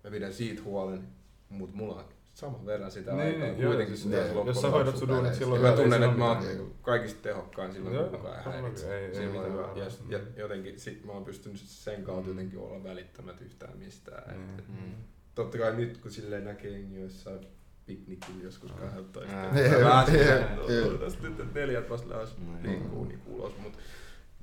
Mä 0.05 0.11
pidän 0.11 0.33
siitä 0.35 0.63
huolen, 0.63 1.09
mut 1.49 1.75
mulla 1.75 2.09
saman 2.39 2.67
verran 2.67 2.91
sitä 2.91 3.11
Niin, 3.13 3.21
aikaa 3.43 3.47
joo, 3.49 3.69
kuitenkin 3.71 3.97
siis 3.97 4.09
ne- 4.09 4.23
loppujen 4.25 4.47
Jos 4.47 4.61
sä 4.63 4.71
hoidat 4.71 4.97
sun 4.97 5.09
duunit 5.09 5.35
silloin 5.35 5.63
mä 5.63 5.73
tunnen, 5.73 6.03
ei 6.03 6.07
että 6.09 6.19
mä 6.19 6.29
oon 6.29 6.39
mitään. 6.39 6.59
kaikista 6.83 7.23
tehokkain 7.23 7.73
silloin, 7.73 7.95
Joo, 7.95 8.05
kun 8.09 8.19
kukaan 8.19 8.39
ei 8.39 8.45
häiritse. 8.45 8.99
Ei- 8.99 9.17
ei 9.19 9.27
hyvä. 9.29 9.43
väärää. 9.43 9.77
Ja, 9.77 9.85
ja 10.09 10.19
jotenkin 10.37 10.81
sit 10.81 11.05
mä 11.05 11.13
oon 11.13 11.25
pystynyt 11.25 11.59
sen 11.61 12.03
kautta 12.03 12.23
Mm. 12.23 12.29
jotenkin 12.29 12.59
olla 12.59 12.85
välittämättä 12.85 13.45
yhtään 13.45 13.79
mistään. 13.79 14.37
Mm. 14.39 14.59
Et- 14.59 14.69
Mm. 14.69 14.93
Totta 15.35 15.59
kai 15.59 15.77
nyt 15.77 15.99
kun 15.99 16.11
silleen 16.11 16.45
näkee 16.45 16.71
jengi 16.71 17.01
jossain 17.01 17.47
piknikillä 17.87 18.43
joskus 18.45 18.73
12. 18.73 19.37
Ää. 19.37 19.53
Mä 19.53 19.85
vähän 19.85 20.07
silleen, 20.07 20.47
Jep, 20.69 21.03
että 21.03 21.27
että 21.43 21.45
neljät 21.61 21.91
vasta 21.91 22.09
lähes 22.09 22.39
Mm. 22.39 22.63
liikkuu 22.63 23.05
niin 23.05 23.21
ulos, 23.27 23.53
mut 23.59 23.73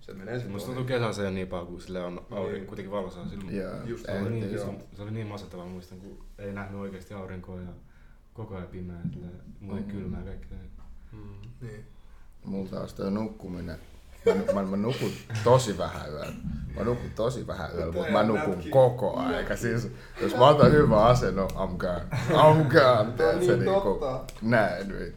se 0.06 0.14
menee 0.14 0.36
sitten 0.36 0.52
Musta 0.52 0.74
tuntuu 0.74 1.14
se 1.14 1.32
niin 1.32 1.48
paljon, 1.48 1.68
kun 1.68 1.82
sille 1.82 2.02
on 2.04 2.26
aurinko, 2.32 2.52
Niin. 2.52 2.66
kuitenkin 2.68 2.92
valosaa 2.92 3.28
silloin. 3.28 3.56
Joo, 3.56 3.74
Just 3.86 4.06
Se 4.06 4.12
oli, 4.22 4.30
niin, 4.30 4.54
joo. 4.54 4.66
se, 4.66 4.96
se 4.96 5.02
oli 5.02 5.12
niin 5.12 5.28
masentavaa, 5.28 5.66
muistan, 5.66 6.00
kun 6.00 6.26
ei 6.40 6.54
nähnyt 6.54 6.80
oikeasti 6.82 7.14
aurinkoa 7.14 7.62
ja 7.62 7.68
koko 8.34 8.56
ajan 8.56 8.68
pimeä, 8.68 8.96
että 9.06 9.18
muuten 9.60 9.86
Mm. 9.86 9.92
kylmää 9.92 10.20
ja 10.20 10.26
kaikkea. 10.26 10.58
Mm. 11.12 11.20
Niin. 11.62 11.86
Mulla 12.46 12.70
taas 12.70 12.94
toi 12.94 13.12
nukkuminen. 13.12 13.78
Mä, 14.26 14.54
mä, 14.54 14.64
mä 14.70 14.78
nukun 14.78 15.12
tosi 15.44 15.78
vähän 15.78 16.12
yöllä. 16.12 16.34
Mä 16.78 16.84
nukun 16.84 17.10
tosi 17.16 17.48
vähän 17.48 17.70
yöllä, 17.76 17.94
mutta 17.94 18.12
mä 18.12 18.24
nukun 18.24 18.64
koko 18.70 19.18
aika. 19.20 19.56
Siis, 19.56 19.92
jos 20.22 20.36
mä 20.36 20.48
otan 20.50 20.72
hyvän 20.72 21.04
asennon, 21.04 21.50
I'm 21.52 21.78
gone. 21.78 22.06
I'm 22.30 22.64
gone. 22.74 23.12
Tiedät, 23.18 23.44
se 23.44 23.58
niin 23.58 23.60
niinku, 23.60 23.82
totta. 24.00 24.34
näin. 24.42 24.88
Niin. 24.90 25.14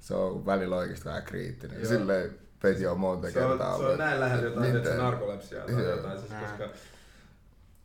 Se 0.00 0.14
on 0.14 0.46
välillä 0.46 0.76
oikeesti 0.76 1.04
vähän 1.04 1.22
kriittinen. 1.22 1.76
Joo. 1.80 1.88
Silleen, 1.88 2.30
peti 2.62 2.82
jo 2.82 2.94
monta 2.94 3.30
Se 3.30 3.44
on, 3.44 3.48
kertaa. 3.50 3.78
se 3.78 3.84
on 3.86 3.98
näin 3.98 4.20
lähellä 4.20 4.44
jotain, 4.44 4.60
Miten? 4.66 4.76
että 4.76 4.90
se 4.90 4.96
narkolepsiaa 4.96 5.66
tai 5.66 5.74
Joo. 5.82 5.90
jotain, 5.96 6.18
siis 6.18 6.32
koska 6.32 6.68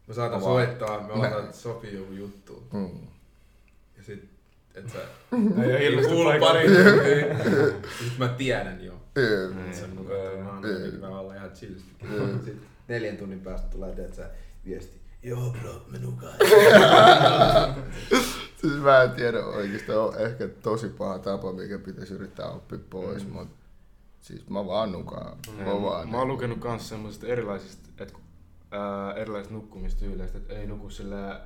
mä 0.07 0.13
saatan 0.13 0.37
Avaa. 0.39 0.49
soittaa, 0.49 1.01
me 1.01 1.07
Näin. 1.07 1.19
aletaan 1.19 1.53
sopii 1.53 1.95
joku 1.97 2.13
juttu. 2.13 2.63
Mm. 2.73 2.89
Ja 3.97 4.03
sit, 4.03 4.29
et 4.75 4.89
sä 4.89 4.97
Ei 5.63 5.79
hirveästi 5.85 6.13
kuulu 6.13 6.29
paikalla. 6.29 6.53
pari 6.53 6.67
tuntia. 6.67 7.35
Sit 7.99 8.17
mä 8.17 8.27
tiedän 8.27 8.83
jo. 8.85 8.93
Niin. 9.15 9.73
Se 9.75 9.83
on 9.83 10.05
kautta, 10.05 11.07
mä 11.07 11.19
oon 11.19 11.35
ihan 11.35 11.51
chillisti. 11.51 11.89
Joo. 12.15 12.27
Sit 12.45 12.57
neljän 12.87 13.17
tunnin 13.17 13.39
päästä 13.39 13.67
tulee, 13.67 13.95
teet 13.95 14.13
sä 14.15 14.29
viesti. 14.65 15.01
Joo 15.23 15.55
bro, 15.61 15.85
me 15.91 15.99
nukaan. 15.99 16.33
Siis 18.61 18.73
mä 18.81 19.03
en 19.03 19.11
tiedä 19.11 19.45
oikeastaan, 19.45 19.99
on 19.99 20.17
ehkä 20.19 20.47
tosi 20.47 20.89
paha 20.89 21.19
tapa, 21.19 21.51
mikä 21.53 21.79
pitäisi 21.79 22.13
yrittää 22.13 22.45
oppia 22.49 22.79
pois, 22.89 23.25
mm. 23.27 23.31
mutta 23.33 23.55
siis 24.23 24.49
mä 24.49 24.65
vaan 24.65 24.91
nukaan. 24.91 25.37
Mä, 25.57 25.81
vaan 25.81 26.09
Mä 26.09 26.17
oon 26.17 26.27
lukenut 26.27 26.59
kans 26.59 26.89
semmosista 26.89 27.27
erilaisista, 27.27 27.89
että 28.03 28.13
ää, 28.71 29.13
erilaisista 29.13 29.53
nukkumistyyleistä, 29.53 30.37
että 30.37 30.53
ei 30.53 30.67
nuku 30.67 30.89
sillä 30.89 31.41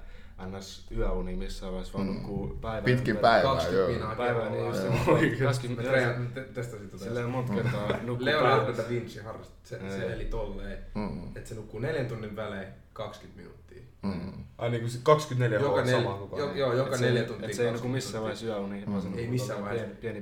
ns. 0.57 0.87
yöuni 0.97 1.35
missään 1.35 1.71
vaiheessa, 1.71 1.97
vaan 1.97 2.07
Mm. 2.07 2.13
nukkuu 2.13 2.57
päivän 2.61 2.83
Pitkin 2.83 3.17
päivää, 3.17 3.41
20 3.55 3.77
joo. 3.79 3.87
pinaa 3.99 4.15
Päivän 4.15 4.51
niin 4.51 4.65
just 4.65 4.81
se. 4.81 4.89
Mä 4.89 6.29
te- 6.33 6.43
testasin 6.53 6.89
tota. 6.89 7.03
Silleen 7.03 7.29
monta 7.29 7.53
kertaa 7.53 7.87
nukkuu 8.05 8.25
Leonardo 8.25 8.77
da 8.77 8.83
Vinci 8.89 9.19
harrasti, 9.19 9.53
se, 9.63 9.79
se 9.89 10.13
eli 10.13 10.25
tolleen, 10.25 10.77
Mm. 10.95 11.27
että 11.35 11.49
se 11.49 11.55
nukkuu 11.55 11.79
neljän 11.79 12.05
tunnin 12.05 12.35
välein 12.35 12.67
20 12.93 13.41
minuuttia. 13.41 13.81
Mm. 14.01 14.33
Ai 14.57 14.69
niinku 14.69 14.89
se 14.89 14.99
24 15.03 15.59
Joka, 15.59 15.81
nel, 15.83 15.97
samaan 15.99 16.19
kukaan. 16.19 16.41
jo, 16.41 16.53
joo, 16.55 16.73
joka 16.73 16.97
neljä 16.97 17.21
se, 17.21 17.27
tuntia. 17.27 17.47
et 17.49 17.53
se 17.55 17.61
ei 17.61 17.71
nuku 17.71 17.87
20 17.87 17.95
missään 17.95 18.23
vaiheessa 18.23 18.45
yöuni, 18.45 18.83
vaan 18.87 19.01
se 19.01 19.07
Mm. 19.07 19.11
nukkuu 19.11 19.19
Ei 19.19 19.27
missään 19.27 19.61
vaiheessa. 19.63 19.95
Pieni, 20.01 20.21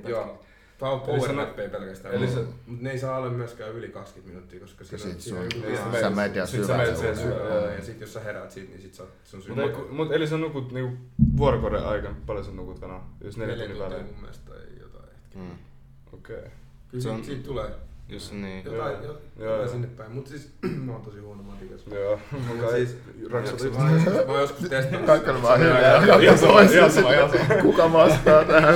Joo. 0.80 0.98
pätkä. 0.98 1.12
Power 1.16 1.32
nappeja 1.32 1.68
pelkästään. 1.70 2.14
eli 2.14 2.28
se- 2.28 2.44
Mutta 2.66 2.82
ne 2.84 2.90
ei 2.90 2.98
saa 2.98 3.16
olla 3.18 3.30
myöskään 3.30 3.72
yli 3.72 3.88
20 3.88 4.28
minuuttia, 4.34 4.60
koska 4.60 4.84
Ja 4.92 4.98
siinä, 4.98 5.12
sit 5.12 5.20
siinä 5.22 5.38
sun, 5.38 5.58
on 5.62 5.74
joku- 5.74 5.92
sä 5.94 6.00
sä 6.00 6.10
menet- 6.10 6.36
ja 6.36 6.46
sit 6.46 6.64
sä 6.64 6.76
menet 6.76 6.96
syvään. 6.96 7.74
Ja 7.76 7.82
sit 7.84 8.00
jos 8.00 8.12
sä 8.12 8.20
heräät 8.20 8.50
siitä, 8.50 8.70
niin 8.70 8.82
sit 8.82 8.94
sä 8.94 9.02
oot 9.02 9.12
sun 9.24 9.42
syy. 9.42 9.54
Mut, 9.54 9.90
mut 9.92 10.12
eli 10.12 10.26
sä 10.26 10.36
nukut 10.38 10.72
niinku 10.72 10.96
vuorokauden 11.36 11.84
aikana, 11.86 12.14
paljon 12.26 12.44
sä 12.44 12.50
nukut 12.52 12.80
tänään? 12.80 13.00
Jos 13.24 13.36
neljä 13.36 13.54
tunnin 13.56 13.70
tuntia 13.76 13.90
välein. 13.90 14.06
mun 14.06 14.20
mielestä 14.20 14.50
tai 14.50 14.60
jotain. 14.80 15.08
Mm. 15.34 15.50
Okei. 16.12 16.36
Okay. 16.36 16.50
Kyllä 16.90 16.92
Se 16.92 17.00
siitä, 17.00 17.14
on- 17.14 17.24
siitä 17.24 17.44
tulee 17.44 17.70
Jos 18.08 18.32
niin. 18.32 18.64
jotain, 18.64 18.96
Joo. 19.04 19.16
jo, 19.38 19.44
jotain 19.50 19.68
sinne 19.68 19.88
päin. 19.96 20.12
Mut 20.12 20.26
siis 20.26 20.52
mä 20.84 20.92
oon 20.92 21.02
tosi 21.02 21.18
huono 21.18 21.42
matikas. 21.42 21.80
Joo. 21.86 22.20
Siis, 22.74 22.96
raksat 23.30 23.72
mä 23.72 23.78
oon 23.78 23.92
joskus, 23.94 24.14
mä 24.26 24.32
oon 24.32 24.40
joskus 24.40 24.68
testannut. 24.70 25.06
Kaikki 25.06 25.30
oli 25.30 25.42
vaan 25.42 25.58
hiljaa. 25.60 26.18
ihan 26.18 26.38
sama, 26.38 26.60
ihan 26.60 26.90
sitten, 26.90 27.62
Kuka 27.62 27.92
vastaa 27.92 28.44
tähän? 28.44 28.74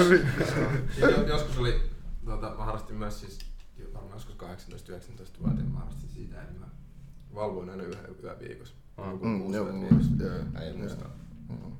Ja 1.00 1.08
jo- 1.10 1.26
joskus 1.26 1.58
oli, 1.58 1.74
tota, 2.30 2.54
mä 2.58 2.64
harrastin 2.64 2.96
myös 2.96 3.20
siis, 3.20 3.38
varmaan 3.94 4.12
joskus 4.14 4.36
18-19-vuotiaana 4.36 5.70
mä 5.70 5.78
harrastin 5.78 6.08
siitä, 6.08 6.42
että 6.42 6.60
mä 6.60 6.66
valvoin 7.34 7.70
aina 7.70 7.82
yhden 7.82 8.16
yön 8.22 8.38
viikossa. 8.40 8.74
Ah. 8.96 9.10
Nukun 9.10 9.28
Mm, 9.28 9.38
kuusi 9.40 9.56
joo, 9.56 9.66
viikossa. 9.66 10.24
joo. 10.24 10.44
Äijä 10.54 10.74
muistaa. 10.76 11.10
Mm. 11.48 11.72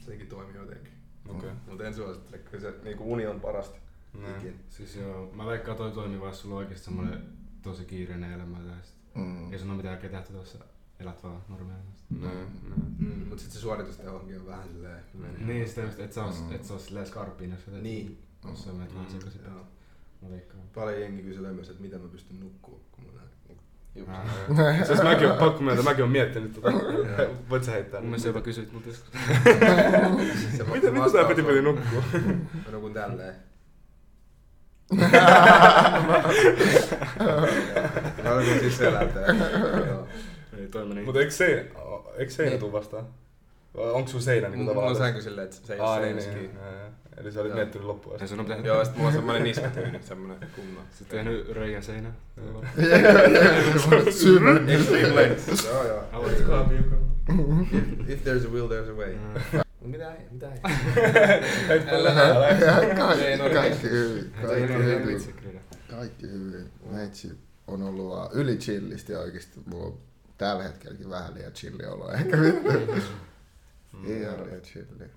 Sekin 0.00 0.26
toimii 0.26 0.56
jotenkin. 0.56 0.92
Okei. 1.28 1.50
Mutta 1.68 1.84
en 1.84 1.94
suosittele, 1.94 2.38
kyllä 2.38 2.60
se 2.60 2.74
niinku 2.84 3.12
uni 3.12 3.26
on 3.26 3.40
parasta. 3.40 3.76
Näin. 4.20 4.60
Siis 4.68 4.96
joo, 4.96 5.30
mä 5.34 5.46
veikkaan 5.46 5.76
toi 5.76 5.90
toimii 5.92 6.20
vaan, 6.20 6.34
sulla 6.34 6.54
on 6.54 6.58
oikeesti 6.58 6.84
semmonen 6.84 7.22
tosi 7.62 7.84
kiireinen 7.84 8.32
elämä 8.32 8.58
sit 8.82 8.98
Mm. 9.14 9.52
ei 9.52 9.58
sun 9.58 9.70
oo 9.70 9.76
mitään 9.76 9.98
tehdä 9.98 10.22
tuossa, 10.22 10.58
elät 11.00 11.22
vaan 11.22 11.42
normaalisti. 11.48 12.02
Näin, 12.10 12.38
näin. 12.68 12.94
Mm, 12.98 13.28
mut 13.28 13.38
sit 13.38 13.50
se 13.50 13.58
suoritustehokin 13.58 14.40
on 14.40 14.46
vähän 14.46 14.68
silleen... 14.68 15.04
Niin, 15.46 15.68
sitä 15.68 15.80
just, 15.80 15.98
et 16.00 16.12
sä 16.12 16.24
ois, 16.24 16.40
Mm. 16.40 16.52
et 16.52 16.64
sä 16.64 16.72
ois 16.74 16.84
silleen 16.86 17.06
skarppiin, 17.06 17.50
jos 17.50 17.64
sä 17.64 17.70
teet 17.70 17.82
Niin. 17.82 18.22
Jos 18.48 18.64
sä 18.64 18.72
menet 18.72 18.94
vähän 18.94 19.10
sekaisin. 19.10 19.40
Mä 20.22 20.30
veikkaan. 20.30 20.62
Paljon 20.74 21.00
jengi 21.00 21.22
kyselee 21.22 21.52
myös, 21.52 21.68
että 21.70 21.82
miten 21.82 22.00
mä 22.00 22.08
pystyn 22.08 22.40
nukkuu, 22.40 22.84
kun 22.92 23.04
mun 23.04 23.14
nää 23.14 23.24
hiukset. 23.94 24.16
Ah. 24.16 24.86
Siis 24.86 25.02
mäkin 25.02 25.28
oon 25.28 25.38
pakko 25.38 25.62
myöntää, 25.62 25.84
mäkin 25.84 26.02
oon 26.02 26.10
miettinyt 26.12 26.52
tota. 26.52 26.72
Voit 27.50 27.64
sä 27.64 27.70
heittää? 27.72 28.00
Mun 28.00 28.08
mielestä 28.10 28.28
jopa 28.28 28.40
kysyit 28.40 28.72
mut 28.72 28.86
joskus. 28.86 29.10
Se 30.56 30.64
Miten, 30.64 30.92
miten 30.94 31.12
tää 31.12 31.24
piti 31.28 31.40
on- 31.40 31.46
piti 31.46 31.62
nukkua? 31.62 32.02
Mä 32.66 32.72
nukun 32.72 32.92
tälleen. 32.94 33.34
Mä 38.24 38.30
nukun 38.30 38.58
siis 38.60 38.78
selältä. 38.78 39.20
Joo. 39.88 40.06
Ei 40.58 40.68
toi 40.68 40.86
meni. 40.86 41.02
Mut 41.04 41.16
eikö 41.16 41.30
seinä, 41.30 41.62
eikö 42.18 42.32
seinä 42.32 42.50
Niin. 42.50 42.60
tuu 42.60 42.72
vastaan? 42.72 43.06
Onko 43.74 44.08
sun 44.10 44.22
seinä 44.22 44.48
niinku 44.48 44.58
Mulla 44.64 44.70
on 44.70 44.76
tavallaan? 44.76 44.96
sänky 45.06 45.22
silleen, 45.22 45.44
että 45.44 45.56
se 45.66 45.74
ei 45.74 45.80
ole 45.80 45.90
niin, 45.90 46.02
seinässä 46.04 46.30
niin. 46.30 46.40
kiinni. 46.40 46.60
Eli 47.20 47.32
sä 47.32 47.40
olit 47.40 47.48
Joo. 47.50 47.56
miettinyt 47.56 47.86
loppuun 47.86 48.14
Ei 48.14 48.16
asti. 48.16 48.28
sun 48.28 48.40
on 48.40 48.46
pitänyt... 48.46 48.66
Joo, 48.66 48.84
sit 48.84 48.94
mulla 48.96 49.08
on 49.08 49.14
semmonen 49.14 49.42
niskatyyni, 49.42 50.00
semmonen 50.02 50.48
kunnon. 50.56 50.84
Sitten 50.90 51.18
tehnyt 51.24 51.48
reijän 51.50 51.82
seinään. 51.82 52.16
Syvä. 54.10 54.50
Extreme. 54.72 55.36
Joo, 55.64 55.86
joo. 55.86 56.28
Joka. 56.28 56.70
If, 57.72 58.08
if 58.08 58.24
there's 58.26 58.46
a 58.46 58.52
will, 58.52 58.68
there's 58.68 58.90
a 58.90 58.94
way. 58.94 59.14
Mitä 59.80 60.14
ei, 60.14 60.20
mitä 60.30 60.52
ei. 60.52 60.60
Älä, 61.94 62.10
älä. 62.10 62.48
Ei, 62.48 63.36
no, 63.36 63.44
Kaikki, 63.44 63.54
kaikki 63.54 63.90
hyvin. 63.90 64.32
Ei 64.40 64.46
Kaikki 64.46 64.72
hyvin. 64.74 65.20
Kaikki 65.90 66.26
hyvin. 66.30 66.70
Meitsi 66.90 67.38
on 67.66 67.82
ollut 67.82 68.10
vaan 68.10 68.30
yli 68.32 68.56
chillisti 68.56 69.14
oikeesti. 69.14 69.60
Mulla 69.66 69.86
on 69.86 69.98
tällä 70.38 70.62
hetkelläkin 70.62 71.10
vähän 71.10 71.34
liian 71.34 71.52
chilli 71.52 71.86
olo 71.86 72.10
ehkä 72.12 72.36
vittu. 72.42 72.72
Ihan 74.06 74.44
liian 74.46 74.60
chilli. 74.62 75.10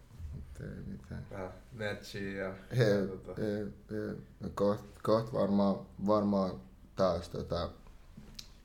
Ei 0.62 0.84
mitään. 0.88 1.26
Vähän 1.32 1.50
matchia 1.80 2.44
ja... 2.46 2.54
He, 2.78 3.08
tota, 3.08 3.42
he, 3.42 3.66
he, 3.92 4.16
no 4.40 4.50
koht, 4.56 4.82
koht 5.04 5.34
varmaan, 5.34 5.76
varmaan 6.08 6.52
taas 6.96 7.30
tota, 7.30 7.70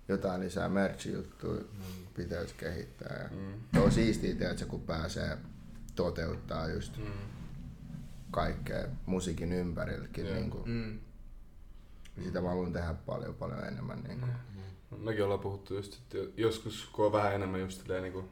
jotain 0.08 0.40
lisää 0.40 0.68
merch-juttuja 0.68 1.64
pitäisi 2.14 2.54
kehittää. 2.54 3.22
Ja 3.22 3.28
Mm. 3.36 3.82
on 3.82 3.92
siistiä, 3.92 4.34
tiedätkö, 4.34 4.66
kun 4.66 4.80
pääsee 4.82 5.38
toteuttaa 5.94 6.68
just 6.68 6.96
Mm. 6.96 7.04
kaikkea 8.30 8.86
musiikin 9.06 9.52
ympärilläkin. 9.52 10.26
Joo. 10.26 10.34
Niin 10.34 10.50
kuin, 10.50 10.68
Mm. 10.70 10.98
sitä 12.24 12.40
mä 12.40 12.48
haluan 12.48 12.72
tehdä 12.72 12.94
paljon, 13.06 13.34
paljon 13.34 13.64
enemmän. 13.64 14.02
Niin 14.02 14.20
kuin. 14.20 14.32
Mekin 15.04 15.24
ollaan 15.24 15.40
puhuttu 15.40 15.74
just, 15.74 15.94
että 15.94 16.18
joskus 16.40 16.88
kun 16.92 17.06
on 17.06 17.12
vähän 17.12 17.34
enemmän 17.34 17.60
just 17.60 17.80
silleen 17.82 18.02
niinku 18.02 18.24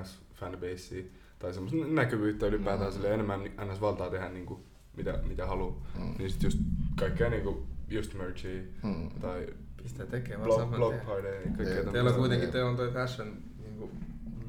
ns 0.00 0.18
fanbasea 0.34 1.02
tai 1.38 1.54
semmoista 1.54 1.86
näkyvyyttä 1.92 2.46
ylipäätään 2.46 2.92
Mm. 2.92 3.04
enemmän 3.04 3.40
ns 3.72 3.80
valtaa 3.80 4.10
tehdä 4.10 4.28
niinku 4.28 4.60
mitä, 4.96 5.18
mitä 5.28 5.46
haluaa. 5.46 5.86
Mm. 5.98 6.14
Niin 6.18 6.30
sit 6.30 6.42
just 6.42 6.58
kaikkea 6.98 7.30
niinku 7.30 7.66
just 7.88 8.14
merchia 8.14 8.62
Mm. 8.82 9.08
tai 9.20 9.46
Pistää 9.82 10.06
tekee 10.06 10.36
vaan 10.36 10.44
blog, 10.46 10.60
saman 10.60 10.76
blog 10.76 10.94
party 11.06 11.26
ja 11.26 11.32
kaikkea 11.32 11.56
tämmöistä. 11.66 11.92
Teillä 11.92 12.10
on 12.10 12.16
kuitenkin, 12.16 12.44
Niin. 12.44 12.52
teillä 12.52 12.70
on 12.70 12.76
toi 12.76 12.90
fashion 12.92 13.36
niinku... 13.62 13.90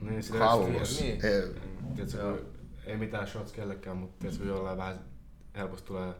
Niin, 0.01 0.23
sitä 0.23 0.39
Hallus. 0.39 0.79
just- 0.79 1.01
Niin. 1.01 1.25
Ei, 1.25 1.41
Mm. 1.41 1.95
Tiedätkö, 1.95 2.17
Joo. 2.17 2.37
kun 2.37 2.45
ei 2.85 2.97
mitään 2.97 3.27
shots 3.27 3.51
kellekään, 3.53 3.97
mutta 3.97 4.15
tiedätkö, 4.19 4.43
kun 4.43 4.55
jollain 4.55 4.77
vähän 4.77 4.99
helposti 5.55 5.87
tulee 5.87 6.13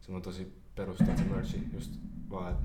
semmoinen 0.00 0.24
tosi 0.24 0.52
perusta, 0.74 1.04
että 1.04 1.22
se 1.22 1.28
merchi 1.28 1.62
just 1.74 1.94
vaan, 2.30 2.52
että 2.52 2.64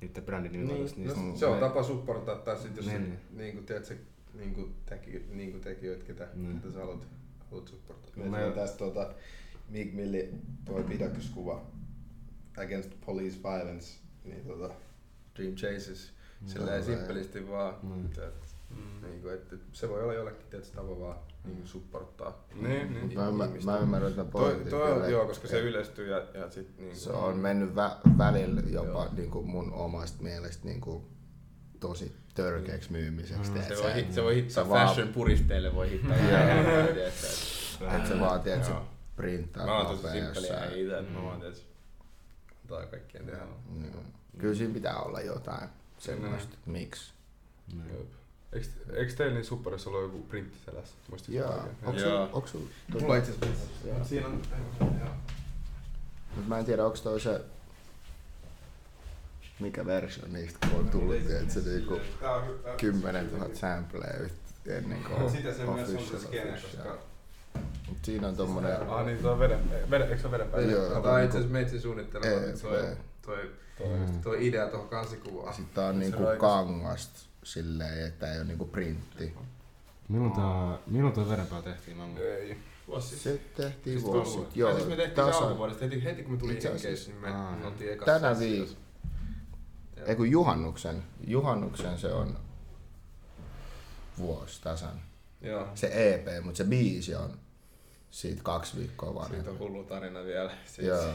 niiden 0.00 0.22
brändin 0.24 0.52
nimi 0.52 0.64
Niin, 0.64 0.86
niin, 0.96 1.08
no, 1.08 1.36
se 1.36 1.46
on 1.46 1.58
tapa 1.60 1.82
supportaa 1.82 2.34
taas 2.36 2.62
sit 2.62 2.76
jos 2.76 2.86
Niin, 2.86 3.00
niin, 3.02 3.10
niin. 3.10 3.38
niin 3.38 3.54
kuin, 3.54 3.66
tiedät, 3.66 3.84
se, 3.84 3.98
niin 4.34 4.54
kuin, 4.54 4.74
teki, 4.86 5.24
niin 5.30 5.50
kuin 5.50 5.60
tekijöitä, 5.62 6.04
ketä, 6.04 6.28
Niin. 6.34 6.60
ketä 6.60 6.72
sä 6.72 6.78
haluat, 6.78 7.06
haluat 7.50 7.68
supportaa. 7.68 8.10
No 8.16 8.22
Meillä 8.22 8.38
me- 8.38 8.44
on 8.46 8.52
tästä 8.52 8.78
tuota, 8.78 9.14
Meek 9.68 9.92
Milli 9.92 10.28
toi 10.64 10.82
pidätyskuva 10.84 11.62
Against 12.58 12.90
Police 13.06 13.36
Violence, 13.42 13.98
niin 14.24 14.44
tota, 14.46 14.74
Dream 15.36 15.54
Chases, 15.54 16.12
silleen 16.46 16.76
Joo, 16.76 16.84
simppelisti 16.84 17.48
vaan, 17.48 17.74
Mm. 17.82 18.08
tiedät, 18.08 18.34
Mm. 18.70 19.06
niin 19.08 19.22
kuin, 19.22 19.34
että 19.34 19.56
se 19.72 19.88
voi 19.88 20.02
olla 20.02 20.14
jollekin 20.14 20.46
tietysti 20.50 20.76
tapa 20.76 21.00
vaan 21.00 21.16
niin 21.44 21.56
kuin 21.56 21.66
supporttaa 21.68 22.44
Niin, 22.54 22.94
niin. 22.94 23.14
Mä, 23.14 23.32
mä, 23.32 23.48
mä 23.64 23.78
ymmärrän 23.78 24.12
tämän 24.14 24.32
Toi, 24.32 24.42
pointin. 24.50 24.70
toi 24.70 24.92
kyllä. 24.94 25.08
joo, 25.08 25.26
koska 25.26 25.48
se 25.48 25.60
yleistyy 25.60 26.08
ja, 26.10 26.26
ja 26.34 26.50
sit 26.50 26.78
niin 26.78 26.96
Se 26.96 27.10
on 27.10 27.36
mennyt 27.38 27.70
vä- 27.70 28.18
välillä 28.18 28.60
jopa 28.66 28.88
Joo. 28.88 29.08
niin 29.16 29.30
kuin 29.30 29.46
mun 29.46 29.72
omasta 29.72 30.22
mielestä 30.22 30.64
niin 30.64 30.80
kuin 30.80 31.02
tosi 31.80 32.12
törkeäksi 32.34 32.92
myymiseksi. 32.92 33.50
Mm. 33.50 33.54
tiedät 33.54 33.76
se, 33.76 33.82
voi, 33.82 33.94
hit, 33.94 34.12
se 34.12 34.22
voi 34.22 34.34
hittaa 34.36 34.64
Se 34.64 34.70
vaan- 34.70 34.88
fashion 34.88 35.08
puristeille 35.08 35.74
voi 35.74 35.90
hittaa 35.90 36.16
että- 36.16 37.02
Että 37.96 38.08
se 38.08 38.20
vaan, 38.20 38.40
tiedät, 38.40 38.64
sä 38.64 38.70
Joo. 38.70 38.84
printtaa 39.16 39.66
Mä 39.66 39.76
oon 39.78 39.86
tosi 39.86 40.02
papea 40.02 40.12
simppeli 40.24 40.46
ja 40.46 40.52
jossain. 40.54 40.80
itse, 40.80 40.98
että 40.98 41.12
mä 41.12 41.22
vaan 41.22 41.40
tietysti 41.40 41.66
antaa 42.62 42.86
kaikkien 42.86 43.26
tehdä. 43.26 43.40
Kyllä 44.38 44.54
siinä 44.54 44.74
pitää 44.74 44.96
olla 45.00 45.20
jotain 45.20 45.68
semmoista, 45.98 46.54
että 46.54 46.70
miksi. 46.70 47.12
Eiks 48.96 49.14
teillä 49.14 49.34
niin 49.34 49.44
superissa 49.44 49.90
ollut 49.90 50.02
joku 50.02 50.18
printti 50.26 50.58
selässä? 50.64 50.94
Joo. 51.28 51.64
Onko 51.84 52.00
sulla, 52.00 52.22
onko 52.22 52.46
sulla, 52.48 52.66
Mulla 53.00 53.16
itse 53.16 53.32
asiassa, 53.32 54.04
siinä 54.04 54.26
on, 54.26 54.42
mä 56.46 56.58
en 56.58 56.64
tiedä, 56.64 56.84
onko 56.84 56.96
toi 57.02 57.20
se, 57.20 57.40
mikä 59.62 59.86
versio 59.86 60.24
niistä 60.28 60.66
kun 60.70 60.78
on 60.80 60.88
tullut, 60.88 61.14
että 61.14 61.52
se 61.54 61.60
niinku 61.60 62.00
tää 62.20 62.34
on- 62.34 62.60
10 62.76 63.30
000 63.32 63.48
sampleja 63.54 64.14
ennen 64.66 64.98
kuin 65.04 65.30
Sitä 65.36 65.52
se 65.54 65.64
myös 65.64 65.90
on 65.90 66.04
se 66.20 66.26
skene, 66.26 66.52
koska 66.52 66.98
Mut 67.88 67.98
siinä 68.02 68.28
on 68.28 68.36
tommonen, 68.36 68.88
Ah 68.90 69.06
niin, 69.06 69.18
tuo 69.18 69.32
on 69.32 69.38
veden, 69.38 69.60
veden, 69.90 70.08
eikö 70.08 70.20
se 70.20 70.26
ole 70.26 70.32
veden 70.38 70.48
päällä? 70.48 70.72
Joo. 70.72 71.00
Tää 71.02 71.12
on 71.12 71.22
itse 71.24 71.36
asiassa 71.38 71.52
meitsi 71.52 71.80
suunnittelema 71.80 72.40
toi 72.62 72.80
ei. 72.80 72.96
toi, 73.22 73.50
Toi 73.78 73.88
toi 74.22 74.46
idea 74.46 74.66
tuohon 74.68 74.88
kansikuvaan. 74.88 75.54
Sitten 75.54 75.74
tää 75.74 75.86
on 75.88 75.98
niinku 75.98 76.22
kangasta 76.38 77.20
silleen, 77.44 78.06
että 78.06 78.32
ei 78.32 78.38
ole 78.38 78.46
niinku 78.46 78.64
printti. 78.64 79.34
Milloin 80.08 80.32
tää, 80.32 80.78
milloin 80.86 81.14
toi 81.14 81.28
verenpää 81.28 81.62
tehtiin? 81.62 81.96
Mä. 81.96 82.04
Ei. 82.18 82.56
Vuosi 82.88 83.08
sitten. 83.18 83.32
Se 83.32 83.62
tehtiin 83.62 84.00
Siis 84.00 84.12
vuosi 84.12 84.30
sitten. 84.30 84.50
Joo, 84.60 84.74
siis 84.74 84.88
me 84.88 84.96
tehtiin 84.96 85.24
se 85.26 85.30
tasan. 85.30 85.42
alkuvuodesta. 85.48 85.84
Heti, 85.84 86.04
heti 86.04 86.22
kun 86.22 86.32
me 86.32 86.38
tuli 86.38 86.58
asiassa. 86.74 87.10
niin 87.10 87.20
me, 87.20 87.66
oltiin 87.66 87.92
ekassa 87.92 88.20
Tänä 88.20 88.34
sessiossa. 88.34 88.76
Ei 90.06 90.16
kun 90.16 90.30
juhannuksen. 90.30 91.02
Juhannuksen 91.26 91.98
se 91.98 92.12
on 92.12 92.38
vuosi 94.18 94.62
tasan. 94.62 95.00
Joo. 95.40 95.68
Se 95.74 96.14
EP, 96.14 96.44
mutta 96.44 96.58
se 96.58 96.64
biisi 96.64 97.14
on 97.14 97.38
siitä 98.10 98.42
kaksi 98.42 98.76
viikkoa 98.76 99.08
Siitä 99.08 99.20
vanhempi. 99.20 99.50
on 99.50 99.58
hullu 99.58 99.84
tarina 99.84 100.24
vielä. 100.24 100.50
Siis, 100.66 100.86
Joo. 100.86 101.12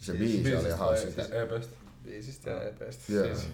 Se 0.00 0.12
biisi 0.12 0.42
Biisistä 0.42 0.58
oli 0.60 0.70
hauska. 0.70 1.10
Siis 1.10 1.30
EPstä. 1.30 1.76
Biisistä 2.04 2.50
ja 2.50 2.62
EPstä. 2.62 3.12
Joo. 3.12 3.26
Siis, 3.26 3.48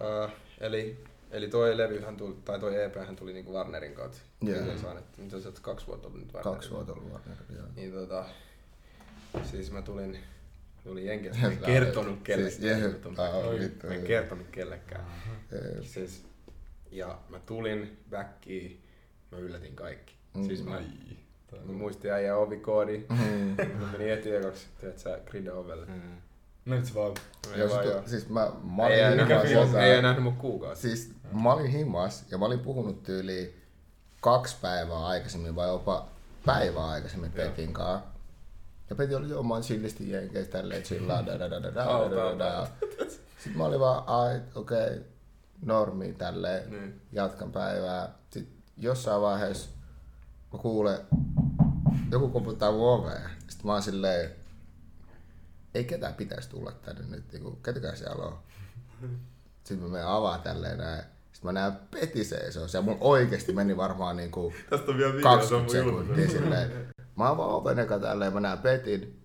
uh, 0.00 0.30
eli, 0.60 1.04
eli 1.30 1.48
toi 1.48 1.76
levyhän 1.76 2.16
tuli, 2.16 2.36
tai 2.44 2.60
toi 2.60 2.82
EPhän 2.82 3.16
tuli 3.16 3.32
niinku 3.32 3.52
Warnerin 3.52 3.94
kautta. 3.94 4.18
Joo. 4.42 4.60
Mitä 5.16 5.40
sä 5.40 5.48
oot 5.48 5.60
kaksi 5.60 5.86
vuotta 5.86 6.08
ollut 6.08 6.20
nyt 6.20 6.32
Warnerin? 6.34 6.54
Kaksi 6.54 6.70
vuotta 6.70 6.92
ollut 6.92 7.12
Warner, 7.12 7.36
joo. 7.56 7.66
Niin 7.76 7.92
tota, 7.92 8.24
siis 9.50 9.70
mä 9.70 9.82
tulin, 9.82 10.18
Jenkistä, 11.04 11.36
Sä 11.36 11.46
mä 11.46 11.52
en 11.52 11.58
kertonut 11.58 12.18
Siis, 12.26 12.58
kellekään. 12.58 12.92
vittu, 12.92 13.86
Mä 13.86 13.94
en 13.94 14.02
kertonut 14.02 14.46
kellekään. 14.52 15.04
Jep. 15.52 15.82
Siis, 15.84 16.24
ja 16.90 17.18
mä 17.28 17.38
tulin 17.46 17.98
backiin, 18.10 18.82
mä 19.32 19.38
yllätin 19.38 19.76
kaikki. 19.76 20.14
Mm. 20.34 20.44
Siis 20.46 20.64
mä, 20.64 20.80
mä 21.64 21.72
muistin 21.72 22.12
äijä 22.12 22.36
ovikoodi, 22.36 23.04
Mm. 23.08 23.56
mä 23.80 23.86
menin 23.92 24.08
heti 24.08 24.34
ekaksi, 24.36 24.66
teet 24.80 24.98
sä 24.98 25.18
Grida 25.26 25.54
ovelle. 25.54 25.86
Mm. 25.86 26.00
Nyt 26.64 26.84
se 26.84 26.94
vaan... 26.94 27.14
Ja 27.56 27.68
vaan 27.68 27.84
joo. 27.86 28.02
siis 28.06 28.28
mä, 28.28 28.50
mä 28.76 28.82
olin 28.86 28.96
ei, 28.96 29.10
himas 29.10 29.28
nähnyt, 29.28 29.52
jossain- 29.52 29.84
ei, 29.84 30.02
nähnyt 30.02 30.22
mun 30.24 30.36
kuukausi. 30.36 30.80
Siis 30.82 31.12
mä 31.32 31.52
olin 31.52 31.66
himas 31.70 32.24
ja 32.30 32.38
mä 32.38 32.44
olin 32.44 32.60
puhunut 32.60 33.02
tyyliin 33.02 33.54
kaksi 34.20 34.56
päivää 34.62 35.06
aikaisemmin 35.06 35.54
vai 35.56 35.68
jopa 35.68 36.08
päivää 36.46 36.86
aikaisemmin 36.88 37.32
Joo. 37.36 37.46
Petin 37.48 37.72
kanssa. 37.72 38.13
Ja 38.90 38.96
Peti 38.96 39.14
oli 39.14 39.32
oon 39.32 39.62
chillisti 39.62 40.10
jenkeissä 40.10 40.52
tälleen 40.52 40.82
chillaa, 40.82 41.22
da 41.26 41.38
da 41.38 41.50
da 41.50 41.62
da 41.62 41.74
da 41.74 42.10
da 42.10 42.38
da. 42.38 42.66
Sitten 43.38 43.56
mä 43.56 43.64
olin 43.64 43.80
vaan, 43.80 44.04
ai, 44.06 44.40
okei, 44.54 44.86
okay, 44.86 45.00
normi 45.62 46.12
tälleen, 46.12 46.70
Niin. 46.70 47.00
jatkan 47.12 47.52
päivää. 47.52 48.14
Sitten 48.30 48.54
jossain 48.76 49.22
vaiheessa 49.22 49.70
mä 50.52 50.58
kuulen, 50.58 50.98
joku 52.10 52.28
koputtaa 52.28 52.72
mun 52.72 52.88
oveen. 52.88 53.30
Sitten 53.38 53.66
mä 53.66 53.72
oon 53.72 53.82
silleen, 53.82 54.30
ei 55.74 55.84
ketään 55.84 56.14
pitäisi 56.14 56.48
tulla 56.50 56.72
tänne 56.72 57.02
nyt, 57.08 57.32
niinku, 57.32 57.50
ketäkään 57.50 57.96
siellä 57.96 58.24
on. 58.24 58.38
Sitten 59.64 59.78
mä 59.86 59.92
menen 59.92 60.06
avaa 60.06 60.38
tälleen 60.38 60.78
näin. 60.78 61.02
Sitten 61.32 61.48
mä 61.48 61.52
näen 61.52 61.72
Peti 61.90 62.24
seisoo. 62.24 62.68
Se 62.68 62.80
mun 62.80 62.96
oikeesti 63.00 63.52
meni 63.52 63.76
varmaan 63.76 64.16
niinku 64.16 64.52
Tästä 64.70 64.90
on 64.90 64.98
vielä 64.98 65.14
video, 65.14 65.46
se 65.48 65.54
on 65.54 65.64
20 65.66 65.90
mun 65.92 66.04
sekuntia 66.06 66.30
silleen. 66.40 66.72
Mä 67.16 67.28
avaan 67.28 67.50
oven 67.50 67.78
eka 67.78 67.98
tälleen, 67.98 68.32
mä 68.32 68.40
näen 68.40 68.58
Petin. 68.58 69.20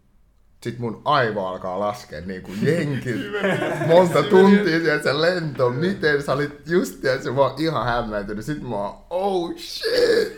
Sitten 0.64 0.82
mun 0.82 1.02
aivo 1.06 1.48
alkaa 1.48 1.80
laskea 1.80 2.22
niinku 2.22 2.52
jenkin. 2.62 3.24
Monta 3.88 4.24
tuntia 4.24 4.80
siellä 4.80 5.04
se 5.04 5.22
lento. 5.22 5.70
Miten 5.70 6.24
sä 6.24 6.34
olit 6.34 6.68
just 6.68 7.04
ja 7.04 7.22
se 7.22 7.32
mä 7.32 7.42
oon 7.42 7.62
ihan 7.62 7.86
hämmentynyt. 7.86 8.46
Sitten 8.46 8.70
mä 8.70 8.76
oon, 8.76 8.98
oh 9.10 9.54
shit! 9.58 10.38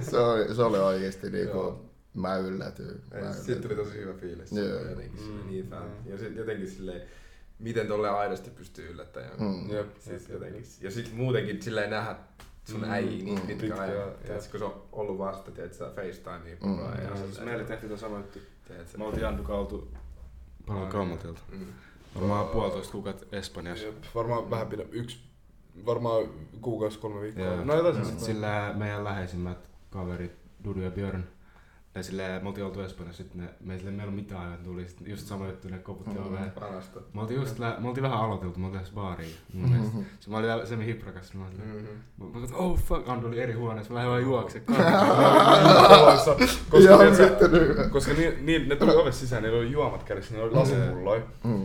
se, 0.10 0.18
oli, 0.18 0.54
se 0.54 0.62
oli 0.62 0.78
oikeesti 0.78 1.30
niinku, 1.30 1.56
Joo. 1.56 1.84
mä 2.14 2.36
yllätyin. 2.36 3.00
Siitä 3.32 3.62
tuli 3.62 3.74
tosi 3.74 3.94
hyvä 3.94 4.14
fiilis. 4.14 4.52
Joo. 4.52 4.66
Jotenkin 4.66 5.20
mm. 5.20 5.46
niin 5.46 5.68
fan. 5.70 5.90
Ja 6.06 6.18
sit 6.18 6.36
jotenkin 6.36 6.70
silleen, 6.70 7.02
miten 7.58 7.86
tolle 7.86 8.10
aidosti 8.10 8.50
pystyy 8.50 8.90
yllättämään. 8.90 9.32
Mm. 9.38 9.70
Jep. 9.70 9.86
Siis 9.98 10.28
jotenkin. 10.28 10.64
Ja 10.80 10.90
sit 10.90 11.12
muutenkin 11.14 11.62
silleen 11.62 11.90
nähdä 11.90 12.16
sun 12.64 12.80
Mm. 12.80 12.90
äijä 12.90 13.10
niin 13.10 13.38
Mm. 13.40 13.46
pitkä 13.46 13.62
Pitkä, 13.66 13.82
ajan. 13.82 13.94
jep. 14.08 14.20
Tiedätkö, 14.22 14.50
kun 14.50 14.58
se 14.60 14.64
on 14.64 14.82
ollut 14.92 15.18
vasta, 15.18 15.50
tiedätkö, 15.50 15.76
sä 15.78 15.84
FaceTimea 15.94 16.56
Mm. 16.62 16.76
koko 16.76 16.82
ajan. 16.88 17.02
Ja 17.04 17.10
Ja 17.10 17.16
siis 17.16 17.40
meille 17.40 17.64
tehtiin 17.64 17.88
tuo 17.88 17.98
sama 17.98 18.16
juttu. 18.16 18.38
tiedätkö, 18.68 18.98
Me 18.98 19.04
oltiin 19.04 19.26
Anduka 19.26 19.54
oltu 19.54 19.88
paljon 20.66 20.88
kaumatilta. 20.88 21.40
Mm. 21.52 21.66
Varmaan 22.14 22.46
puolitoista 22.46 22.92
kuukautta 22.92 23.36
Espanjassa. 23.36 23.86
Jep. 23.86 23.94
Varmaan 24.14 24.50
vähän 24.50 24.66
pidä. 24.66 24.84
Yksi... 24.92 25.18
Varmaan 25.86 26.24
kuukausi, 26.60 26.98
kolme 26.98 27.20
viikkoa. 27.20 27.44
Joo. 27.44 27.64
No 27.64 27.74
jotain 27.74 27.94
Sitten 27.94 28.04
sellaista. 28.20 28.26
sillä 28.26 28.72
meidän 28.76 29.04
läheisimmät 29.04 29.58
kaverit, 29.90 30.32
Dudu 30.64 30.80
ja 30.80 30.90
Björn, 30.90 31.24
ne 31.94 32.02
silleen, 32.02 32.42
me 32.42 32.48
oltiin 32.48 32.64
oltu 32.66 32.80
Espanjassa, 32.80 33.22
sitten 33.22 33.40
ne, 33.40 33.48
me 33.60 33.76
silleen, 33.78 33.94
meillä 33.96 34.02
ei 34.02 34.08
ole 34.08 34.22
mitään 34.22 34.42
aikaa, 34.42 34.64
tuli 34.64 34.88
sitten 34.88 35.10
just 35.10 35.26
sama 35.26 35.46
juttu, 35.46 35.68
ne 35.68 35.78
koputti 35.78 36.18
Mm. 36.18 36.26
oveen. 36.26 36.50
Parasta. 36.50 37.00
Me 37.14 37.20
oltiin 37.20 37.40
just, 37.40 37.58
lä- 37.58 37.76
me 37.78 37.88
oltiin 37.88 38.02
vähän 38.02 38.18
aloiteltu, 38.18 38.58
me 38.60 38.66
oltiin 38.66 38.76
lähes 38.82 38.94
baariin 38.94 39.34
mun 39.54 39.70
mielestä. 39.70 39.92
Sitten 39.98 40.30
mä 40.30 40.36
olin 40.36 40.48
vielä 40.48 40.66
Semi 40.66 40.86
Hiprakas, 40.86 41.34
mä 41.34 41.44
olin, 41.46 41.56
Mm-hmm. 41.56 41.88
mä 42.18 42.24
mä 42.34 42.40
katsoin, 42.40 42.60
oh 42.60 42.78
fuck, 42.78 43.08
Andu 43.08 43.26
oli 43.26 43.40
eri 43.40 43.52
huoneessa, 43.52 43.92
mä 43.92 43.96
lähdin 43.98 44.10
vaan 44.10 44.22
juokse 44.22 44.60
koska, 46.70 47.48
nyt. 47.48 47.90
koska 47.90 48.12
niin, 48.12 48.46
niin, 48.46 48.68
ne 48.68 48.76
tuli 48.76 48.94
ovesta 48.96 49.20
sisään, 49.20 49.42
niillä 49.42 49.58
oli 49.58 49.72
juomat 49.72 50.02
kädessä, 50.02 50.34
niillä 50.34 50.46
oli 50.46 50.54
lasipulloja. 50.54 51.22
Mm. 51.44 51.64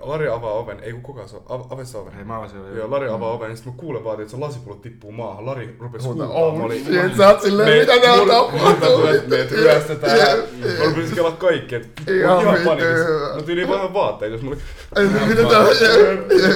Lari 0.00 0.28
avaa 0.28 0.52
oven, 0.52 0.80
ei 0.82 0.92
kun 0.92 1.02
kukaan 1.02 1.28
saa, 1.28 1.40
av, 1.48 1.60
avessa 1.70 1.98
oven. 1.98 2.12
Hei, 2.12 2.24
mä 2.24 2.38
avasin 2.38 2.58
jo. 2.60 2.74
Joo, 2.76 2.90
Lari 2.90 3.08
avaa 3.08 3.30
oven, 3.32 3.50
ja 3.50 3.56
sitten 3.56 3.72
mä 3.72 3.78
kuulen 3.78 4.04
vaan, 4.04 4.20
että 4.20 4.30
se 4.30 4.36
lasipullot 4.36 4.82
tippuu 4.82 5.12
maahan. 5.12 5.46
Lari 5.46 5.76
rupesi 5.80 6.06
Huutaa, 6.06 6.28
oh 6.28 6.70
shit, 6.72 7.16
sä 7.16 7.28
oot 7.28 7.40
silleen, 7.42 7.80
mitä 7.80 8.00
täällä 8.00 8.32
tapahtuu? 8.32 8.98
Me 9.26 9.46
ryöstetään. 9.50 10.18
Jep, 10.18 10.78
Mä 10.78 10.84
rupesin 10.84 11.14
kelaa 11.14 11.32
kaikki, 11.32 11.74
et 11.74 11.88
mä 12.06 12.12
Ihan 12.14 12.36
olin 12.36 12.46
ihan 12.48 12.58
panikissa. 12.64 13.08
Mä 13.36 13.42
tyyliin 13.42 13.68
vähän 13.68 13.94
vaatteet, 13.94 14.32
jos 14.32 14.42
mulla 14.42 14.56
Ei, 14.96 15.06
Mitä 15.06 15.42
tää 15.48 15.58
on? 15.58 15.66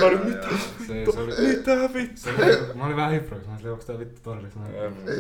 Mä 0.01 0.07
olin, 0.07 0.21
mitä, 0.27 0.47
Se, 0.87 1.13
se 1.13 1.21
oli, 1.21 1.33
vittu? 1.49 1.71
se 2.15 2.31
oli, 2.31 2.59
mä 2.75 2.85
olin 2.87 2.97
vähän 2.97 3.13
Hiprakas, 3.13 3.47
mä 3.47 3.53
olin, 3.61 3.73
onks 3.73 3.85
tää 3.85 3.99
vittu 3.99 4.21
todellista? 4.25 4.61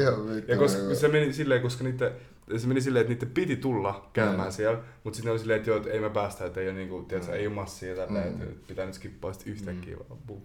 Ihan 0.00 0.34
vittu. 0.34 0.52
Ja 0.52 0.58
koska 0.58 0.94
se 0.94 1.08
meni 1.08 1.32
silleen, 1.32 1.62
koska 1.62 1.84
niitä, 1.84 2.10
se 2.56 2.66
meni 2.66 2.80
silleen, 2.80 3.00
että 3.00 3.12
niiden 3.14 3.30
piti 3.30 3.56
tulla 3.56 4.10
käymään 4.12 4.48
Mm. 4.48 4.52
siellä, 4.52 4.78
mutta 5.04 5.16
sitten 5.16 5.24
ne 5.28 5.30
oli 5.30 5.38
silleen, 5.38 5.58
että 5.58 5.70
joo, 5.70 5.76
että 5.76 5.90
ei 5.90 6.00
me 6.00 6.10
päästä, 6.10 6.44
että 6.46 6.60
ei 6.60 6.68
ole 6.68 6.76
niinku, 6.76 7.02
tiedätkö, 7.02 7.32
ei 7.36 7.46
ole 7.46 7.54
massia 7.54 7.88
ja 7.94 7.96
tälleen, 8.06 8.34
Mm. 8.34 8.42
että 8.42 8.66
pitää 8.68 8.86
nyt 8.86 8.94
skippaa 8.94 9.32
sit 9.32 9.46
yhtäkkiä 9.46 9.96
vaan, 10.08 10.20
bum. 10.26 10.40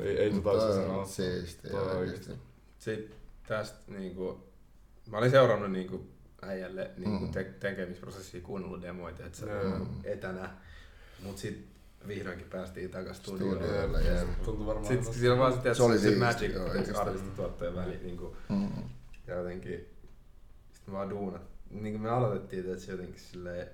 Ei, 0.00 0.18
ei 0.18 0.30
tota 0.30 0.50
on 0.50 0.74
sanoa. 0.74 1.04
Siistiä 1.06 1.80
on 1.80 1.96
oikeesti. 1.96 2.32
Sitten 2.78 3.16
tästä 3.46 3.78
niinku, 3.92 4.44
mä 5.10 5.18
olin 5.18 5.30
seurannut 5.30 5.72
niinku 5.72 6.06
äijälle 6.42 6.90
niinku 6.96 7.26
Mm. 7.26 7.32
te- 7.32 7.52
tekemisprosessia, 7.60 8.40
kuunnellut 8.40 8.82
demoita, 8.82 9.26
että 9.26 9.38
se 9.38 9.46
Joo. 9.50 9.60
on 9.74 9.88
etänä. 10.04 10.50
Mut 11.22 11.38
sit 11.38 11.66
vihdoinkin 12.08 12.46
päästiin 12.50 12.90
takas 12.90 13.16
studioon. 13.16 13.56
Studiolle, 13.56 14.02
jep. 14.02 14.42
Tuntuu 14.44 14.66
varmaan. 14.66 14.86
Sitten 14.86 15.14
siellä 15.14 15.38
vaan 15.38 15.52
sitten, 15.52 15.74
Se 15.74 15.82
oli 15.82 15.98
se, 15.98 16.10
se 16.10 16.16
magic, 16.16 16.52
joo, 16.54 16.64
oikeesti. 16.64 16.94
artistituottajan 16.94 17.74
väli. 17.76 17.98
Niinku, 18.02 18.36
Mm. 18.48 18.68
ja 19.26 19.34
jotenkin, 19.34 19.72
sit 19.72 19.89
me 20.90 20.96
vaan 20.96 21.10
duunat. 21.10 21.42
Niin 21.70 21.92
kuin 21.94 22.02
me 22.02 22.10
aloitettiin, 22.10 22.66
että 22.72 22.84
se 22.84 22.92
jotenkin 22.92 23.20
silleen 23.20 23.66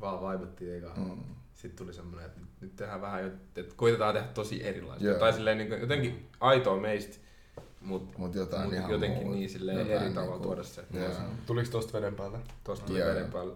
vaan 0.00 0.20
vaivuttiin 0.20 0.74
eka. 0.78 0.92
Mm. 0.96 1.18
Sitten 1.54 1.76
tuli 1.86 1.94
semmoinen, 1.94 2.26
että 2.26 2.40
nyt, 2.60 2.76
tehdään 2.76 3.00
vähän, 3.00 3.24
että 3.56 3.74
koitetaan 3.76 4.14
tehdä 4.14 4.28
tosi 4.34 4.64
erilaista. 4.66 5.04
Joo. 5.06 5.18
Tai 5.18 5.32
silleen 5.32 5.58
niin 5.58 5.68
kuin, 5.68 5.80
jotenkin 5.80 6.28
aitoa 6.40 6.80
meistä, 6.80 7.16
mutta 7.80 8.18
Mut 8.18 8.34
jotain 8.34 8.64
mut 8.64 8.72
ihan 8.74 8.90
jotenkin 8.90 9.22
muuta. 9.22 9.38
niin 9.38 9.50
silleen 9.50 9.78
Jotain 9.78 10.02
eri 10.02 10.10
tavalla 10.14 10.30
niinku- 10.32 10.44
tuoda 10.44 10.62
se. 10.62 10.84
Joo. 10.94 11.08
Tuliko 11.46 11.70
tosta 11.70 11.92
veden 11.92 12.14
päälle? 12.14 12.38
Tosta 12.64 12.86
tuli 12.86 12.98
Joo. 12.98 13.08
veden 13.08 13.32
päällä. 13.32 13.54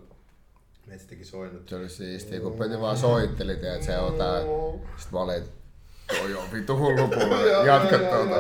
Meistä 0.87 1.09
teki 1.09 1.25
soinut. 1.25 1.69
Se 1.69 1.77
oli 1.77 1.89
siistiä, 1.89 2.41
kun 2.41 2.53
Peti 2.53 2.81
vaan 2.81 2.97
soitteli, 2.97 3.53
että 3.53 3.83
se 3.87 3.93
jotain. 3.93 4.43
Sitten 4.97 5.13
mä 5.13 5.21
olin, 5.21 5.45
toi 6.09 6.35
on 6.35 6.53
vittu 6.53 6.77
hullu 6.77 7.09
pullo, 7.19 7.65
jatka 7.65 7.99
tuota. 7.99 8.35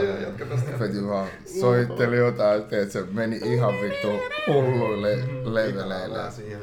Peti 0.78 1.06
vaan 1.06 1.28
soitteli 1.60 2.16
jotain, 2.16 2.62
että 2.62 2.92
se 2.92 3.02
meni 3.10 3.40
ihan 3.44 3.74
vittu 3.74 4.08
hulluille 4.46 5.18
leveleille. 5.44 6.18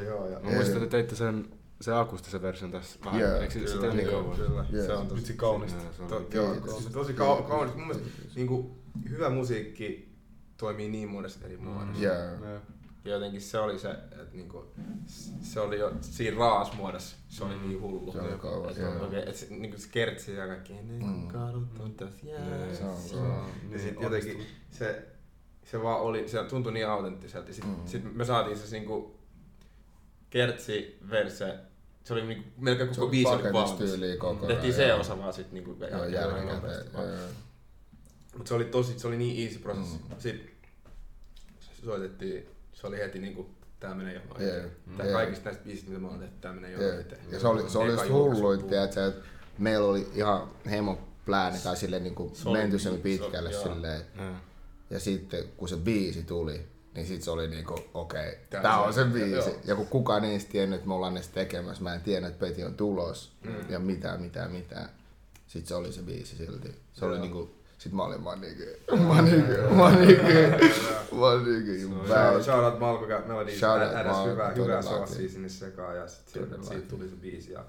Joo. 0.06 0.28
Ja 0.30 0.40
Mä 0.40 0.50
muistan, 0.52 0.78
että 0.78 0.90
teitte 0.90 1.16
sen, 1.16 1.46
se 1.82 1.94
akustisen 1.94 2.42
version 2.42 2.72
tässä 2.72 3.00
vähän. 3.06 3.22
Joo. 3.22 3.36
Eikö 3.40 3.54
se 3.54 3.68
sitä 3.68 3.80
Kyllä, 3.80 3.94
niin 3.94 4.10
kauan? 4.10 4.36
kyllä. 4.36 4.66
Se 4.86 4.94
on 4.94 5.08
tosi 5.08 5.20
Vitsi 5.20 5.34
kaunista. 5.34 5.84
Tosi 6.94 7.14
kau, 7.14 7.44
kaunis. 7.44 7.76
Mun 7.76 7.88
mielestä 7.88 8.10
niin 8.36 8.48
kuin, 8.48 8.72
hyvä 9.10 9.30
musiikki 9.30 10.16
toimii 10.58 10.90
niin 10.90 11.10
monessa 11.10 11.46
eri 11.46 11.58
muodossa. 11.58 12.04
Ja 13.06 13.12
jotenkin 13.12 13.42
se 13.42 13.60
oli 13.60 13.80
se, 13.80 13.90
että 13.92 14.28
niinku, 14.34 14.66
se 15.42 15.60
oli 15.60 15.80
jo 15.80 15.92
siinä 16.02 16.38
raas 16.38 16.74
muodossa, 16.74 17.16
se 17.30 17.44
oli 17.44 17.56
niin 17.58 17.82
hullu. 17.82 18.12
Se 18.12 18.22
oli 18.22 18.38
kova, 18.38 18.72
Et 18.72 18.78
joo. 18.78 19.06
Okei, 19.06 19.24
et 19.30 19.36
se, 19.36 19.48
niinku 19.50 19.78
se 19.78 19.88
kertsi 19.92 20.34
ja 20.36 20.48
kaikki, 20.48 20.74
ne 20.74 21.06
Mm. 21.06 21.28
kadut 21.28 21.80
on 21.80 21.94
tässä, 21.94 22.28
jää. 22.28 22.74
Se 22.74 22.84
on- 22.84 22.98
Se 22.98 23.08
se 23.10 23.16
on- 23.16 23.26
on 23.32 23.38
Ja 23.64 23.70
niin 23.70 23.80
sit 23.80 24.02
jotenkin 24.02 24.46
se, 24.72 25.06
se 25.64 25.82
vaan 25.84 26.02
oli, 26.02 26.28
se 26.30 26.44
tuntui 26.44 26.74
niin 26.74 26.88
autenttiselta. 26.88 27.50
Ja 27.50 27.54
sit, 27.54 27.64
Mm. 27.66 27.76
sit 27.86 28.16
me 28.16 28.26
saatiin 28.26 28.58
se 28.58 28.76
niinku 28.80 29.20
kertsi 30.30 31.00
verse, 31.10 31.60
se 32.04 32.14
oli 32.14 32.26
niinku, 32.28 32.50
melkein 32.58 32.90
koko 32.90 33.08
biisi 33.08 33.30
oli 33.32 33.54
valmis. 33.54 34.18
koko. 34.20 34.46
Tehtiin 34.48 34.74
se 34.74 34.94
osa 34.94 35.18
vaan 35.18 35.34
sit 35.34 35.52
niinku 35.52 35.78
jälkikäteen. 36.12 37.20
Mutta 38.38 38.48
se 38.50 38.54
oli 38.54 38.66
tosi, 38.66 39.00
se 39.00 39.08
oli 39.08 39.18
niin 39.18 39.48
easy 39.48 39.60
prosessi. 39.60 39.98
Mm. 39.98 40.10
Mm. 40.10 40.20
Sitten 40.20 40.50
soitettiin, 41.86 42.46
se 42.86 42.90
oli 42.90 43.00
heti 43.00 43.20
niinku 43.20 43.50
tää 43.80 43.96
menee 43.96 44.14
johonkin. 44.14 44.48
Jee, 44.48 44.72
Tää 44.98 45.06
jee. 45.06 45.14
kaikista 45.14 45.46
näistä 45.46 45.64
biisistä, 45.64 45.90
mitä 45.90 46.02
mä 46.02 46.08
oon 46.08 46.20
tehty, 46.20 46.36
tää 46.42 46.54
menee 46.54 46.72
johonkin. 46.72 47.18
Ja 47.32 47.40
se 47.40 47.48
oli, 47.48 47.70
se 47.70 47.78
oli 47.78 47.92
just 47.92 48.10
hullu, 48.10 48.58
tiedätkö, 48.58 49.08
että 49.08 49.26
meillä 49.58 49.88
oli 49.88 50.08
ihan 50.14 50.48
hemo 50.70 50.98
plääni 51.26 51.60
tai 51.64 51.78
silleen 51.78 52.04
niinku 52.04 52.34
menty 52.54 52.80
sen 52.80 52.92
niin, 52.92 53.02
pitkälle 53.02 53.52
joo. 53.52 53.64
silleen. 53.64 54.02
Joo. 54.18 54.32
Ja 54.90 55.00
sitten 55.00 55.44
kun 55.58 55.70
se 55.70 55.78
biisi 55.78 56.24
tuli, 56.24 56.68
niin 56.96 57.08
sit 57.08 57.22
se 57.22 57.32
oli 57.32 57.48
niinku, 57.48 57.74
okei, 57.94 58.30
okay, 58.30 58.40
Tää 58.50 58.62
tää 58.62 58.80
on 58.80 58.94
se. 58.94 59.06
biisi. 59.06 59.50
Joo. 59.50 59.60
Ja 59.66 59.76
kun 59.76 59.88
kukaan 59.88 60.26
ei 60.26 60.32
edes 60.32 60.46
tiennyt, 60.46 60.76
että 60.78 60.88
me 60.88 60.94
ollaan 60.94 61.18
edes 61.18 61.28
tekemässä, 61.28 61.84
mä 61.84 61.94
en 61.94 62.02
tiennyt, 62.02 62.32
että 62.32 62.46
Peti 62.46 62.64
on 62.64 62.74
tulos. 62.74 63.32
Mm. 63.44 63.56
Ja 63.70 63.80
mitä, 63.80 64.18
mitä, 64.18 64.48
mitä. 64.48 64.90
Sit 65.48 65.68
se 65.68 65.76
oli 65.76 65.92
se 65.92 66.02
biisi 66.02 66.36
silti. 66.38 66.76
Se 66.94 67.06
oli 67.06 67.20
niinku, 67.20 67.56
sit 67.78 67.92
mä 67.92 68.04
olin 68.04 68.24
vaan 68.24 68.42
niinku, 68.42 68.64
mä 69.08 69.22
niinku, 69.22 69.76
mä 69.76 69.92
niinku, 69.92 70.26
mä 71.20 71.44
niinku, 71.44 72.06
Shout- 72.06 72.44
Shout 72.44 72.64
out 72.66 72.80
Malko 72.80 73.06
out 73.06 73.96
äänäs 73.96 74.06
Malko, 74.16 74.30
hyvää, 74.32 74.52
hyvää 74.52 74.82
soossia 74.82 75.30
sinne 75.30 75.50
sekaan 75.50 75.96
ja 75.96 76.08
sit 76.08 76.28
siitä, 76.28 76.56
siitä 76.62 76.90
tuli 76.90 77.10
se 77.10 77.16
biisi. 77.16 77.52
Ja, 77.52 77.66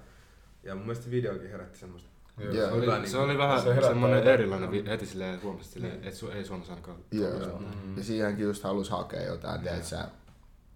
ja 0.63 0.75
mun 0.75 0.83
mielestä 0.83 1.05
se 1.05 1.11
videokin 1.11 1.49
herätti 1.51 1.79
semmoista. 1.79 2.09
Joo. 2.39 2.53
Se 2.53 2.71
oli, 2.71 2.81
Hyvä 2.81 2.95
se 2.95 3.01
niinku- 3.01 3.17
oli 3.17 3.37
vähän 3.37 3.61
se 3.61 3.69
jotain. 3.69 4.13
erilainen, 4.13 4.71
vi- 4.71 4.85
heti 4.87 5.05
silleen 5.05 5.43
huomasit 5.43 5.73
silleen, 5.73 5.93
että 6.03 6.25
su- 6.25 6.31
ei 6.35 6.45
Suomessa 6.45 6.73
ainakaan. 6.73 6.97
Joo. 7.11 7.61
Ja 7.97 8.03
siihenkin 8.03 8.45
just 8.45 8.63
halus 8.63 8.89
hakea 8.89 9.23
jotain, 9.23 9.61
tiedät 9.61 9.83
sä, 9.83 10.07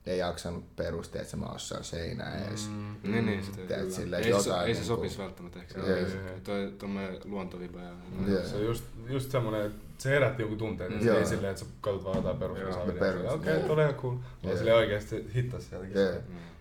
ei 0.05 0.17
jaksanut 0.17 0.76
perustaa, 0.76 1.22
että 1.22 1.38
mä 1.38 1.45
osaan 1.45 1.84
seinää 1.84 2.45
edes. 2.47 2.69
Niin, 3.03 3.26
niin, 3.26 3.43
sitä 3.43 3.57
Tiedät, 3.57 3.78
kyllä. 3.78 3.95
silleen 3.95 4.24
ei, 4.24 4.32
se, 4.41 4.49
jotain 4.49 4.67
ei 4.67 4.74
se 4.76 4.80
niinku- 4.82 4.95
sopisi 4.95 5.17
välttämättä 5.17 5.59
ehkä. 5.59 5.74
Se 5.74 5.80
joo, 5.99 5.99
on 6.36 6.41
toi 6.43 6.74
tommonen 6.78 7.17
luontoviba 7.26 7.80
ja... 7.80 7.91
Joo. 8.28 8.43
Se 8.43 8.55
on 8.55 8.65
just, 8.65 8.84
just 9.09 9.32
semmonen, 9.32 9.65
että 9.65 9.82
se 10.01 10.09
herätti 10.09 10.41
jonkun 10.41 10.57
tunteen. 10.57 11.05
Joo. 11.05 11.17
Ei 11.17 11.25
silleen, 11.25 11.51
että 11.51 11.59
sä 11.65 11.71
katsot 11.81 12.03
vaan 12.03 12.15
jotain 12.17 12.39
Joo, 12.39 12.49
perusosaa. 12.55 12.85
ne 12.85 12.93
videoa. 12.93 13.11
perus- 13.13 13.33
Okei, 13.33 13.57
okay, 13.57 13.81
ihan 13.83 13.95
cool. 13.95 14.15
Vaan 14.43 14.57
silleen 14.57 14.75
oikeesti 14.77 15.25
hittas 15.35 15.69
sieltäkin. 15.69 15.95
Joo. 16.01 16.11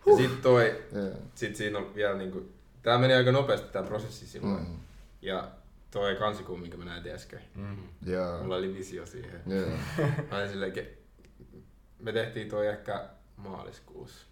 Ja 0.07 0.17
sit 0.17 0.43
toi, 0.43 0.83
Joo. 0.93 1.11
sit 1.35 1.57
siinä 1.57 1.79
on 1.79 1.95
vielä 1.95 2.15
niinku, 2.17 2.49
tää 2.83 2.99
meni 2.99 3.15
aika 3.15 3.33
nopeasti 3.33 3.73
tää 3.73 3.83
prosessi 3.83 4.27
silloin. 4.27 4.61
Mm. 4.69 4.77
Ja 5.23 5.49
toi 5.91 6.17
kansikuu, 6.17 6.57
minkä 6.57 6.77
mä 6.77 6.85
näin 6.85 7.09
äsken. 7.15 7.41
Mm. 7.55 7.77
Joo. 8.07 8.43
Mulla 8.43 8.57
oli 8.57 8.75
visio 8.75 9.07
siihen. 9.07 9.41
Joo. 9.47 9.69
Mä 10.31 10.37
olin 10.39 10.49
silleen, 10.51 10.73
ke- 10.73 10.99
me 11.99 12.13
tehtiin 12.13 12.49
toi 12.49 12.67
ehkä 12.67 13.05
maaliskuussa. 13.37 14.27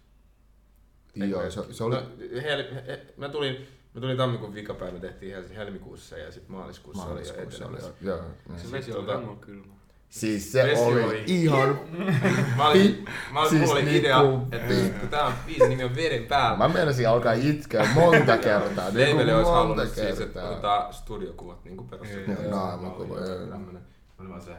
Joo, 1.15 1.51
se, 1.51 1.61
se 1.71 1.83
oli... 1.83 1.95
No, 1.95 2.01
hel, 2.43 2.63
he, 2.87 3.05
mä 3.17 3.29
tulin, 3.29 3.67
mä 3.93 4.01
tulin 4.01 4.17
tammikuun 4.17 4.53
vikapäivä, 4.53 4.93
me 4.93 4.99
tehtiin 4.99 5.33
Helsingin 5.35 5.57
helmikuussa 5.57 6.17
ja 6.17 6.31
sitten 6.31 6.51
maaliskuussa, 6.51 7.05
Maaliskuussa 7.05 7.65
oli 7.65 7.75
oli 7.75 7.81
jo 7.83 7.87
etenemässä. 7.87 8.05
Joo. 8.05 8.57
Se 8.57 8.63
niin. 8.63 8.71
vesi 8.71 8.93
oli 8.93 9.07
tota- 9.07 9.35
kylmä. 9.45 9.73
Siis 10.09 10.51
se 10.51 10.63
Vesi 10.63 10.81
oli 10.81 11.03
oli- 11.03 11.23
ihan... 11.27 11.79
Mä 12.57 12.67
olin, 12.69 13.05
mä 13.33 13.39
olin, 13.39 13.49
Siis 13.49 13.71
oli 13.71 13.83
niinku- 13.83 13.99
idea, 13.99 14.19
että 14.51 14.99
kun 14.99 15.09
tää 15.09 15.25
on 15.25 15.33
biisin 15.45 15.69
nimi 15.69 15.83
on 15.83 15.95
Veden 15.95 16.23
päällä. 16.23 16.57
Mä 16.57 16.67
menisin 16.67 17.09
alkaa 17.09 17.33
itkeä 17.33 17.87
monta 17.95 18.37
kertaa. 18.37 18.85
niinku 18.85 18.93
Leiveli 18.99 19.33
olisi 19.33 19.51
halunnut 19.51 19.85
siis, 19.89 19.97
että 19.99 20.15
kertaa. 20.25 20.49
otetaan 20.49 20.93
studiokuvat 20.93 21.63
niinku 21.65 21.83
perustettu. 21.83 22.31
Joo, 22.31 22.51
naamakuva, 22.51 23.19
joo. 23.19 23.27
Tämmönen. 23.47 23.81
Mä 23.81 24.19
olin 24.19 24.29
vaan 24.29 24.41
se, 24.41 24.51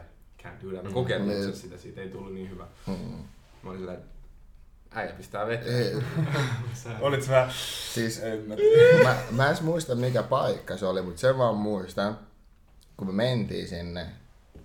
can't 0.43 0.63
do 0.65 0.69
that. 0.71 0.83
Mä 0.83 0.89
kokeilin 0.91 1.27
Niin. 1.27 1.49
itse 1.49 1.61
sitä, 1.61 1.77
siitä 1.77 2.01
ei 2.01 2.09
tullut 2.09 2.33
niin 2.33 2.49
hyvä. 2.49 2.67
Mm. 2.87 2.93
Mä 3.63 3.69
olin 3.69 3.79
silleen, 3.79 3.99
äijä 4.95 5.13
pistää. 5.13 5.47
Ei, 5.47 5.95
Olit 7.01 7.23
sä 7.23 7.31
vähän... 7.31 7.51
Siis 7.93 8.19
En 8.23 8.39
mä 8.47 8.55
mä, 9.03 9.15
mä 9.31 9.49
en 9.49 9.57
muista 9.61 9.95
mikä 9.95 10.23
paikka 10.23 10.77
se 10.77 10.85
oli, 10.85 11.01
mutta 11.01 11.21
sen 11.21 11.37
vaan 11.37 11.55
muistan, 11.55 12.19
kun 12.97 13.07
me 13.07 13.13
mentiin 13.13 13.67
sinne, 13.67 14.05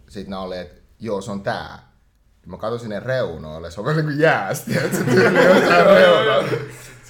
sit 0.09 0.29
ne 0.29 0.37
oli, 0.37 0.59
että 0.59 0.81
joo 1.01 1.20
se 1.20 1.31
on 1.31 1.43
tää. 1.43 1.79
Mä 2.47 2.57
katsoin 2.57 2.81
sinne 2.81 3.01
reunoille, 3.01 3.70
se 3.70 3.81
on 3.81 3.87
vähän 3.87 4.07
niinku 4.07 4.22
jäästi, 4.22 4.79
että 4.79 4.97
se 4.97 5.05
tyyli 5.05 5.45
jossain 5.45 5.87
reunoilla. 5.87 6.49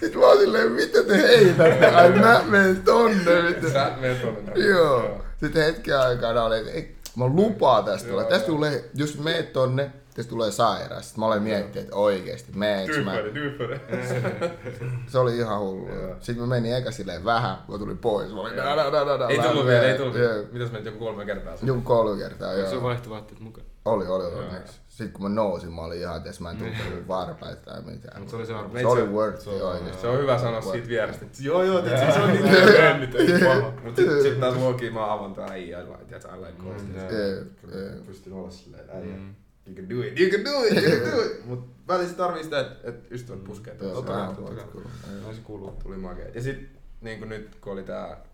Sitten 0.00 0.20
mä 0.20 0.26
oon 0.26 0.38
silleen, 0.38 0.72
mitä 0.72 1.02
te 1.02 1.16
heitätte? 1.16 1.86
Ai 1.86 2.10
mä 2.10 2.42
menen 2.46 2.82
tonne, 2.82 3.42
mitä? 3.42 3.72
Sä 3.72 3.92
menet 4.00 4.22
tonne. 4.22 4.52
Joo. 4.54 5.24
Sitten 5.40 5.64
hetken 5.64 5.98
aikana 6.00 6.42
oli, 6.42 6.78
että 6.78 7.10
mä 7.16 7.26
lupaan 7.26 7.84
tästä 7.84 8.08
tulee. 8.08 8.24
Tästä 8.24 8.46
tulee, 8.46 8.84
jos 8.94 9.18
meet 9.18 9.52
tonne, 9.52 9.90
tästä 10.16 10.30
tulee 10.30 10.50
sairas. 10.50 11.04
Sitten 11.04 11.20
mä 11.20 11.26
olen 11.26 11.42
miettinyt, 11.42 11.76
että 11.76 11.96
oikeesti, 11.96 12.52
meeks 12.54 12.98
mä. 13.04 13.14
Dyyppöri. 13.34 13.80
Se 15.12 15.18
oli 15.18 15.36
ihan 15.36 15.60
hullu. 15.60 15.88
Sitten 16.20 16.44
mä 16.44 16.54
menin 16.54 16.76
eka 16.76 16.90
silleen 16.90 17.24
vähän, 17.24 17.56
kun 17.66 17.78
tuli 17.78 17.94
pois. 17.94 18.32
Mä 18.32 18.40
olin, 18.40 18.56
da, 18.56 18.76
da, 18.76 18.92
da, 18.92 19.06
da, 19.06 19.18
da, 19.18 19.28
Ei 19.28 19.38
tullut 19.38 19.66
vielä, 19.66 19.82
ei 19.82 19.98
tullut 19.98 20.14
Joo. 20.14 20.28
vielä. 20.28 20.44
Mitäs 20.52 20.72
menit 20.72 20.86
joku 20.86 20.98
kolme 20.98 21.24
kertaa? 21.24 21.54
Joku 21.62 21.80
kolme 21.80 22.22
kertaa, 22.22 22.50
Onko 22.50 22.68
se 22.68 22.74
joo. 22.74 22.82
vaihtovaatteet 22.82 23.40
mukaan? 23.40 23.66
Oli, 23.84 24.06
oli 24.06 24.24
onneksi. 24.24 24.80
Sitten 24.88 25.12
kun 25.12 25.22
mä 25.22 25.28
nousin, 25.28 25.72
mä 25.72 25.80
olin 25.80 26.00
ihan, 26.00 26.16
että 26.16 26.30
mä 26.40 26.50
en 26.50 26.56
tuntenut 26.56 27.08
varpaita 27.08 27.62
tai 27.70 27.82
mitään. 27.82 28.20
Mut 28.20 28.28
se 28.30 28.36
oli 28.36 28.46
se 28.46 28.54
arvo. 28.54 28.78
Se 28.78 28.86
oli 28.86 29.02
worth 29.08 29.48
it 29.48 29.62
oikeesti. 29.62 30.00
Se 30.00 30.06
on 30.08 30.18
hyvä 30.18 30.38
sanoa 30.38 30.60
siitä 30.60 30.88
vierestä, 30.88 31.24
että 31.24 31.38
joo 31.40 31.62
joo, 31.62 31.82
tiedätkö, 31.82 32.12
se 32.12 32.20
on 32.20 32.32
niin 32.32 32.44
mennyt, 32.44 33.14
ei 33.14 33.26
paha. 33.44 33.72
Mut 33.84 33.96
sit, 33.96 34.22
sit 34.22 34.40
taas 34.40 34.56
luokin 34.56 34.94
mä 34.94 35.12
avaan 35.12 35.34
tää 35.34 35.46
äijä, 35.50 35.78
tiedätkö, 36.08 36.28
I 36.36 36.40
like 36.40 36.62
coast. 36.62 36.86
Jee, 37.12 37.42
jee. 37.74 38.02
Pystyn 38.06 38.32
olla 38.32 38.50
silleen, 38.50 38.90
äijä, 38.90 39.16
you 39.66 39.76
can 39.76 39.88
do 39.90 40.02
it, 40.02 40.20
you 40.20 40.30
can 40.30 40.44
do 40.44 40.64
it, 40.64 40.72
you 40.84 41.00
can 41.00 41.12
do 41.12 41.22
it. 41.22 41.44
Mut 41.46 41.68
välissä 41.88 42.16
tarvii 42.16 42.44
sitä, 42.44 42.60
että 42.60 42.88
et 42.90 43.12
ystävät 43.12 43.44
puskee. 43.44 43.76
Joo, 43.80 43.94
Totta 43.94 44.12
kai, 44.12 44.34
totta 44.34 44.52
kai. 44.54 45.34
se 45.34 45.40
kuuluu. 45.44 45.70
Tuli 45.82 45.96
makea. 45.96 46.28
Ja 46.34 46.42
sit 46.42 46.68
niin 47.00 47.18
kuin 47.18 47.28
nyt, 47.28 47.54
kun 47.54 47.72
oli 47.72 47.82
tää 47.82 48.24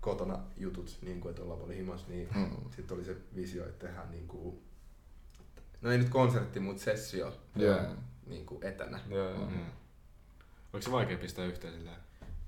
kotona 0.00 0.38
jutut, 0.56 0.98
niin 1.02 1.20
kuin, 1.20 1.30
että 1.30 1.42
ollaan 1.42 1.60
paljon 1.60 1.76
himas, 1.78 2.08
niin 2.08 2.28
Mm. 2.34 2.56
sit 2.76 2.92
oli 2.92 3.04
se 3.04 3.16
visio, 3.36 3.64
että 3.66 3.86
tehdään 3.86 4.10
niin 4.10 4.28
kuin, 4.28 4.58
no 5.80 5.90
ei 5.90 5.98
nyt 5.98 6.08
konsertti, 6.08 6.60
mut 6.60 6.78
sessio 6.78 7.32
Joo. 7.56 7.78
niin 8.26 8.46
kuin 8.46 8.64
etänä. 8.64 9.00
Joo, 9.10 9.28
joo. 9.30 9.46
Mm. 9.50 9.60
Oliko 10.72 10.84
se 10.84 10.92
vaikea 10.92 11.18
pistää 11.18 11.44
yhteen 11.44 11.74
sillä 11.74 11.90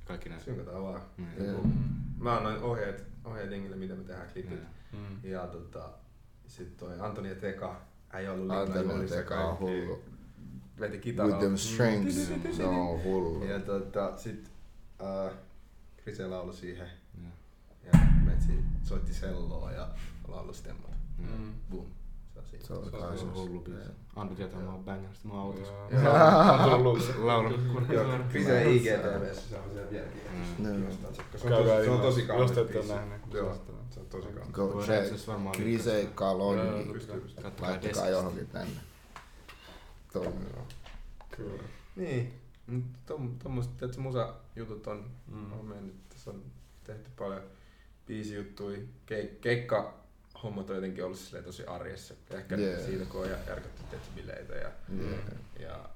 kaikki 0.04 0.28
näin? 0.28 0.40
Synkätään 0.40 0.82
vaan. 0.82 1.00
Mm. 1.16 1.26
Niin 1.38 1.54
kuin, 1.54 1.72
mä 2.18 2.36
annoin 2.36 2.58
ohjeet, 2.62 3.04
ohjeet 3.24 3.50
jengille, 3.50 3.76
miten 3.76 3.98
me 3.98 4.04
tehdään 4.04 4.28
klipit. 4.32 4.60
Mm. 4.92 4.98
Ja 5.30 5.46
tota, 5.46 5.88
sit 6.46 6.76
toi 6.76 7.00
Antoni 7.00 7.28
ja 7.28 7.34
Teka, 7.34 7.80
äijä 8.14 8.32
ollut 8.32 8.50
Antoni 8.50 8.86
ja 8.86 8.92
juhlissa 8.92 9.16
Teka 9.16 9.44
on 9.48 9.56
kaikki. 9.56 9.64
hullu. 9.80 10.02
Veti 10.80 10.92
With 10.96 11.02
kitaraa. 11.04 11.40
them 11.40 11.56
strings, 11.56 12.30
se 12.56 12.64
on 12.64 13.02
hullu. 13.04 13.44
Ja 13.44 13.60
tota, 13.60 14.16
sit 14.16 14.50
äh, 15.02 15.32
Krise 15.96 16.26
laulu 16.26 16.52
siihen. 16.52 16.88
Joo. 17.22 17.30
Ja 17.84 18.00
Metsi 18.24 18.52
soitti 18.82 19.14
selloa 19.14 19.72
ja 19.72 19.88
laulu 20.28 20.52
stemmat. 20.52 20.90
Mm. 21.18 21.52
Boom. 21.70 21.86
Se 22.66 22.72
on 22.72 22.84
siinä. 22.84 22.98
Se 22.98 23.04
kai 23.06 23.18
Se 23.18 23.24
se. 23.24 23.30
hullu 23.30 23.60
biisi. 23.60 23.90
Andu 24.16 24.34
tietää, 24.34 24.60
mä 24.60 24.72
oon 24.72 24.84
bangannut 24.84 25.24
mä 25.24 25.32
oon 25.32 25.42
autossa. 25.42 25.72
Laulu. 27.26 27.54
Joo, 27.92 28.04
Krise 28.30 28.70
IGTVssä 28.72 29.48
se 29.48 29.56
on 29.58 29.70
siellä 29.72 29.90
vieläkin. 29.90 30.20
Joo. 30.64 31.84
Se 31.84 31.90
on 31.90 32.00
tosi, 32.00 32.22
kaunis 32.22 32.42
Jos 32.48 32.52
te 32.52 32.60
ette 32.60 32.72
biisi. 32.72 32.92
ole 32.92 32.98
nähneet, 33.00 33.22
Joo, 33.32 33.44
suosittelen. 33.44 33.80
se 33.90 34.00
on 34.00 34.06
tosi 34.06 34.28
kaunis. 34.52 34.86
Krise. 35.52 36.08
Kattokaa 36.14 37.70
Laittakaa 37.70 38.08
johonkin 38.08 38.46
tänne. 38.46 38.80
Kyllä. 41.36 41.62
Niin, 41.96 42.40
tommoset, 43.42 43.82
että 43.82 44.00
musa-jutut 44.00 44.86
on, 44.86 45.10
Mm. 45.26 45.52
on 45.52 45.64
mennyt, 45.66 46.08
tässä 46.08 46.30
on 46.30 46.42
tehty 46.84 47.10
paljon 47.18 47.42
biisijuttui, 48.06 48.88
Keik, 49.06 49.40
keikka 49.40 49.94
hommat 50.42 50.70
on 50.70 50.76
jotenkin 50.76 51.04
ollut 51.04 51.18
silleen 51.18 51.44
tosi 51.44 51.66
arjessa. 51.66 52.14
Ehkä 52.30 52.56
yeah. 52.56 52.80
siitä, 52.80 53.04
kun 53.04 53.20
on 53.20 53.26
jär- 53.26 53.48
järkätty 53.48 53.82
tehty 53.90 54.08
bileitä 54.14 54.54
ja, 54.54 54.70
Yeah. 54.98 55.18
ja 55.60 55.88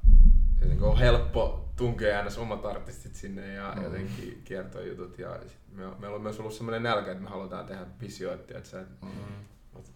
jotenkin 0.60 0.86
on 0.86 0.98
helppo 0.98 1.68
tunkea 1.76 2.18
aina 2.18 2.30
omat 2.38 2.64
artistit 2.66 3.14
sinne 3.14 3.54
ja 3.54 3.72
Mm. 3.76 3.82
jotenkin 3.84 4.42
kiertojutut. 4.44 5.18
Ja 5.18 5.40
me, 5.72 5.82
meillä 5.98 6.16
on 6.16 6.22
myös 6.22 6.40
ollut 6.40 6.54
semmoinen 6.54 6.82
nälkä, 6.82 7.10
että 7.12 7.24
me 7.24 7.30
halutaan 7.30 7.66
tehdä 7.66 7.86
visioittia, 8.00 8.56
että 8.58 8.70
sä 8.70 8.84
Mm. 9.02 9.08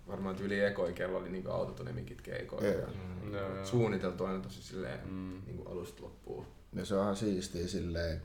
varmaan 0.08 0.36
tyyli 0.36 0.60
ekoi 0.60 0.92
kello 0.92 1.18
oli 1.18 1.28
niinku 1.30 1.50
autotonemikit 1.50 2.20
keikoilla. 2.20 2.68
Joo. 2.68 2.86
Mm. 3.22 3.34
Joo, 3.34 3.54
joo. 3.56 3.64
Suunniteltu 3.66 4.24
aina 4.24 4.40
tosi 4.40 4.62
silleen 4.62 5.00
Mm. 5.10 5.42
niinku 5.46 5.68
alusta 5.70 6.02
loppuun. 6.02 6.46
Ja 6.72 6.84
se 6.84 6.94
onhan 6.96 7.16
siistiä 7.16 7.66
silleen, 7.68 8.22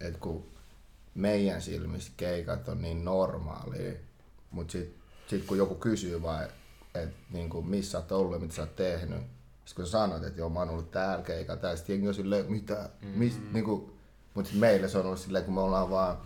että 0.00 0.18
kun 0.18 0.46
meidän 1.14 1.62
silmissä 1.62 2.12
keikat 2.16 2.68
on 2.68 2.82
niin 2.82 3.04
normaalia, 3.04 3.92
mutta 4.50 4.72
sit, 4.72 4.94
sit 5.28 5.44
kun 5.44 5.58
joku 5.58 5.74
kysyy 5.74 6.22
vaan, 6.22 6.44
että 6.94 7.16
niinku, 7.32 7.62
missä 7.62 7.90
sä 7.90 7.98
oot 7.98 8.12
ollut 8.12 8.32
ja 8.32 8.38
mitä 8.38 8.54
sä 8.54 8.62
oot 8.62 8.76
tehnyt, 8.76 9.20
sit 9.64 9.76
kun 9.76 9.86
sä 9.86 9.90
sanot, 9.90 10.24
että 10.24 10.40
joo 10.40 10.48
mä 10.48 10.58
oon 10.58 10.70
ollut 10.70 10.90
täällä 10.90 11.24
keikalla, 11.24 11.60
täällä 11.60 11.76
sit 11.76 11.88
jengi 11.88 12.08
on 12.08 12.14
silleen, 12.14 12.52
mitä, 12.52 12.88
mis, 13.14 13.40
niinku, 13.52 13.92
mutta 14.34 14.50
meillä 14.54 14.88
se 14.88 14.98
on 14.98 15.06
ollut 15.06 15.18
silleen, 15.18 15.44
kun 15.44 15.54
me 15.54 15.60
ollaan 15.60 15.90
vaan 15.90 16.18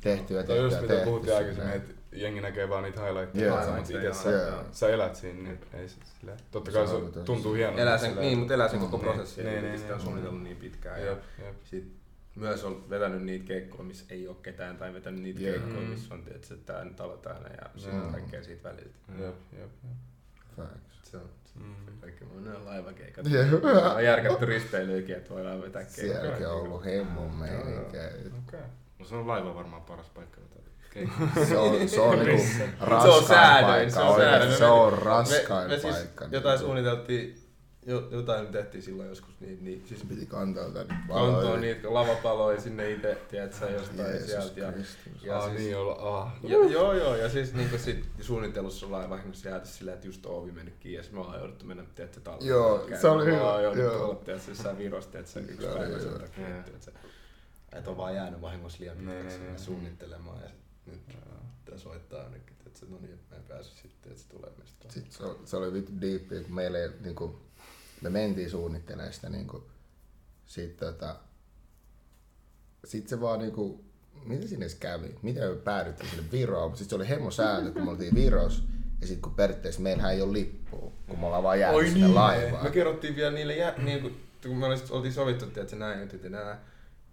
tehty 0.00 0.34
ja 0.34 0.42
tehty 0.42 0.62
just 0.62 0.76
ja 0.76 0.82
mitä 0.82 0.94
tehty. 0.94 1.08
puhuttiin 1.08 1.36
aikaisemmin, 1.36 1.74
että 1.74 1.94
jengi 2.12 2.40
näkee 2.40 2.68
vaan 2.68 2.82
niitä 2.82 3.04
highlightteja, 3.04 3.46
yeah. 3.52 3.76
mutta 3.76 3.98
itse 3.98 4.12
sä, 4.22 4.30
Joo. 4.30 4.64
sä 4.72 4.88
elät 4.88 5.16
siinä, 5.16 5.42
niin 5.42 5.58
ei 5.74 5.88
se 5.88 5.96
silleen. 6.20 6.38
Totta 6.50 6.70
Se 6.70 6.78
kai 6.78 6.86
se 6.86 6.92
tosi- 6.94 7.24
tuntuu 7.24 7.54
hienolta. 7.54 7.80
Elää 7.82 7.98
sen, 7.98 8.16
niin, 8.16 8.38
mutta 8.38 8.54
elää 8.54 8.68
sen 8.68 8.78
Mm, 8.80 8.84
koko 8.86 8.96
niin, 9.04 9.14
prosessin, 9.14 9.44
niin, 9.44 9.54
niin, 9.54 9.64
niin, 9.64 9.78
sitä 9.80 9.92
on 9.92 9.98
niin. 9.98 10.04
suunnitellut 10.04 10.42
niin 10.42 10.56
pitkään. 10.56 11.00
Ja 11.00 11.06
Jep, 11.06 11.22
jep. 11.44 11.56
sit 11.64 11.92
myös 12.36 12.64
on 12.64 12.90
vetänyt 12.90 13.22
niitä 13.22 13.44
keikkoja, 13.44 13.82
missä 13.84 14.04
ei 14.10 14.28
ole 14.28 14.36
ketään, 14.42 14.76
tai 14.76 14.94
vetänyt 14.94 15.22
niitä 15.22 15.40
Joo. 15.40 15.52
keikkoja, 15.52 15.80
Mm. 15.80 15.90
missä 15.90 16.14
on 16.14 16.22
tietysti 16.22 16.56
tää 16.56 16.86
talo 16.96 17.16
täynnä 17.16 17.48
ja 17.62 17.70
sitten 17.80 18.10
kaikkea 18.12 18.42
siitä 18.42 18.68
väliltä. 18.68 18.94
Jep, 19.18 19.34
jep, 19.52 19.60
jep. 19.84 19.92
Facts. 20.56 21.10
Se 21.10 21.16
on 21.16 21.30
Mm. 21.54 21.74
kaikki 22.00 22.24
mun 22.24 22.48
on 22.56 22.64
laivakeikat. 22.64 23.26
Joo. 23.26 23.44
On 23.94 24.04
järkätty 24.04 24.46
risteilyykin, 24.46 25.16
että 25.16 25.30
voidaan 25.34 25.62
vetää 25.62 25.82
keikkaa. 25.84 26.04
Sielläkin 26.20 26.46
on 26.48 26.52
ollut 26.60 26.84
hemmon 26.84 27.34
meininkiä. 27.34 28.06
Okei. 28.48 28.60
No 28.98 29.04
se 29.04 29.14
on 29.14 29.26
laiva 29.28 29.54
varmaan 29.54 29.82
paras 29.82 30.08
paikka. 30.08 30.40
keikkaa. 30.90 31.28
Se 31.48 31.56
on, 31.58 31.88
se 31.88 32.00
on 32.00 32.18
niinku 32.18 32.42
Se 32.46 32.62
on 32.80 32.88
raskain 32.88 33.24
säädöin, 33.26 33.90
se 33.90 33.96
paikka 34.00 34.12
on 34.14 34.14
oikeesti. 34.14 34.38
säädöin. 34.38 34.58
Se 34.58 34.64
on 34.66 34.92
Me- 34.92 34.98
raskain 35.04 35.70
me 35.70 35.78
siis 35.78 35.94
paikka. 35.96 36.24
Jotain 36.30 36.42
niinku. 36.52 36.64
suunniteltiin, 36.66 37.41
jotain 37.86 38.46
tehtiin 38.46 38.82
silloin 38.82 39.08
joskus, 39.08 39.40
niin, 39.40 39.64
niin 39.64 39.82
siis 39.86 40.02
Piti 40.08 40.26
kantaa 40.26 40.70
tänne 40.70 40.94
kantoon 41.08 41.60
niitä 41.60 41.80
kun 41.82 41.94
lavapaloja 41.94 42.60
sinne 42.60 42.90
itse, 42.90 43.18
tiedätkö, 43.30 43.70
jostain 43.70 44.10
Jeesus 44.10 44.26
sieltä. 44.30 44.60
Ja, 44.60 44.72
Kristus. 44.72 45.24
ja 45.24 45.38
Ah, 45.38 45.48
siis, 45.50 45.58
niin 45.62 45.76
olla. 45.76 46.18
Ah. 46.22 46.32
Jo, 46.42 46.62
joo, 46.68 46.92
joo, 46.92 47.16
ja 47.16 47.28
siis 47.28 47.54
niinku 47.54 47.78
sit 47.78 48.08
suunnittelussa 48.20 48.86
ollaan 48.86 49.10
vahingossa 49.10 49.48
jääty 49.48 49.68
silleen, 49.68 49.94
että 49.94 50.06
just 50.08 50.26
ovi 50.26 50.52
mennyt 50.52 50.74
kiinni, 50.80 51.06
ja 51.06 51.12
me 51.12 51.20
ollaan 51.20 51.38
jouduttu 51.38 51.64
mennä, 51.64 51.84
tiedätkö, 51.94 52.20
talvella. 52.20 52.48
Joo, 52.50 52.88
se 53.00 53.08
oli 53.08 53.24
Me 53.24 53.30
hyvä, 53.30 53.42
ollaan 53.42 53.62
jouduttu 53.64 53.88
joo. 53.92 54.04
olla, 54.04 54.14
tiedätkö, 54.14 54.50
jossain 54.50 54.78
Virossa, 54.78 55.10
tiedätkö, 55.10 55.40
yksi 55.40 55.66
päivä 55.66 55.98
sen 55.98 56.12
takia, 56.12 56.48
Joo. 56.48 56.62
tiedätkö, 56.62 56.90
että 57.72 57.90
on 57.90 57.96
vaan 57.96 58.14
jäänyt 58.14 58.40
vahingossa 58.40 58.78
liian 58.80 58.96
Niin, 58.96 59.08
pitkäksi 59.08 59.28
niin, 59.28 59.38
sinne 59.38 59.48
niin. 59.48 59.58
suunnittelemaan, 59.58 60.40
ja 60.42 60.50
nyt 60.86 61.00
pitää 61.64 61.78
soittaa 61.78 62.24
ainakin, 62.24 62.56
että 62.66 62.86
no 62.90 62.98
niin, 63.00 63.14
että 63.14 63.34
mä 63.34 63.36
en 63.36 63.44
päässyt 63.48 63.76
sitten, 63.78 64.12
että 64.12 64.22
se 64.22 64.28
tulee 64.28 64.50
mestaan. 64.58 64.90
Sitten 64.94 65.12
se, 65.12 65.24
se 65.44 65.56
oli 65.56 65.72
vittu 65.72 65.92
diippi, 66.00 66.40
kun 66.44 66.54
meille 66.54 66.82
ei, 66.82 66.90
niinku, 67.00 67.40
me 68.02 68.10
mentiin 68.10 68.50
suunnittelemaan 68.50 69.12
sitä 69.12 69.28
niinku, 69.28 69.70
sit 70.46 70.76
tota, 70.76 71.16
sit 72.84 73.08
se 73.08 73.20
vaan 73.20 73.38
niinku, 73.38 73.84
mitä 74.24 74.48
sinne 74.48 74.66
kävi? 74.80 75.14
Miten 75.22 75.50
me 75.50 75.56
päädyttiin 75.56 76.10
sinne 76.10 76.24
Viroon? 76.32 76.70
Sitten 76.76 76.88
se 76.88 76.94
oli 76.96 77.08
hemmo 77.08 77.30
sääntö, 77.30 77.72
kun 77.72 77.84
me 77.84 77.90
oltiin 77.90 78.14
Viros. 78.14 78.62
Ja 79.00 79.06
sitten 79.06 79.22
kun 79.22 79.34
periaatteessa 79.34 79.80
meillähän 79.80 80.12
ei 80.12 80.22
ole 80.22 80.32
lippua, 80.32 80.92
kun 81.08 81.18
me 81.18 81.26
ollaan 81.26 81.42
vaan 81.42 81.60
jääty 81.60 81.90
sinne 81.90 82.08
laivaan. 82.08 82.64
Me 82.64 82.70
kerrottiin 82.70 83.16
vielä 83.16 83.30
niille, 83.30 83.56
jä, 83.56 83.74
niin 83.78 84.00
kuin, 84.00 84.20
kun 84.42 84.56
me 84.56 84.66
oltiin 84.90 85.12
sovittu, 85.12 85.60
että 85.60 85.76
näin 85.76 86.00
nyt 86.00 86.24
ja 86.24 86.30
näin. 86.30 86.58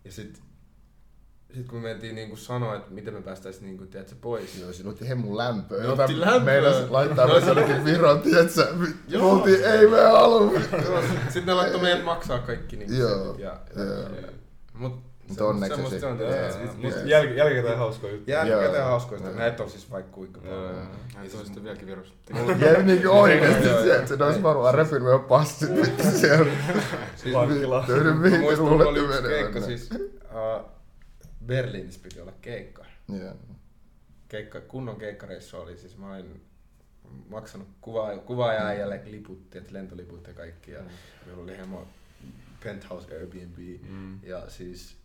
Ja 0.06 0.12
sit, 0.12 0.42
sit 1.56 1.68
kun 1.68 1.80
me 1.80 1.88
mentiin 1.88 2.16
niin 2.16 2.28
kuin 2.30 2.38
sanoa, 2.40 2.76
että 2.76 2.92
miten 2.94 3.14
me 3.14 3.22
päästäisiin 3.22 3.66
niin 3.66 3.78
kuin, 3.78 3.90
tiedätkö, 3.90 4.16
pois. 4.22 4.60
Joo, 4.62 4.74
siinä 4.74 4.90
otti 4.90 5.10
hemmun 5.10 5.38
lämpöä. 5.38 5.84
Me 5.84 5.88
otti 5.90 6.20
lämpöä. 6.20 6.40
Meinas 6.54 6.90
laittaa 6.90 7.28
No 7.28 7.40
se- 7.40 7.46
jonnekin 7.46 7.86
Viron, 7.86 8.22
tietsä? 8.22 8.68
Me 8.78 8.88
Joo. 9.08 9.32
oltiin, 9.32 9.64
ei 9.66 9.88
me 9.88 10.02
halua. 10.04 10.52
Sitten 11.24 11.46
ne 11.46 11.54
laittoi 11.54 11.82
meidät 11.82 12.04
maksaa 12.06 12.40
kaikki 12.40 12.76
niin 12.76 12.90
kuin 12.90 13.00
Joo, 13.00 13.36
ja, 13.38 13.56
ja, 13.76 13.84
joo. 13.84 13.94
ja, 13.96 14.28
mut 14.74 15.10
Mut 15.30 15.38
se- 15.38 15.44
onneksi 15.44 15.82
se- 15.90 16.00
se 16.00 16.06
on 16.06 16.20
joo, 16.20 16.30
tietysti. 16.32 16.62
joo. 16.64 16.72
Sit- 16.72 16.82
Mut 16.84 16.94
sit- 16.94 17.04
jäl- 17.04 17.38
jälkikäteen 17.38 17.78
hauskoja 17.78 18.14
juttuja. 18.14 18.38
Jälkikäteen 18.38 18.76
Joo. 18.82 18.90
hauskoista. 18.90 19.28
Joo. 19.30 19.38
Näitä 19.38 19.64
on 19.64 19.70
siis 19.70 19.92
vaikka 19.92 20.12
kuinka 20.12 20.42
Joo. 20.44 20.56
paljon. 20.68 20.88
Hän 21.16 21.28
toisi 21.30 21.46
sitten 21.46 21.64
vieläkin 21.64 21.88
virusta. 21.88 22.16
Ja 22.66 22.84
niinku 22.84 23.10
oikeesti 23.10 23.68
Joo, 23.68 23.76
joo. 23.76 23.84
se, 23.86 23.96
että 23.96 24.18
se 24.18 24.24
olisi 24.24 24.44
varmaan 24.44 24.74
repinyt 24.74 25.04
meidän 25.04 25.20
passit 25.20 25.76
vittu 25.76 26.04
siellä. 26.04 26.52
Siis 27.16 27.36
Vankila. 27.36 27.84
Töiden 27.88 28.16
Mä 28.16 28.22
mihin 28.22 28.40
te 28.40 28.44
muistan, 28.46 28.68
mulla 28.68 28.86
oli 28.86 29.00
luulette 29.02 29.20
yksi 29.28 29.30
keikka, 29.30 29.60
menevän. 29.60 29.80
siis 29.80 29.90
Berliinissä 31.50 32.00
piti 32.04 32.20
olla 32.22 32.34
keikka. 32.42 32.86
Joo. 33.22 33.36
keikka, 34.28 34.62
kunnon 34.62 34.96
keikkareissu 35.00 35.58
oli, 35.58 35.78
siis 35.78 35.98
mä 35.98 36.14
olin 36.14 36.42
maksanut 37.30 37.68
kuva, 37.82 38.18
kuvaajaäijälle 38.18 39.02
liput, 39.06 39.56
et 39.56 39.72
lentoliput 39.72 40.28
ja 40.28 40.34
kaikki, 40.34 40.72
ja 40.72 40.82
meillä 41.26 41.44
oli 41.44 41.58
hemo 41.58 41.88
penthouse 42.64 43.16
Airbnb, 43.18 43.58
Mm. 43.90 44.20
ja 44.24 44.50
siis 44.50 44.98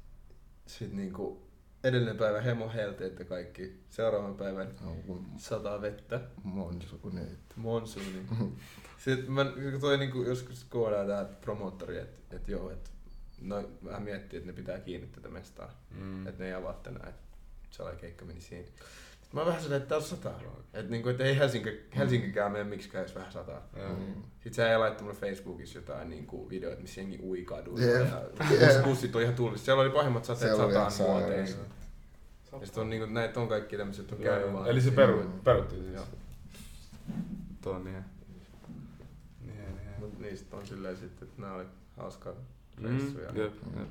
sit 0.66 0.92
niinku 0.92 1.42
edellinen 1.84 2.16
päivä 2.16 2.40
hemo 2.40 2.70
helteet 2.74 3.18
ja 3.18 3.24
kaikki, 3.24 3.80
seuraavan 3.90 4.34
päivän 4.34 4.68
No, 4.80 4.96
sataa 5.36 5.80
vettä, 5.80 6.20
monsu 6.44 7.00
niitä. 7.12 7.54
monsuuni. 7.56 8.26
Sitten 9.04 9.32
mä 9.32 9.44
toi 9.80 9.98
niinku 9.98 10.22
joskus 10.22 10.64
koodaan 10.64 11.06
tää 11.06 11.24
promoottori, 11.24 11.98
että 11.98 12.36
et 12.36 12.48
joo, 12.48 12.70
että 12.70 12.90
no 13.44 13.70
vähän 13.84 14.02
miettii, 14.02 14.36
että 14.36 14.46
ne 14.46 14.52
pitää 14.52 14.78
kiinni 14.78 15.06
tätä 15.06 15.28
mestaa. 15.28 15.70
Mm. 16.00 16.26
Että 16.26 16.42
ne 16.42 16.48
ei 16.48 16.54
avaa 16.54 16.72
tänään. 16.72 17.08
Et 17.08 17.14
sellainen 17.70 18.00
keikka 18.00 18.24
meni 18.24 18.40
siinä. 18.40 18.66
Sitten 18.66 19.30
mä 19.32 19.40
oon 19.40 19.46
vähän 19.46 19.62
silleen, 19.62 19.82
että 19.82 19.88
täällä 19.88 20.06
sataa. 20.06 20.40
Että 20.74 20.90
niinku, 20.90 21.08
et 21.08 21.20
ei 21.20 21.38
Helsinki, 21.38 21.80
Helsinkikään 21.96 22.52
mene 22.52 22.64
miksikään, 22.64 23.04
jos 23.04 23.14
vähän 23.14 23.32
sataa. 23.32 23.68
Joo. 23.76 23.96
Sitten 24.34 24.54
se 24.54 24.70
ei 24.70 24.78
laittaa 24.78 25.02
mulle 25.02 25.18
Facebookissa 25.18 25.78
jotain 25.78 26.10
niinku 26.10 26.48
videoita, 26.48 26.82
missä 26.82 27.00
jengi 27.00 27.18
ui 27.22 27.42
kadulla. 27.44 27.80
Jep. 27.80 28.08
Ja 28.60 28.72
Jep. 28.72 28.84
bussit 28.84 29.16
on 29.16 29.22
ihan 29.22 29.34
tuulissa. 29.34 29.64
Siellä 29.64 29.82
oli 29.82 29.90
pahimmat 29.90 30.24
sateet 30.24 30.54
oli 30.54 30.72
sataan 30.72 30.92
vuoteen. 30.98 31.48
Ja 32.60 32.66
sit 32.66 32.78
on 32.78 32.90
niinku, 32.90 33.06
näitä 33.06 33.40
on 33.40 33.48
kaikki 33.48 33.76
tämmöiset 33.76 34.12
on 34.12 34.18
käynyt 34.18 34.52
vaan. 34.52 34.68
Eli 34.68 34.80
se 34.80 34.90
peru, 34.90 35.22
peruttiin 35.44 35.82
siis. 35.82 35.94
Joo. 35.94 36.04
Tuo 37.62 37.72
on 37.72 37.84
niin. 37.84 38.04
Niin, 39.40 39.76
niin. 39.76 40.00
Mut 40.00 40.18
niistä 40.18 40.56
on 40.56 40.66
silleen 40.66 40.96
sitten, 40.96 41.28
että 41.28 41.42
nää 41.42 41.54
oli 41.54 41.64
hauskaa 41.96 42.32
Mm, 42.80 42.88
reissuja. 42.98 43.26
jep, 43.26 43.54
jep. 43.76 43.88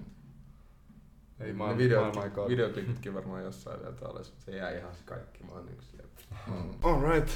Ei 1.39 1.47
Ne 1.47 1.53
maailma, 1.53 1.77
videot, 1.77 2.15
maailma 2.15 2.43
ei 2.43 2.49
videoklipitkin 2.49 3.13
varmaan 3.13 3.43
jossain 3.43 3.79
vielä 3.79 3.93
tallessa. 3.95 4.33
Se 4.45 4.51
jää 4.57 4.71
ihan 4.71 4.91
kaikki. 5.05 5.43
Mä 5.43 5.51
oon 5.51 5.65
niinku 5.65 5.83
silleen. 5.83 6.09
Mm. 6.47 6.73
Alright. 6.89 7.29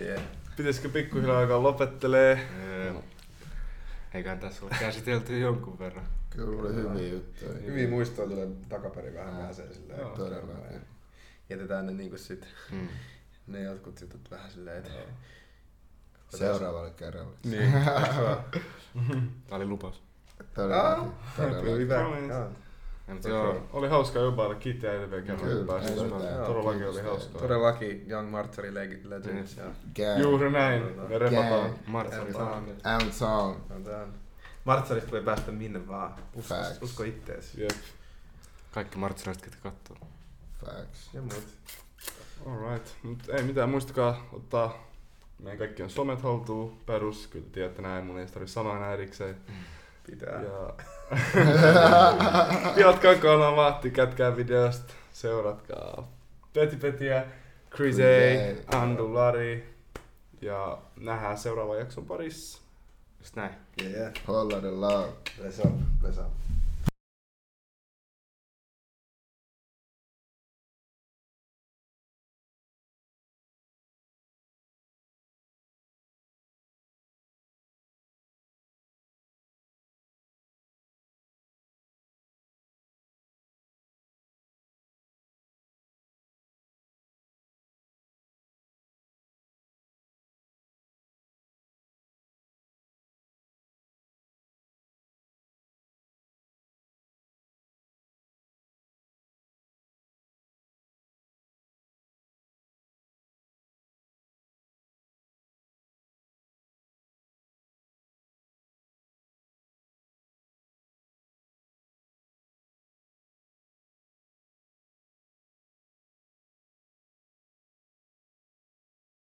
Yeah. 0.00 0.22
Pitäisikö 0.56 0.88
pikkuhiljaa 0.88 1.38
alkaa 1.40 1.62
lopettelee? 1.62 2.48
Öö, 2.64 2.94
Eiköhän 4.14 4.38
tässä 4.38 4.64
ole 4.64 4.74
käsitelty 4.80 5.38
jonkun 5.38 5.78
verran. 5.78 6.06
Kyllä 6.30 6.62
oli 6.62 6.74
hyviä 6.74 7.08
juttuja. 7.12 7.52
Hyviä 7.52 7.88
muistoja 7.88 8.28
tulee 8.28 8.48
takaperin 8.68 9.14
vähän 9.14 9.36
pääsee 9.36 9.72
silleen. 9.72 10.00
Joo, 10.00 10.16
todellakin. 10.16 10.80
Jätetään 11.50 11.86
ne 11.86 11.92
niinku 11.92 12.18
sit, 12.18 12.46
Mm. 12.72 12.88
ne 13.46 13.62
jotkut 13.62 14.00
jutut 14.00 14.30
vähän 14.30 14.50
silleen, 14.50 14.78
että... 14.78 14.92
Seuraavalle 16.28 16.90
kerralle. 16.90 17.36
Niin. 17.44 17.72
Tää 19.48 19.56
oli 19.56 19.66
lupaus. 19.66 20.02
Todellakin. 20.54 21.12
Todellakin. 21.36 22.28
Ja, 23.08 23.14
mutta 23.14 23.28
joo, 23.28 23.68
Oli 23.72 23.88
hauskaa 23.88 24.22
jopa 24.22 24.54
kiittää 24.54 24.92
edelleen 24.92 25.24
kerran, 25.24 25.48
mitään. 25.48 26.46
Todellakin 26.46 26.88
oli 26.88 27.02
hauskaa. 27.02 27.40
Todellakin 27.40 28.10
Young 28.10 28.30
Martyri 28.30 28.70
Leg- 28.70 29.08
Legends 29.08 29.56
ja... 29.56 29.64
Gang. 29.96 30.22
Juuri 30.22 30.50
näin. 30.50 30.82
Me 31.08 31.18
repataan. 31.18 31.70
Sound. 32.32 32.68
And 32.84 33.12
song. 33.12 33.56
Martsarista 34.64 35.10
voi 35.10 35.22
päästä 35.22 35.52
minne 35.52 35.88
vaan. 35.88 36.14
Usko, 36.34 36.54
Facts. 36.54 36.82
usko 36.82 37.02
ittees. 37.02 37.54
Jep. 37.54 37.70
Kaikki 38.72 38.98
martsarilaiset, 38.98 39.44
ketkä 39.44 39.62
kattoo. 39.62 39.96
Facts. 40.64 41.10
Ja 41.14 41.20
muut. 41.20 41.44
Alright. 42.46 42.88
Mut 43.02 43.28
ei 43.28 43.42
mitään, 43.42 43.68
muistakaa 43.70 44.26
ottaa 44.32 44.86
meidän 45.38 45.58
kaikkien 45.58 45.90
somet 45.90 46.22
haltuun 46.22 46.76
perus. 46.86 47.26
Kyllä 47.26 47.46
tiedätte 47.52 47.82
näin, 47.82 48.06
mun 48.06 48.18
ei 48.18 48.26
tarvi 48.26 48.48
sanoa 48.48 48.76
enää 48.76 48.92
erikseen. 48.92 49.36
Pitää. 50.06 50.42
Ja... 50.42 50.74
Jatkaa 52.86 53.14
kanavaa, 53.14 53.72
tykätkää 53.72 54.36
videosta, 54.36 54.94
seuratkaa 55.12 56.08
Peti 56.52 56.76
Petiä, 56.76 57.24
Chris 57.74 57.96
A, 57.98 58.76
Andu 58.76 59.14
Lari 59.14 59.74
ja 60.40 60.78
nähdään 61.00 61.38
seuraavan 61.38 61.78
jakson 61.78 62.06
parissa. 62.06 62.62
Just 63.18 63.36
näin. 63.36 63.54
Yeah. 63.82 64.12
Holla 64.28 64.60
the 64.60 64.70
love. 64.70 65.08
Bless 65.40 65.58
up. 65.58 65.72
Bless 66.00 66.18
up. 66.18 66.43